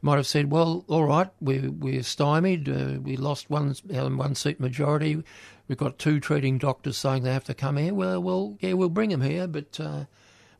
might 0.00 0.16
have 0.16 0.26
said, 0.26 0.50
well, 0.50 0.84
all 0.88 1.04
right, 1.04 1.28
we, 1.40 1.68
we're 1.68 2.02
stymied, 2.02 2.68
uh, 2.68 2.98
we 3.00 3.16
lost 3.16 3.50
one, 3.50 3.74
one 3.86 4.34
seat 4.34 4.60
majority, 4.60 5.22
we've 5.66 5.78
got 5.78 5.98
two 5.98 6.20
treating 6.20 6.58
doctors 6.58 6.96
saying 6.96 7.22
they 7.22 7.32
have 7.32 7.44
to 7.44 7.54
come 7.54 7.76
here. 7.76 7.94
Well, 7.94 8.22
well 8.22 8.56
yeah, 8.60 8.74
we'll 8.74 8.88
bring 8.88 9.10
them 9.10 9.22
here, 9.22 9.46
but 9.46 9.78
uh, 9.80 10.04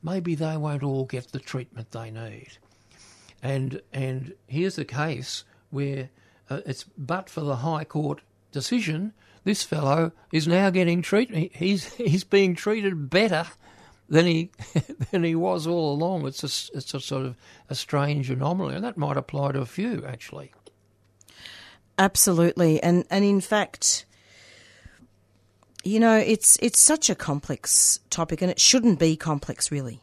maybe 0.03 0.35
they 0.35 0.57
won't 0.57 0.83
all 0.83 1.05
get 1.05 1.33
the 1.33 1.39
treatment 1.39 1.91
they 1.93 2.11
need. 2.11 2.59
And, 3.43 3.81
and 3.93 4.35
here's 4.47 4.79
a 4.79 4.85
case 4.85 5.45
where 5.71 6.11
uh, 6.51 6.61
it's 6.67 6.85
but 6.97 7.31
for 7.31 7.43
the 7.43 7.57
High 7.57 7.85
Court 7.85 8.21
decision, 8.53 9.13
this 9.45 9.63
fellow 9.63 10.13
is 10.33 10.49
now 10.49 10.71
getting 10.71 11.03
treatment. 11.03 11.55
He's, 11.55 11.93
he's 11.95 12.25
being 12.25 12.55
treated 12.55 13.11
better 13.11 13.47
than 14.09 14.27
he 14.27 14.51
than 15.11 15.25
he 15.25 15.35
was 15.35 15.67
all 15.67 15.93
along. 15.93 16.27
It's 16.27 16.43
a, 16.43 16.77
it's 16.77 16.95
a 16.95 17.01
sort 17.01 17.27
of 17.27 17.37
a 17.69 17.75
strange 17.75 18.31
anomaly, 18.31 18.75
and 18.75 18.85
that 18.85 18.97
might 18.97 19.17
apply 19.17 19.53
to 19.53 19.61
a 19.61 19.67
few 19.67 20.05
actually. 20.07 20.53
Absolutely, 21.99 22.83
and 22.83 23.05
and 23.11 23.25
in 23.25 23.41
fact, 23.41 24.07
you 25.85 26.01
know, 26.01 26.17
it's 26.17 26.59
it's 26.63 26.81
such 26.81 27.11
a 27.11 27.15
complex 27.15 28.01
topic, 28.11 28.43
and 28.43 28.51
it 28.51 28.61
shouldn't 28.61 28.99
be 28.99 29.17
complex, 29.17 29.71
really. 29.71 30.01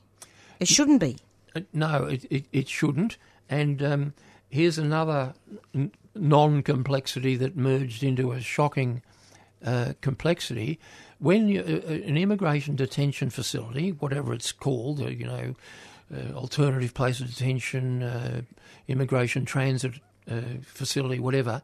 It 0.60 0.68
shouldn't 0.68 1.00
be. 1.00 1.18
Uh, 1.56 1.62
no, 1.74 2.06
it 2.06 2.26
it, 2.30 2.46
it 2.52 2.68
shouldn't. 2.68 3.18
And 3.50 3.84
um, 3.84 4.14
here's 4.50 4.78
another 4.78 5.34
non-complexity 6.16 7.36
that 7.36 7.56
merged 7.56 8.04
into 8.04 8.32
a 8.32 8.42
shocking 8.42 9.04
uh, 9.64 9.94
complexity 10.02 10.80
when 11.26 11.48
you, 11.48 11.62
uh, 11.62 11.92
uh, 11.92 11.94
an 11.94 12.18
immigration 12.18 12.76
detention 12.76 13.32
facility, 13.32 13.90
whatever 13.94 14.32
it's 14.32 14.52
called, 14.52 15.02
uh, 15.02 15.08
you 15.08 15.26
know, 15.26 15.56
uh, 16.16 16.36
alternative 16.36 16.94
place 16.94 17.20
of 17.20 17.28
detention, 17.28 18.04
uh, 18.04 18.42
immigration 18.88 19.44
transit 19.44 19.94
uh, 20.30 20.42
facility, 20.62 21.18
whatever, 21.18 21.64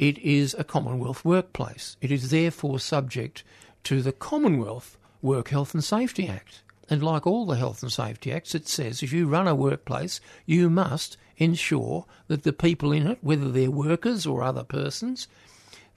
it 0.00 0.18
is 0.18 0.52
a 0.58 0.64
Commonwealth 0.64 1.24
workplace. 1.24 1.96
It 2.00 2.10
is 2.10 2.30
therefore 2.30 2.80
subject 2.80 3.44
to 3.84 4.02
the 4.02 4.10
Commonwealth 4.10 4.98
Work 5.22 5.50
Health 5.50 5.74
and 5.74 5.84
Safety 5.84 6.26
Act. 6.26 6.62
And 6.90 7.04
like 7.04 7.24
all 7.24 7.46
the 7.46 7.54
health 7.54 7.84
and 7.84 7.92
safety 7.92 8.32
acts, 8.32 8.52
it 8.52 8.66
says 8.66 9.00
if 9.00 9.12
you 9.12 9.28
run 9.28 9.46
a 9.46 9.54
workplace, 9.54 10.20
you 10.44 10.68
must 10.68 11.16
ensure 11.36 12.04
that 12.26 12.42
the 12.42 12.52
people 12.52 12.90
in 12.90 13.06
it, 13.06 13.18
whether 13.20 13.48
they're 13.52 13.70
workers 13.70 14.26
or 14.26 14.42
other 14.42 14.64
persons, 14.64 15.28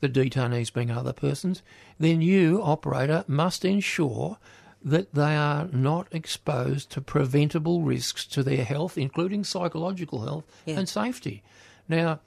the 0.07 0.29
detainees 0.29 0.73
being 0.73 0.91
other 0.91 1.13
persons, 1.13 1.61
then 1.99 2.21
you, 2.21 2.61
operator, 2.61 3.23
must 3.27 3.65
ensure 3.65 4.37
that 4.83 5.13
they 5.15 5.35
are 5.35 5.67
not 5.71 6.07
exposed 6.11 6.91
to 6.91 7.01
preventable 7.01 7.81
risks 7.81 8.25
to 8.27 8.43
their 8.43 8.63
health, 8.63 8.97
including 8.97 9.43
psychological 9.43 10.21
health 10.21 10.45
yeah. 10.65 10.77
and 10.77 10.87
safety. 10.87 11.41
Now, 11.89 12.19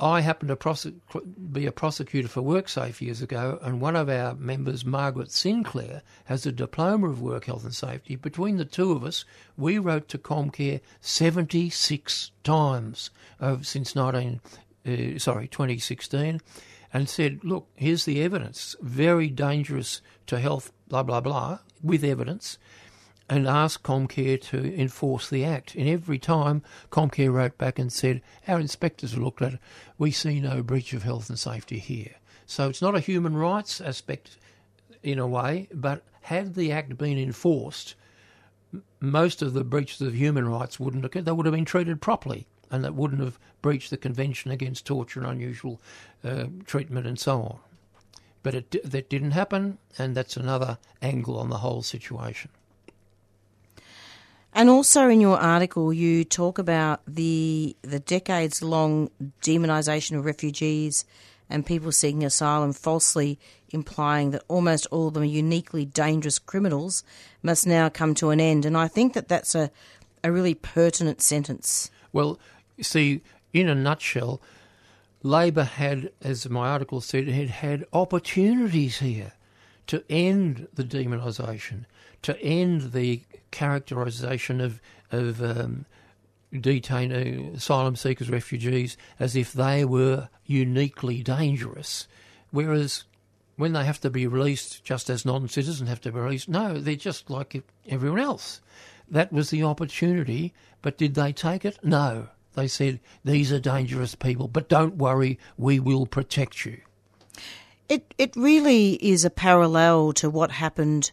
I 0.00 0.20
happened 0.20 0.48
to 0.48 0.56
prosec- 0.56 0.94
be 1.52 1.66
a 1.66 1.72
prosecutor 1.72 2.28
for 2.28 2.42
WorkSafe 2.42 3.00
years 3.00 3.20
ago, 3.20 3.58
and 3.62 3.80
one 3.80 3.96
of 3.96 4.08
our 4.08 4.34
members, 4.34 4.84
Margaret 4.84 5.32
Sinclair, 5.32 6.02
has 6.24 6.46
a 6.46 6.52
diploma 6.52 7.08
of 7.08 7.20
work 7.20 7.46
health 7.46 7.64
and 7.64 7.74
safety. 7.74 8.14
Between 8.14 8.56
the 8.56 8.64
two 8.64 8.92
of 8.92 9.04
us, 9.04 9.24
we 9.56 9.78
wrote 9.78 10.08
to 10.08 10.18
Comcare 10.18 10.80
76 11.00 12.30
times 12.44 13.10
since 13.62 13.96
19, 13.96 14.40
uh, 14.86 15.18
sorry, 15.18 15.48
2016 15.48 16.40
and 16.92 17.08
said, 17.08 17.40
look, 17.42 17.68
here's 17.74 18.04
the 18.04 18.22
evidence, 18.22 18.76
very 18.80 19.28
dangerous 19.28 20.00
to 20.26 20.38
health, 20.38 20.72
blah, 20.88 21.02
blah, 21.02 21.20
blah, 21.20 21.58
with 21.82 22.02
evidence, 22.02 22.58
and 23.28 23.46
asked 23.46 23.82
Comcare 23.82 24.40
to 24.40 24.74
enforce 24.74 25.28
the 25.28 25.44
act. 25.44 25.74
And 25.74 25.88
every 25.88 26.18
time 26.18 26.62
Comcare 26.90 27.32
wrote 27.32 27.58
back 27.58 27.78
and 27.78 27.92
said, 27.92 28.22
our 28.46 28.58
inspectors 28.58 29.18
looked 29.18 29.42
at 29.42 29.54
it, 29.54 29.60
we 29.98 30.10
see 30.10 30.40
no 30.40 30.62
breach 30.62 30.94
of 30.94 31.02
health 31.02 31.28
and 31.28 31.38
safety 31.38 31.78
here. 31.78 32.14
So 32.46 32.68
it's 32.70 32.80
not 32.80 32.96
a 32.96 33.00
human 33.00 33.36
rights 33.36 33.80
aspect 33.80 34.38
in 35.02 35.18
a 35.18 35.26
way, 35.26 35.68
but 35.74 36.02
had 36.22 36.54
the 36.54 36.72
act 36.72 36.96
been 36.96 37.18
enforced, 37.18 37.94
most 39.00 39.42
of 39.42 39.52
the 39.52 39.64
breaches 39.64 40.00
of 40.00 40.14
human 40.14 40.48
rights 40.48 40.80
wouldn't 40.80 41.04
occur. 41.04 41.20
They 41.20 41.32
would 41.32 41.46
have 41.46 41.54
been 41.54 41.64
treated 41.64 42.00
properly 42.00 42.46
and 42.70 42.84
that 42.84 42.94
wouldn't 42.94 43.20
have 43.20 43.38
breached 43.62 43.90
the 43.90 43.96
Convention 43.96 44.50
Against 44.50 44.86
Torture 44.86 45.20
and 45.20 45.28
Unusual 45.28 45.80
uh, 46.24 46.46
Treatment 46.66 47.06
and 47.06 47.18
so 47.18 47.40
on. 47.40 47.58
But 48.42 48.54
it, 48.54 48.90
that 48.90 49.10
didn't 49.10 49.32
happen, 49.32 49.78
and 49.98 50.16
that's 50.16 50.36
another 50.36 50.78
angle 51.02 51.38
on 51.38 51.50
the 51.50 51.58
whole 51.58 51.82
situation. 51.82 52.50
And 54.54 54.70
also 54.70 55.08
in 55.08 55.20
your 55.20 55.38
article, 55.38 55.92
you 55.92 56.24
talk 56.24 56.58
about 56.58 57.00
the 57.06 57.76
the 57.82 58.00
decades 58.00 58.62
long 58.62 59.10
demonisation 59.42 60.16
of 60.18 60.24
refugees 60.24 61.04
and 61.50 61.64
people 61.64 61.92
seeking 61.92 62.24
asylum, 62.24 62.72
falsely 62.72 63.38
implying 63.70 64.30
that 64.30 64.42
almost 64.48 64.86
all 64.90 65.08
of 65.08 65.14
them 65.14 65.22
are 65.22 65.26
uniquely 65.26 65.84
dangerous 65.84 66.38
criminals, 66.38 67.04
must 67.42 67.66
now 67.66 67.88
come 67.88 68.14
to 68.14 68.30
an 68.30 68.40
end. 68.40 68.64
And 68.64 68.76
I 68.76 68.88
think 68.88 69.14
that 69.14 69.28
that's 69.28 69.54
a, 69.54 69.70
a 70.24 70.32
really 70.32 70.54
pertinent 70.54 71.22
sentence. 71.22 71.90
Well, 72.12 72.38
you 72.78 72.84
see, 72.84 73.20
in 73.52 73.68
a 73.68 73.74
nutshell, 73.74 74.40
Labor 75.22 75.64
had, 75.64 76.12
as 76.22 76.48
my 76.48 76.68
article 76.68 77.00
said, 77.00 77.28
had 77.28 77.50
had 77.50 77.84
opportunities 77.92 79.00
here 79.00 79.32
to 79.88 80.04
end 80.08 80.68
the 80.72 80.84
demonisation, 80.84 81.84
to 82.22 82.40
end 82.40 82.92
the 82.92 83.22
characterisation 83.50 84.60
of 84.60 84.80
of 85.10 85.42
um, 85.42 85.86
detained 86.52 87.12
asylum 87.12 87.96
seekers, 87.96 88.30
refugees, 88.30 88.96
as 89.18 89.34
if 89.34 89.52
they 89.52 89.84
were 89.84 90.28
uniquely 90.46 91.22
dangerous, 91.22 92.06
whereas 92.50 93.04
when 93.56 93.72
they 93.72 93.84
have 93.84 94.00
to 94.00 94.10
be 94.10 94.26
released, 94.26 94.84
just 94.84 95.10
as 95.10 95.24
non-citizens 95.24 95.88
have 95.88 96.00
to 96.00 96.12
be 96.12 96.20
released, 96.20 96.48
no, 96.48 96.78
they're 96.78 96.94
just 96.94 97.28
like 97.28 97.60
everyone 97.88 98.20
else. 98.20 98.60
That 99.10 99.32
was 99.32 99.50
the 99.50 99.64
opportunity, 99.64 100.54
but 100.80 100.96
did 100.96 101.14
they 101.14 101.32
take 101.32 101.64
it? 101.64 101.78
No. 101.82 102.28
They 102.58 102.66
said, 102.66 102.98
these 103.24 103.52
are 103.52 103.60
dangerous 103.60 104.16
people, 104.16 104.48
but 104.48 104.68
don't 104.68 104.96
worry, 104.96 105.38
we 105.56 105.78
will 105.78 106.06
protect 106.06 106.66
you. 106.66 106.80
It 107.88 108.12
it 108.18 108.34
really 108.34 108.94
is 108.94 109.24
a 109.24 109.30
parallel 109.30 110.12
to 110.14 110.28
what 110.28 110.50
happened 110.50 111.12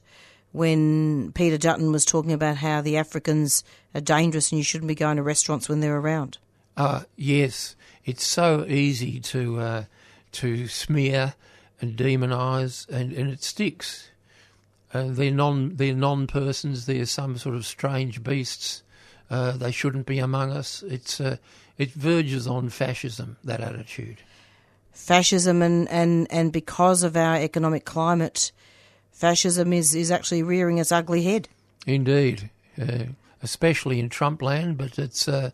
when 0.53 1.31
Peter 1.33 1.59
Dutton 1.59 1.91
was 1.91 2.03
talking 2.03 2.31
about 2.31 2.57
how 2.57 2.81
the 2.81 2.97
Africans 2.97 3.63
are 3.93 4.01
dangerous 4.01 4.51
and 4.51 4.57
you 4.57 4.63
shouldn't 4.63 4.87
be 4.87 4.95
going 4.95 5.17
to 5.17 5.23
restaurants 5.23 5.69
when 5.69 5.81
they're 5.81 5.99
around. 5.99 6.39
Uh, 6.75 7.03
yes, 7.15 7.75
it's 8.05 8.25
so 8.25 8.65
easy 8.67 9.19
to 9.19 9.59
uh, 9.59 9.83
to 10.31 10.67
smear 10.67 11.35
and 11.79 11.95
demonise, 11.95 12.87
and, 12.89 13.13
and 13.13 13.29
it 13.29 13.43
sticks. 13.43 14.09
Uh, 14.91 15.09
they're 15.09 15.29
non 15.29 15.75
they're 15.75 15.93
non 15.93 16.25
persons. 16.25 16.87
They're 16.87 17.05
some 17.05 17.37
sort 17.37 17.53
of 17.53 17.67
strange 17.67 18.23
beasts. 18.23 18.81
Uh, 19.29 19.51
they 19.53 19.71
shouldn't 19.71 20.05
be 20.05 20.19
among 20.19 20.51
us. 20.51 20.83
It's 20.83 21.19
uh, 21.19 21.37
it 21.77 21.91
verges 21.91 22.47
on 22.47 22.69
fascism. 22.69 23.37
That 23.43 23.61
attitude. 23.61 24.17
Fascism 24.91 25.61
and, 25.61 25.89
and, 25.89 26.25
and 26.31 26.53
because 26.53 27.03
of 27.03 27.17
our 27.17 27.35
economic 27.35 27.83
climate, 27.83 28.53
fascism 29.11 29.73
is, 29.73 29.93
is 29.93 30.09
actually 30.09 30.41
rearing 30.41 30.77
its 30.77 30.89
ugly 30.89 31.23
head. 31.23 31.49
Indeed, 31.85 32.49
uh, 32.81 33.05
especially 33.43 33.99
in 33.99 34.07
Trump 34.07 34.41
land, 34.41 34.77
but 34.77 34.97
it's 34.97 35.27
uh, 35.27 35.51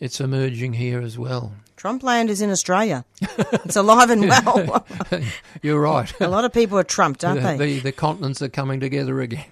it's 0.00 0.20
emerging 0.20 0.74
here 0.74 1.00
as 1.00 1.18
well. 1.18 1.54
Trump 1.76 2.02
land 2.02 2.28
is 2.28 2.40
in 2.40 2.50
Australia. 2.50 3.04
It's 3.64 3.76
alive 3.76 4.10
and 4.10 4.28
well. 4.28 4.86
You're 5.62 5.80
right. 5.80 6.12
A 6.20 6.28
lot 6.28 6.44
of 6.44 6.52
people 6.52 6.78
are 6.78 6.84
trumped, 6.84 7.24
aren't 7.24 7.40
the, 7.42 7.56
they? 7.56 7.56
The, 7.56 7.80
the 7.80 7.92
continents 7.92 8.40
are 8.40 8.48
coming 8.48 8.80
together 8.80 9.20
again 9.20 9.44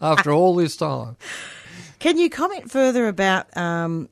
after 0.00 0.32
all 0.32 0.54
this 0.54 0.76
time. 0.76 1.16
Can 2.02 2.18
you 2.18 2.28
comment 2.28 2.68
further 2.68 3.06
about 3.06 3.56
um, 3.56 4.08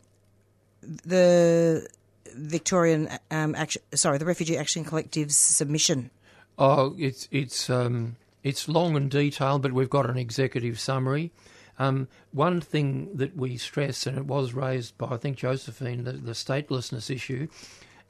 the 0.80 1.88
Victorian 2.36 3.08
um, 3.32 3.56
action? 3.56 3.82
Sorry, 3.96 4.16
the 4.16 4.26
Refugee 4.26 4.56
Action 4.56 4.84
Collective's 4.84 5.36
submission. 5.36 6.12
Oh, 6.56 6.94
it's 6.96 7.26
it's 7.32 7.68
um, 7.68 8.14
it's 8.44 8.68
long 8.68 8.94
and 8.94 9.10
detailed, 9.10 9.62
but 9.62 9.72
we've 9.72 9.90
got 9.90 10.08
an 10.08 10.16
executive 10.16 10.78
summary. 10.78 11.32
Um, 11.80 12.06
one 12.30 12.60
thing 12.60 13.10
that 13.14 13.36
we 13.36 13.56
stress, 13.56 14.06
and 14.06 14.16
it 14.16 14.26
was 14.26 14.52
raised 14.52 14.96
by 14.96 15.08
I 15.08 15.16
think 15.16 15.38
Josephine, 15.38 16.04
the, 16.04 16.12
the 16.12 16.30
statelessness 16.30 17.12
issue. 17.12 17.48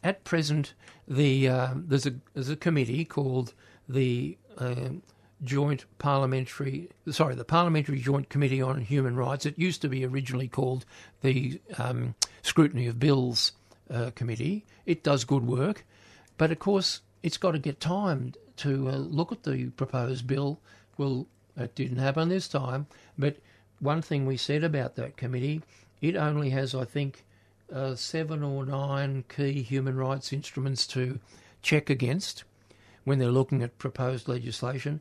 At 0.05 0.25
present, 0.25 0.75
the 1.09 1.49
uh, 1.49 1.69
there's 1.75 2.05
a 2.05 2.17
there's 2.35 2.51
a 2.51 2.57
committee 2.57 3.07
called 3.07 3.55
the 3.89 4.37
uh, 4.59 4.91
Joint 5.43 5.85
Parliamentary, 5.99 6.91
sorry, 7.11 7.35
the 7.35 7.45
Parliamentary 7.45 7.99
Joint 8.01 8.29
Committee 8.29 8.61
on 8.61 8.81
Human 8.83 9.17
Rights. 9.17 9.47
It 9.47 9.59
used 9.59 9.81
to 9.83 9.89
be 9.89 10.05
originally 10.05 10.49
called 10.49 10.85
the 11.23 11.61
um, 11.79 12.15
Scrutiny 12.43 12.87
of 12.87 12.99
Bills 12.99 13.53
uh, 13.91 14.11
Committee. 14.15 14.65
It 14.85 15.03
does 15.03 15.25
good 15.25 15.47
work, 15.47 15.85
but 16.37 16.51
of 16.51 16.59
course 16.59 17.01
it's 17.23 17.39
got 17.39 17.53
to 17.53 17.59
get 17.59 17.81
time 17.81 18.35
to 18.59 18.89
uh, 18.89 18.97
look 18.97 19.33
at 19.33 19.45
the 19.45 19.71
proposed 19.71 20.27
bill. 20.27 20.61
Well, 20.99 21.27
it 21.57 21.75
didn't 21.75 21.99
happen 21.99 22.29
this 22.29 22.49
time, 22.49 22.87
but 23.19 23.37
one 23.79 24.03
thing 24.03 24.27
we 24.27 24.37
said 24.37 24.63
about 24.63 24.97
that 24.97 25.17
committee, 25.17 25.63
it 26.03 26.17
only 26.17 26.51
has, 26.51 26.75
I 26.75 26.85
think, 26.85 27.25
uh, 27.73 27.95
seven 27.95 28.43
or 28.43 28.67
nine 28.67 29.25
key 29.35 29.63
human 29.63 29.97
rights 29.97 30.33
instruments 30.33 30.87
to 30.89 31.19
check 31.63 31.89
against 31.89 32.45
when 33.05 33.19
they're 33.19 33.31
looking 33.31 33.63
at 33.63 33.79
proposed 33.79 34.29
legislation. 34.29 35.01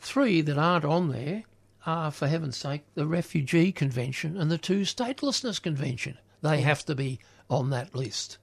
Three 0.00 0.40
that 0.42 0.58
aren't 0.58 0.84
on 0.84 1.10
there 1.10 1.44
are, 1.84 2.10
for 2.10 2.26
heaven's 2.26 2.56
sake, 2.56 2.82
the 2.94 3.06
Refugee 3.06 3.72
Convention 3.72 4.36
and 4.36 4.50
the 4.50 4.58
two 4.58 4.80
Statelessness 4.82 5.60
Convention. 5.60 6.18
They 6.42 6.60
have 6.60 6.84
to 6.86 6.94
be 6.94 7.18
on 7.48 7.70
that 7.70 7.94
list. 7.94 8.38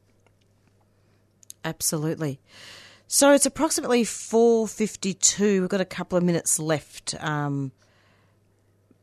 Absolutely. 1.64 2.40
So 3.08 3.32
it's 3.32 3.46
approximately 3.46 4.04
four 4.04 4.68
fifty-two. 4.68 5.62
We've 5.62 5.70
got 5.70 5.82
a 5.82 5.86
couple 5.86 6.18
of 6.18 6.24
minutes 6.24 6.60
left. 6.60 7.16
Um, 7.24 7.72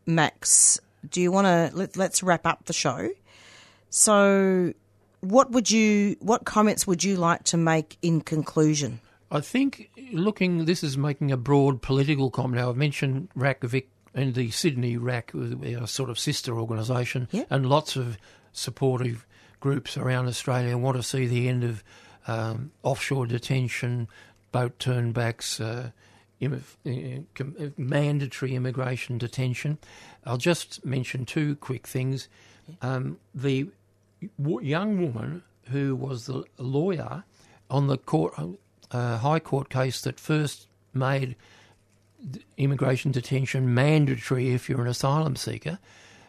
Max, 0.06 0.80
do 1.08 1.20
you 1.20 1.30
want 1.30 1.46
to 1.46 1.70
let, 1.76 1.96
let's 1.96 2.22
wrap 2.22 2.46
up 2.46 2.64
the 2.64 2.72
show? 2.72 3.10
So, 3.88 4.72
what 5.20 5.50
would 5.52 5.70
you, 5.70 6.16
what 6.20 6.44
comments 6.44 6.86
would 6.86 7.04
you 7.04 7.16
like 7.16 7.44
to 7.44 7.56
make 7.56 7.98
in 8.02 8.20
conclusion? 8.20 9.00
I 9.30 9.40
think 9.40 9.90
looking, 10.12 10.64
this 10.64 10.82
is 10.82 10.98
making 10.98 11.30
a 11.30 11.36
broad 11.36 11.82
political 11.82 12.30
comment. 12.30 12.60
Now, 12.60 12.70
I've 12.70 12.76
mentioned 12.76 13.28
RAC 13.34 13.62
Vic 13.62 13.88
and 14.14 14.34
the 14.34 14.50
Sydney 14.50 14.96
RAC, 14.96 15.32
a 15.34 15.86
sort 15.86 16.10
of 16.10 16.18
sister 16.18 16.58
organisation, 16.58 17.28
Yeah. 17.30 17.44
and 17.50 17.68
lots 17.68 17.94
of 17.96 18.18
supportive 18.52 19.24
groups 19.60 19.96
around 19.96 20.26
Australia 20.26 20.76
want 20.76 20.96
to 20.96 21.02
see 21.02 21.26
the 21.26 21.48
end 21.48 21.62
of 21.64 21.84
um, 22.26 22.72
offshore 22.82 23.26
detention, 23.26 24.08
boat 24.52 24.78
turnbacks, 24.78 25.60
uh, 25.60 25.90
Im- 26.40 26.64
uh, 26.86 27.22
com- 27.34 27.54
uh, 27.60 27.66
mandatory 27.76 28.54
immigration 28.54 29.16
detention. 29.18 29.78
I'll 30.24 30.38
just 30.38 30.84
mention 30.84 31.24
two 31.24 31.54
quick 31.56 31.86
things. 31.86 32.28
Um, 32.82 33.18
the 33.34 33.68
w- 34.42 34.66
young 34.66 35.00
woman 35.00 35.42
who 35.70 35.94
was 35.94 36.26
the 36.26 36.44
lawyer 36.58 37.24
on 37.70 37.86
the 37.88 37.98
court, 37.98 38.34
uh, 38.90 39.18
High 39.18 39.40
Court 39.40 39.68
case 39.68 40.00
that 40.02 40.20
first 40.20 40.66
made 40.92 41.36
immigration 42.56 43.12
detention 43.12 43.72
mandatory 43.72 44.50
if 44.50 44.68
you're 44.68 44.82
an 44.82 44.86
asylum 44.86 45.36
seeker. 45.36 45.78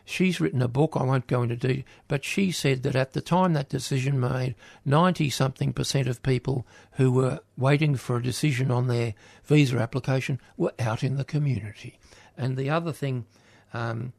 She's 0.04 0.42
written 0.42 0.62
a 0.62 0.68
book, 0.68 0.94
I 0.96 1.04
won't 1.04 1.28
go 1.28 1.44
into 1.44 1.56
detail, 1.56 1.84
but 2.08 2.26
she 2.26 2.52
said 2.52 2.84
that 2.84 2.96
at 2.96 3.14
the 3.14 3.22
time 3.22 3.54
that 3.54 3.70
decision 3.70 4.20
made, 4.20 4.56
90 4.84 5.30
something 5.30 5.74
percent 5.74 6.08
of 6.08 6.24
people 6.24 6.66
who 6.94 7.12
were 7.12 7.40
waiting 7.56 7.96
for 7.96 8.18
a 8.18 8.24
decision 8.24 8.72
on 8.72 8.88
their 8.88 9.14
visa 9.46 9.78
application 9.78 10.40
were 10.58 10.74
out 10.80 11.04
in 11.04 11.18
the 11.18 11.24
community. 11.24 12.00
And 12.38 12.58
the 12.58 12.70
other 12.70 12.92
thing 12.92 13.26
um, 13.74 14.14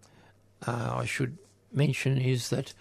uh, 0.66 0.95
I 0.97 1.05
should 1.05 1.38
mention 1.72 2.16
is 2.18 2.51
that 2.51 2.74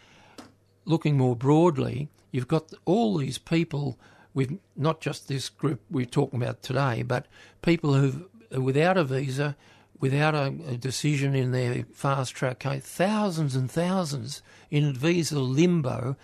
looking 0.85 1.17
more 1.17 1.35
broadly, 1.35 2.09
you've 2.31 2.47
got 2.47 2.73
all 2.85 3.17
these 3.17 3.37
people 3.37 3.99
with 4.33 4.57
not 4.75 5.01
just 5.01 5.27
this 5.27 5.49
group 5.49 5.81
we're 5.89 6.05
talking 6.05 6.41
about 6.41 6.61
today, 6.61 7.03
but 7.03 7.25
people 7.61 7.93
who 7.93 8.29
without 8.59 8.97
a 8.97 9.03
visa, 9.03 9.55
without 9.99 10.35
a, 10.35 10.53
a 10.67 10.77
decision 10.77 11.35
in 11.35 11.51
their 11.51 11.85
fast 11.93 12.33
track 12.33 12.59
case, 12.59 12.83
thousands 12.83 13.55
and 13.55 13.69
thousands 13.69 14.41
in 14.69 14.93
visa 14.93 15.39
limbo. 15.39 16.15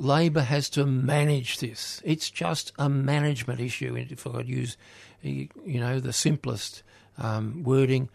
Labor 0.00 0.42
has 0.42 0.70
to 0.70 0.86
manage 0.86 1.58
this. 1.58 2.00
It's 2.04 2.30
just 2.30 2.72
a 2.78 2.88
management 2.88 3.58
issue. 3.58 3.96
If 3.96 4.28
I 4.28 4.30
could 4.30 4.48
use, 4.48 4.76
you 5.22 5.48
know, 5.64 5.98
the 5.98 6.12
simplest 6.12 6.84
um, 7.18 7.64
wording, 7.64 8.08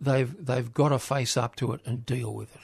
they've 0.00 0.34
they've 0.44 0.72
got 0.72 0.90
to 0.90 0.98
face 0.98 1.38
up 1.38 1.56
to 1.56 1.72
it 1.72 1.80
and 1.86 2.04
deal 2.04 2.34
with 2.34 2.54
it. 2.54 2.62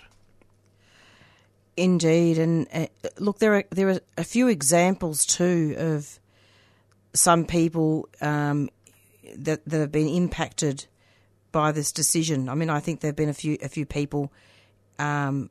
Indeed, 1.79 2.39
and 2.39 2.67
uh, 2.73 2.87
look, 3.19 3.39
there 3.39 3.57
are 3.57 3.65
there 3.71 3.89
are 3.89 4.01
a 4.17 4.25
few 4.25 4.49
examples 4.49 5.27
too 5.27 5.75
of 5.79 6.19
some 7.17 7.45
people 7.45 8.09
um, 8.21 8.69
that 9.37 9.65
that 9.67 9.81
have 9.81 9.93
been 9.93 10.09
impacted 10.09 10.87
by 11.53 11.73
this 11.73 11.93
decision. 11.93 12.49
I 12.49 12.55
mean, 12.55 12.71
I 12.71 12.81
think 12.81 13.01
there 13.01 13.09
have 13.09 13.17
been 13.17 13.29
a 13.29 13.35
few 13.35 13.59
a 13.63 13.69
few 13.69 13.87
people 13.87 14.33
um, 14.99 15.51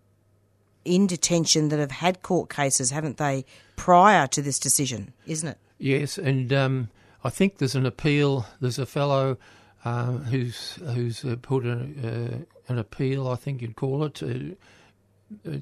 in 0.84 1.08
detention 1.08 1.70
that 1.70 1.80
have 1.80 1.92
had 1.92 2.22
court 2.22 2.50
cases, 2.50 2.92
haven't 2.92 3.18
they, 3.18 3.46
prior 3.76 4.28
to 4.28 4.42
this 4.42 4.60
decision? 4.60 5.14
Isn't 5.26 5.50
it? 5.50 5.58
Yes, 5.78 6.18
and 6.18 6.54
um, 6.54 6.90
I 7.24 7.30
think 7.30 7.58
there's 7.58 7.76
an 7.76 7.86
appeal. 7.86 8.46
There's 8.62 8.80
a 8.80 8.86
fellow 8.86 9.38
uh, 9.84 10.12
who's 10.12 10.76
who's 10.94 11.26
uh, 11.26 11.36
put 11.42 11.66
a, 11.66 11.74
uh, 11.74 12.38
an 12.72 12.78
appeal. 12.78 13.28
I 13.28 13.36
think 13.36 13.62
you'd 13.62 13.76
call 13.76 14.04
it. 14.04 14.22
Uh, 14.24 14.56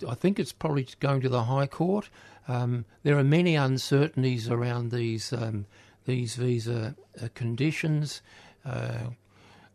I 0.08 0.16
think 0.16 0.40
it's 0.40 0.52
probably 0.52 0.88
going 1.00 1.22
to 1.22 1.30
the 1.30 1.44
High 1.44 1.68
Court. 1.68 2.10
Um, 2.48 2.86
there 3.04 3.18
are 3.18 3.24
many 3.24 3.56
uncertainties 3.56 4.50
around 4.50 4.92
these 4.92 5.32
um, 5.32 5.66
these 6.06 6.36
visa 6.36 6.96
uh, 7.22 7.28
conditions. 7.34 8.22
Uh, 8.66 9.10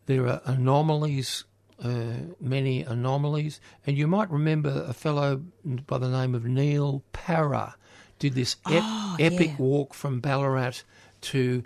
there 0.07 0.27
are 0.27 0.41
anomalies, 0.45 1.45
uh, 1.83 2.13
many 2.41 2.83
anomalies, 2.83 3.61
and 3.87 3.97
you 3.97 4.07
might 4.07 4.31
remember 4.31 4.85
a 4.87 4.93
fellow 4.93 5.43
by 5.87 5.99
the 5.99 6.09
name 6.09 6.35
of 6.35 6.45
Neil 6.45 7.03
Para 7.13 7.75
did 8.19 8.35
this 8.35 8.57
ep- 8.67 8.83
Oh, 8.85 9.17
epic 9.19 9.51
yeah. 9.51 9.57
walk 9.59 9.95
from 9.95 10.21
Ballarat 10.21 10.83
to 11.21 11.63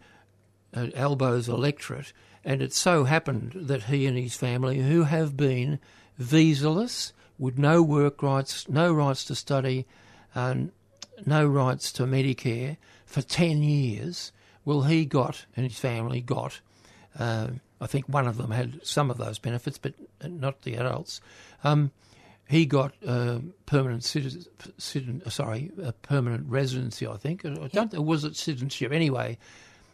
uh, 0.74 0.88
Albo's 0.94 1.48
electorate, 1.48 2.12
and 2.44 2.62
it 2.62 2.72
so 2.72 3.04
happened 3.04 3.52
that 3.54 3.84
he 3.84 4.06
and 4.06 4.18
his 4.18 4.34
family, 4.34 4.80
who 4.80 5.04
have 5.04 5.36
been 5.36 5.78
visaless, 6.20 7.12
with 7.38 7.58
no 7.58 7.82
work 7.82 8.22
rights, 8.22 8.68
no 8.68 8.92
rights 8.92 9.24
to 9.24 9.34
study, 9.34 9.86
um, 10.34 10.70
no 11.26 11.46
rights 11.46 11.90
to 11.92 12.04
Medicare 12.04 12.76
for 13.04 13.22
10 13.22 13.62
years, 13.62 14.32
Well, 14.64 14.82
he 14.82 15.04
got, 15.04 15.44
and 15.56 15.66
his 15.66 15.78
family 15.78 16.20
got, 16.20 16.60
uh, 17.18 17.48
I 17.80 17.86
think 17.86 18.08
one 18.08 18.28
of 18.28 18.36
them 18.36 18.52
had 18.52 18.86
some 18.86 19.10
of 19.10 19.18
those 19.18 19.38
benefits, 19.38 19.78
but 19.78 19.94
not 20.24 20.62
the 20.62 20.74
adults. 20.74 21.20
Um, 21.64 21.90
he 22.48 22.66
got 22.66 22.92
uh, 23.06 23.38
permanent 23.66 24.04
citizen, 24.04 24.44
citizen, 24.78 25.22
sorry, 25.30 25.70
a 25.82 25.92
permanent 25.92 26.48
residency. 26.48 27.06
I 27.06 27.16
think. 27.16 27.44
I 27.44 27.68
don't. 27.68 28.04
Was 28.04 28.24
it 28.24 28.36
citizenship? 28.36 28.92
Anyway, 28.92 29.38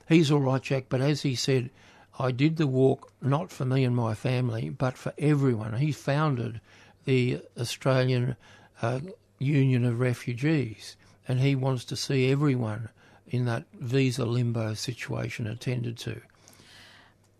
he's 0.09 0.31
all 0.31 0.41
right, 0.41 0.61
Jack. 0.61 0.87
But 0.89 1.01
as 1.01 1.23
he 1.23 1.35
said, 1.35 1.71
I 2.19 2.33
did 2.33 2.57
the 2.57 2.67
walk 2.67 3.13
not 3.23 3.53
for 3.53 3.65
me 3.65 3.85
and 3.85 3.95
my 3.95 4.15
family, 4.15 4.71
but 4.71 4.99
for 4.99 5.13
everyone. 5.19 5.75
He 5.75 5.93
founded 5.93 6.61
the 7.05 7.41
Australian 7.59 8.37
uh, 8.83 9.01
Union 9.39 9.85
of 9.85 10.01
Refugees, 10.01 10.97
and 11.27 11.41
he 11.41 11.55
wants 11.55 11.85
to 11.87 11.97
see 11.97 12.31
everyone 12.31 12.89
in 13.31 13.45
that 13.47 13.65
visa 13.75 14.25
limbo 14.25 14.75
situation 14.75 15.47
attended 15.47 15.99
to. 15.99 16.21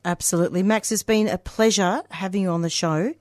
Absolutely. 0.05 0.63
Max, 0.63 0.93
it's 0.93 1.03
been 1.03 1.29
a 1.29 1.39
pleasure 1.39 2.03
having 2.11 2.43
you 2.43 2.51
on 2.51 2.63
the 2.63 2.71
show. 2.71 3.15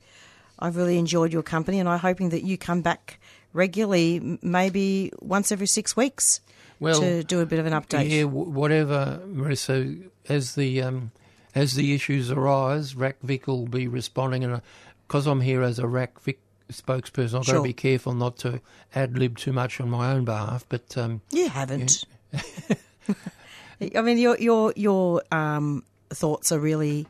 I've 0.60 0.76
really 0.76 0.98
enjoyed 0.98 1.34
your 1.34 1.44
company, 1.44 1.80
and 1.80 1.88
I'm 1.88 2.00
hoping 2.00 2.30
that 2.30 2.44
you 2.44 2.58
come 2.58 2.82
back 2.82 3.20
regularly, 3.54 4.40
maybe 4.42 5.12
once 5.20 5.52
every 5.52 5.68
six 5.68 5.96
weeks, 5.96 6.42
well, 6.80 7.00
to 7.00 7.24
do 7.24 7.42
a 7.42 7.46
bit 7.46 7.60
of 7.60 7.66
an 7.66 7.74
update. 7.74 8.10
Yeah, 8.10 8.24
whatever, 8.24 9.22
Marissa. 9.26 10.10
As 10.30 10.56
the 10.56 10.82
um, 10.82 11.12
as 11.56 11.76
the 11.76 11.94
issues 11.94 12.32
arise, 12.32 12.94
RACVIC 12.94 13.48
will 13.48 13.68
be 13.68 13.88
responding, 13.88 14.44
and 14.44 14.62
because 15.08 15.26
I'm 15.26 15.42
here 15.42 15.62
as 15.62 15.80
a 15.80 15.84
RACVIC 15.84 16.38
spokesperson, 16.72 17.40
I've 17.40 17.46
sure. 17.46 17.56
got 17.56 17.62
to 17.62 17.64
be 17.64 17.74
careful 17.74 18.14
not 18.14 18.38
to 18.40 18.62
ad 18.94 19.18
lib 19.18 19.38
too 19.38 19.54
much 19.54 19.80
on 19.80 19.90
my 19.90 20.12
own 20.12 20.26
behalf. 20.26 20.66
But 20.68 20.98
um, 20.98 21.22
you 21.32 21.50
haven't. 21.50 22.04
Yeah. 22.04 22.17
I 23.96 24.02
mean, 24.02 24.18
your 24.18 24.38
your 24.38 24.74
your 24.76 25.24
um, 25.32 25.84
thoughts 26.10 26.52
are 26.52 26.60
really 26.60 27.08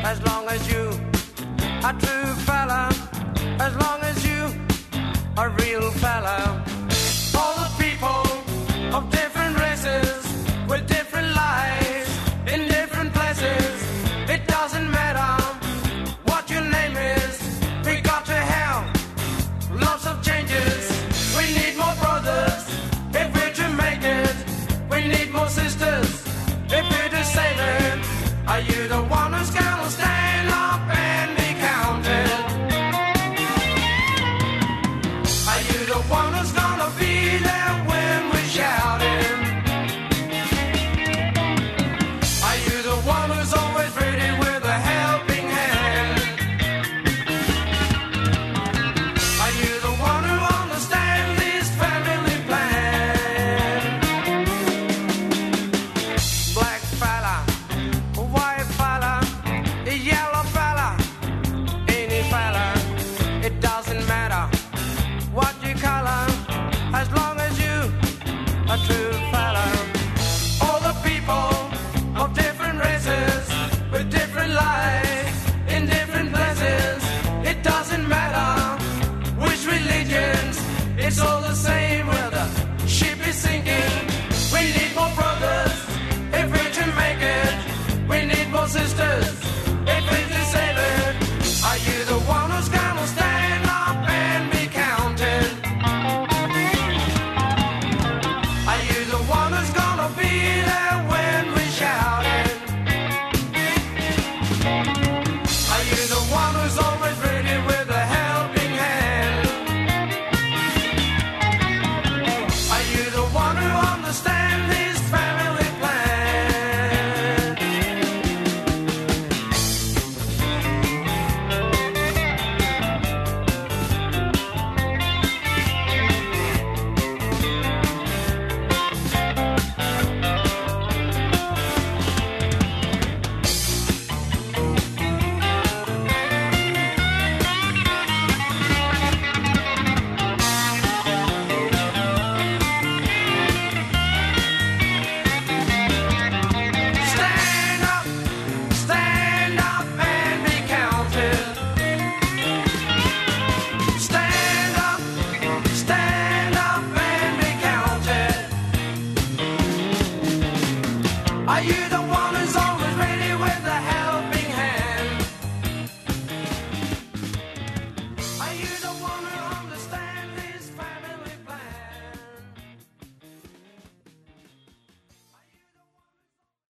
as 0.04 0.20
long 0.26 0.48
as 0.48 0.66
you 0.72 0.90
a 1.82 1.92
true 1.98 2.34
fella 2.44 2.90
as 3.60 3.76
long 3.76 4.00
as 4.02 4.26
you 4.26 4.46
a 5.36 5.48
real 5.50 5.90
fella. 5.92 6.49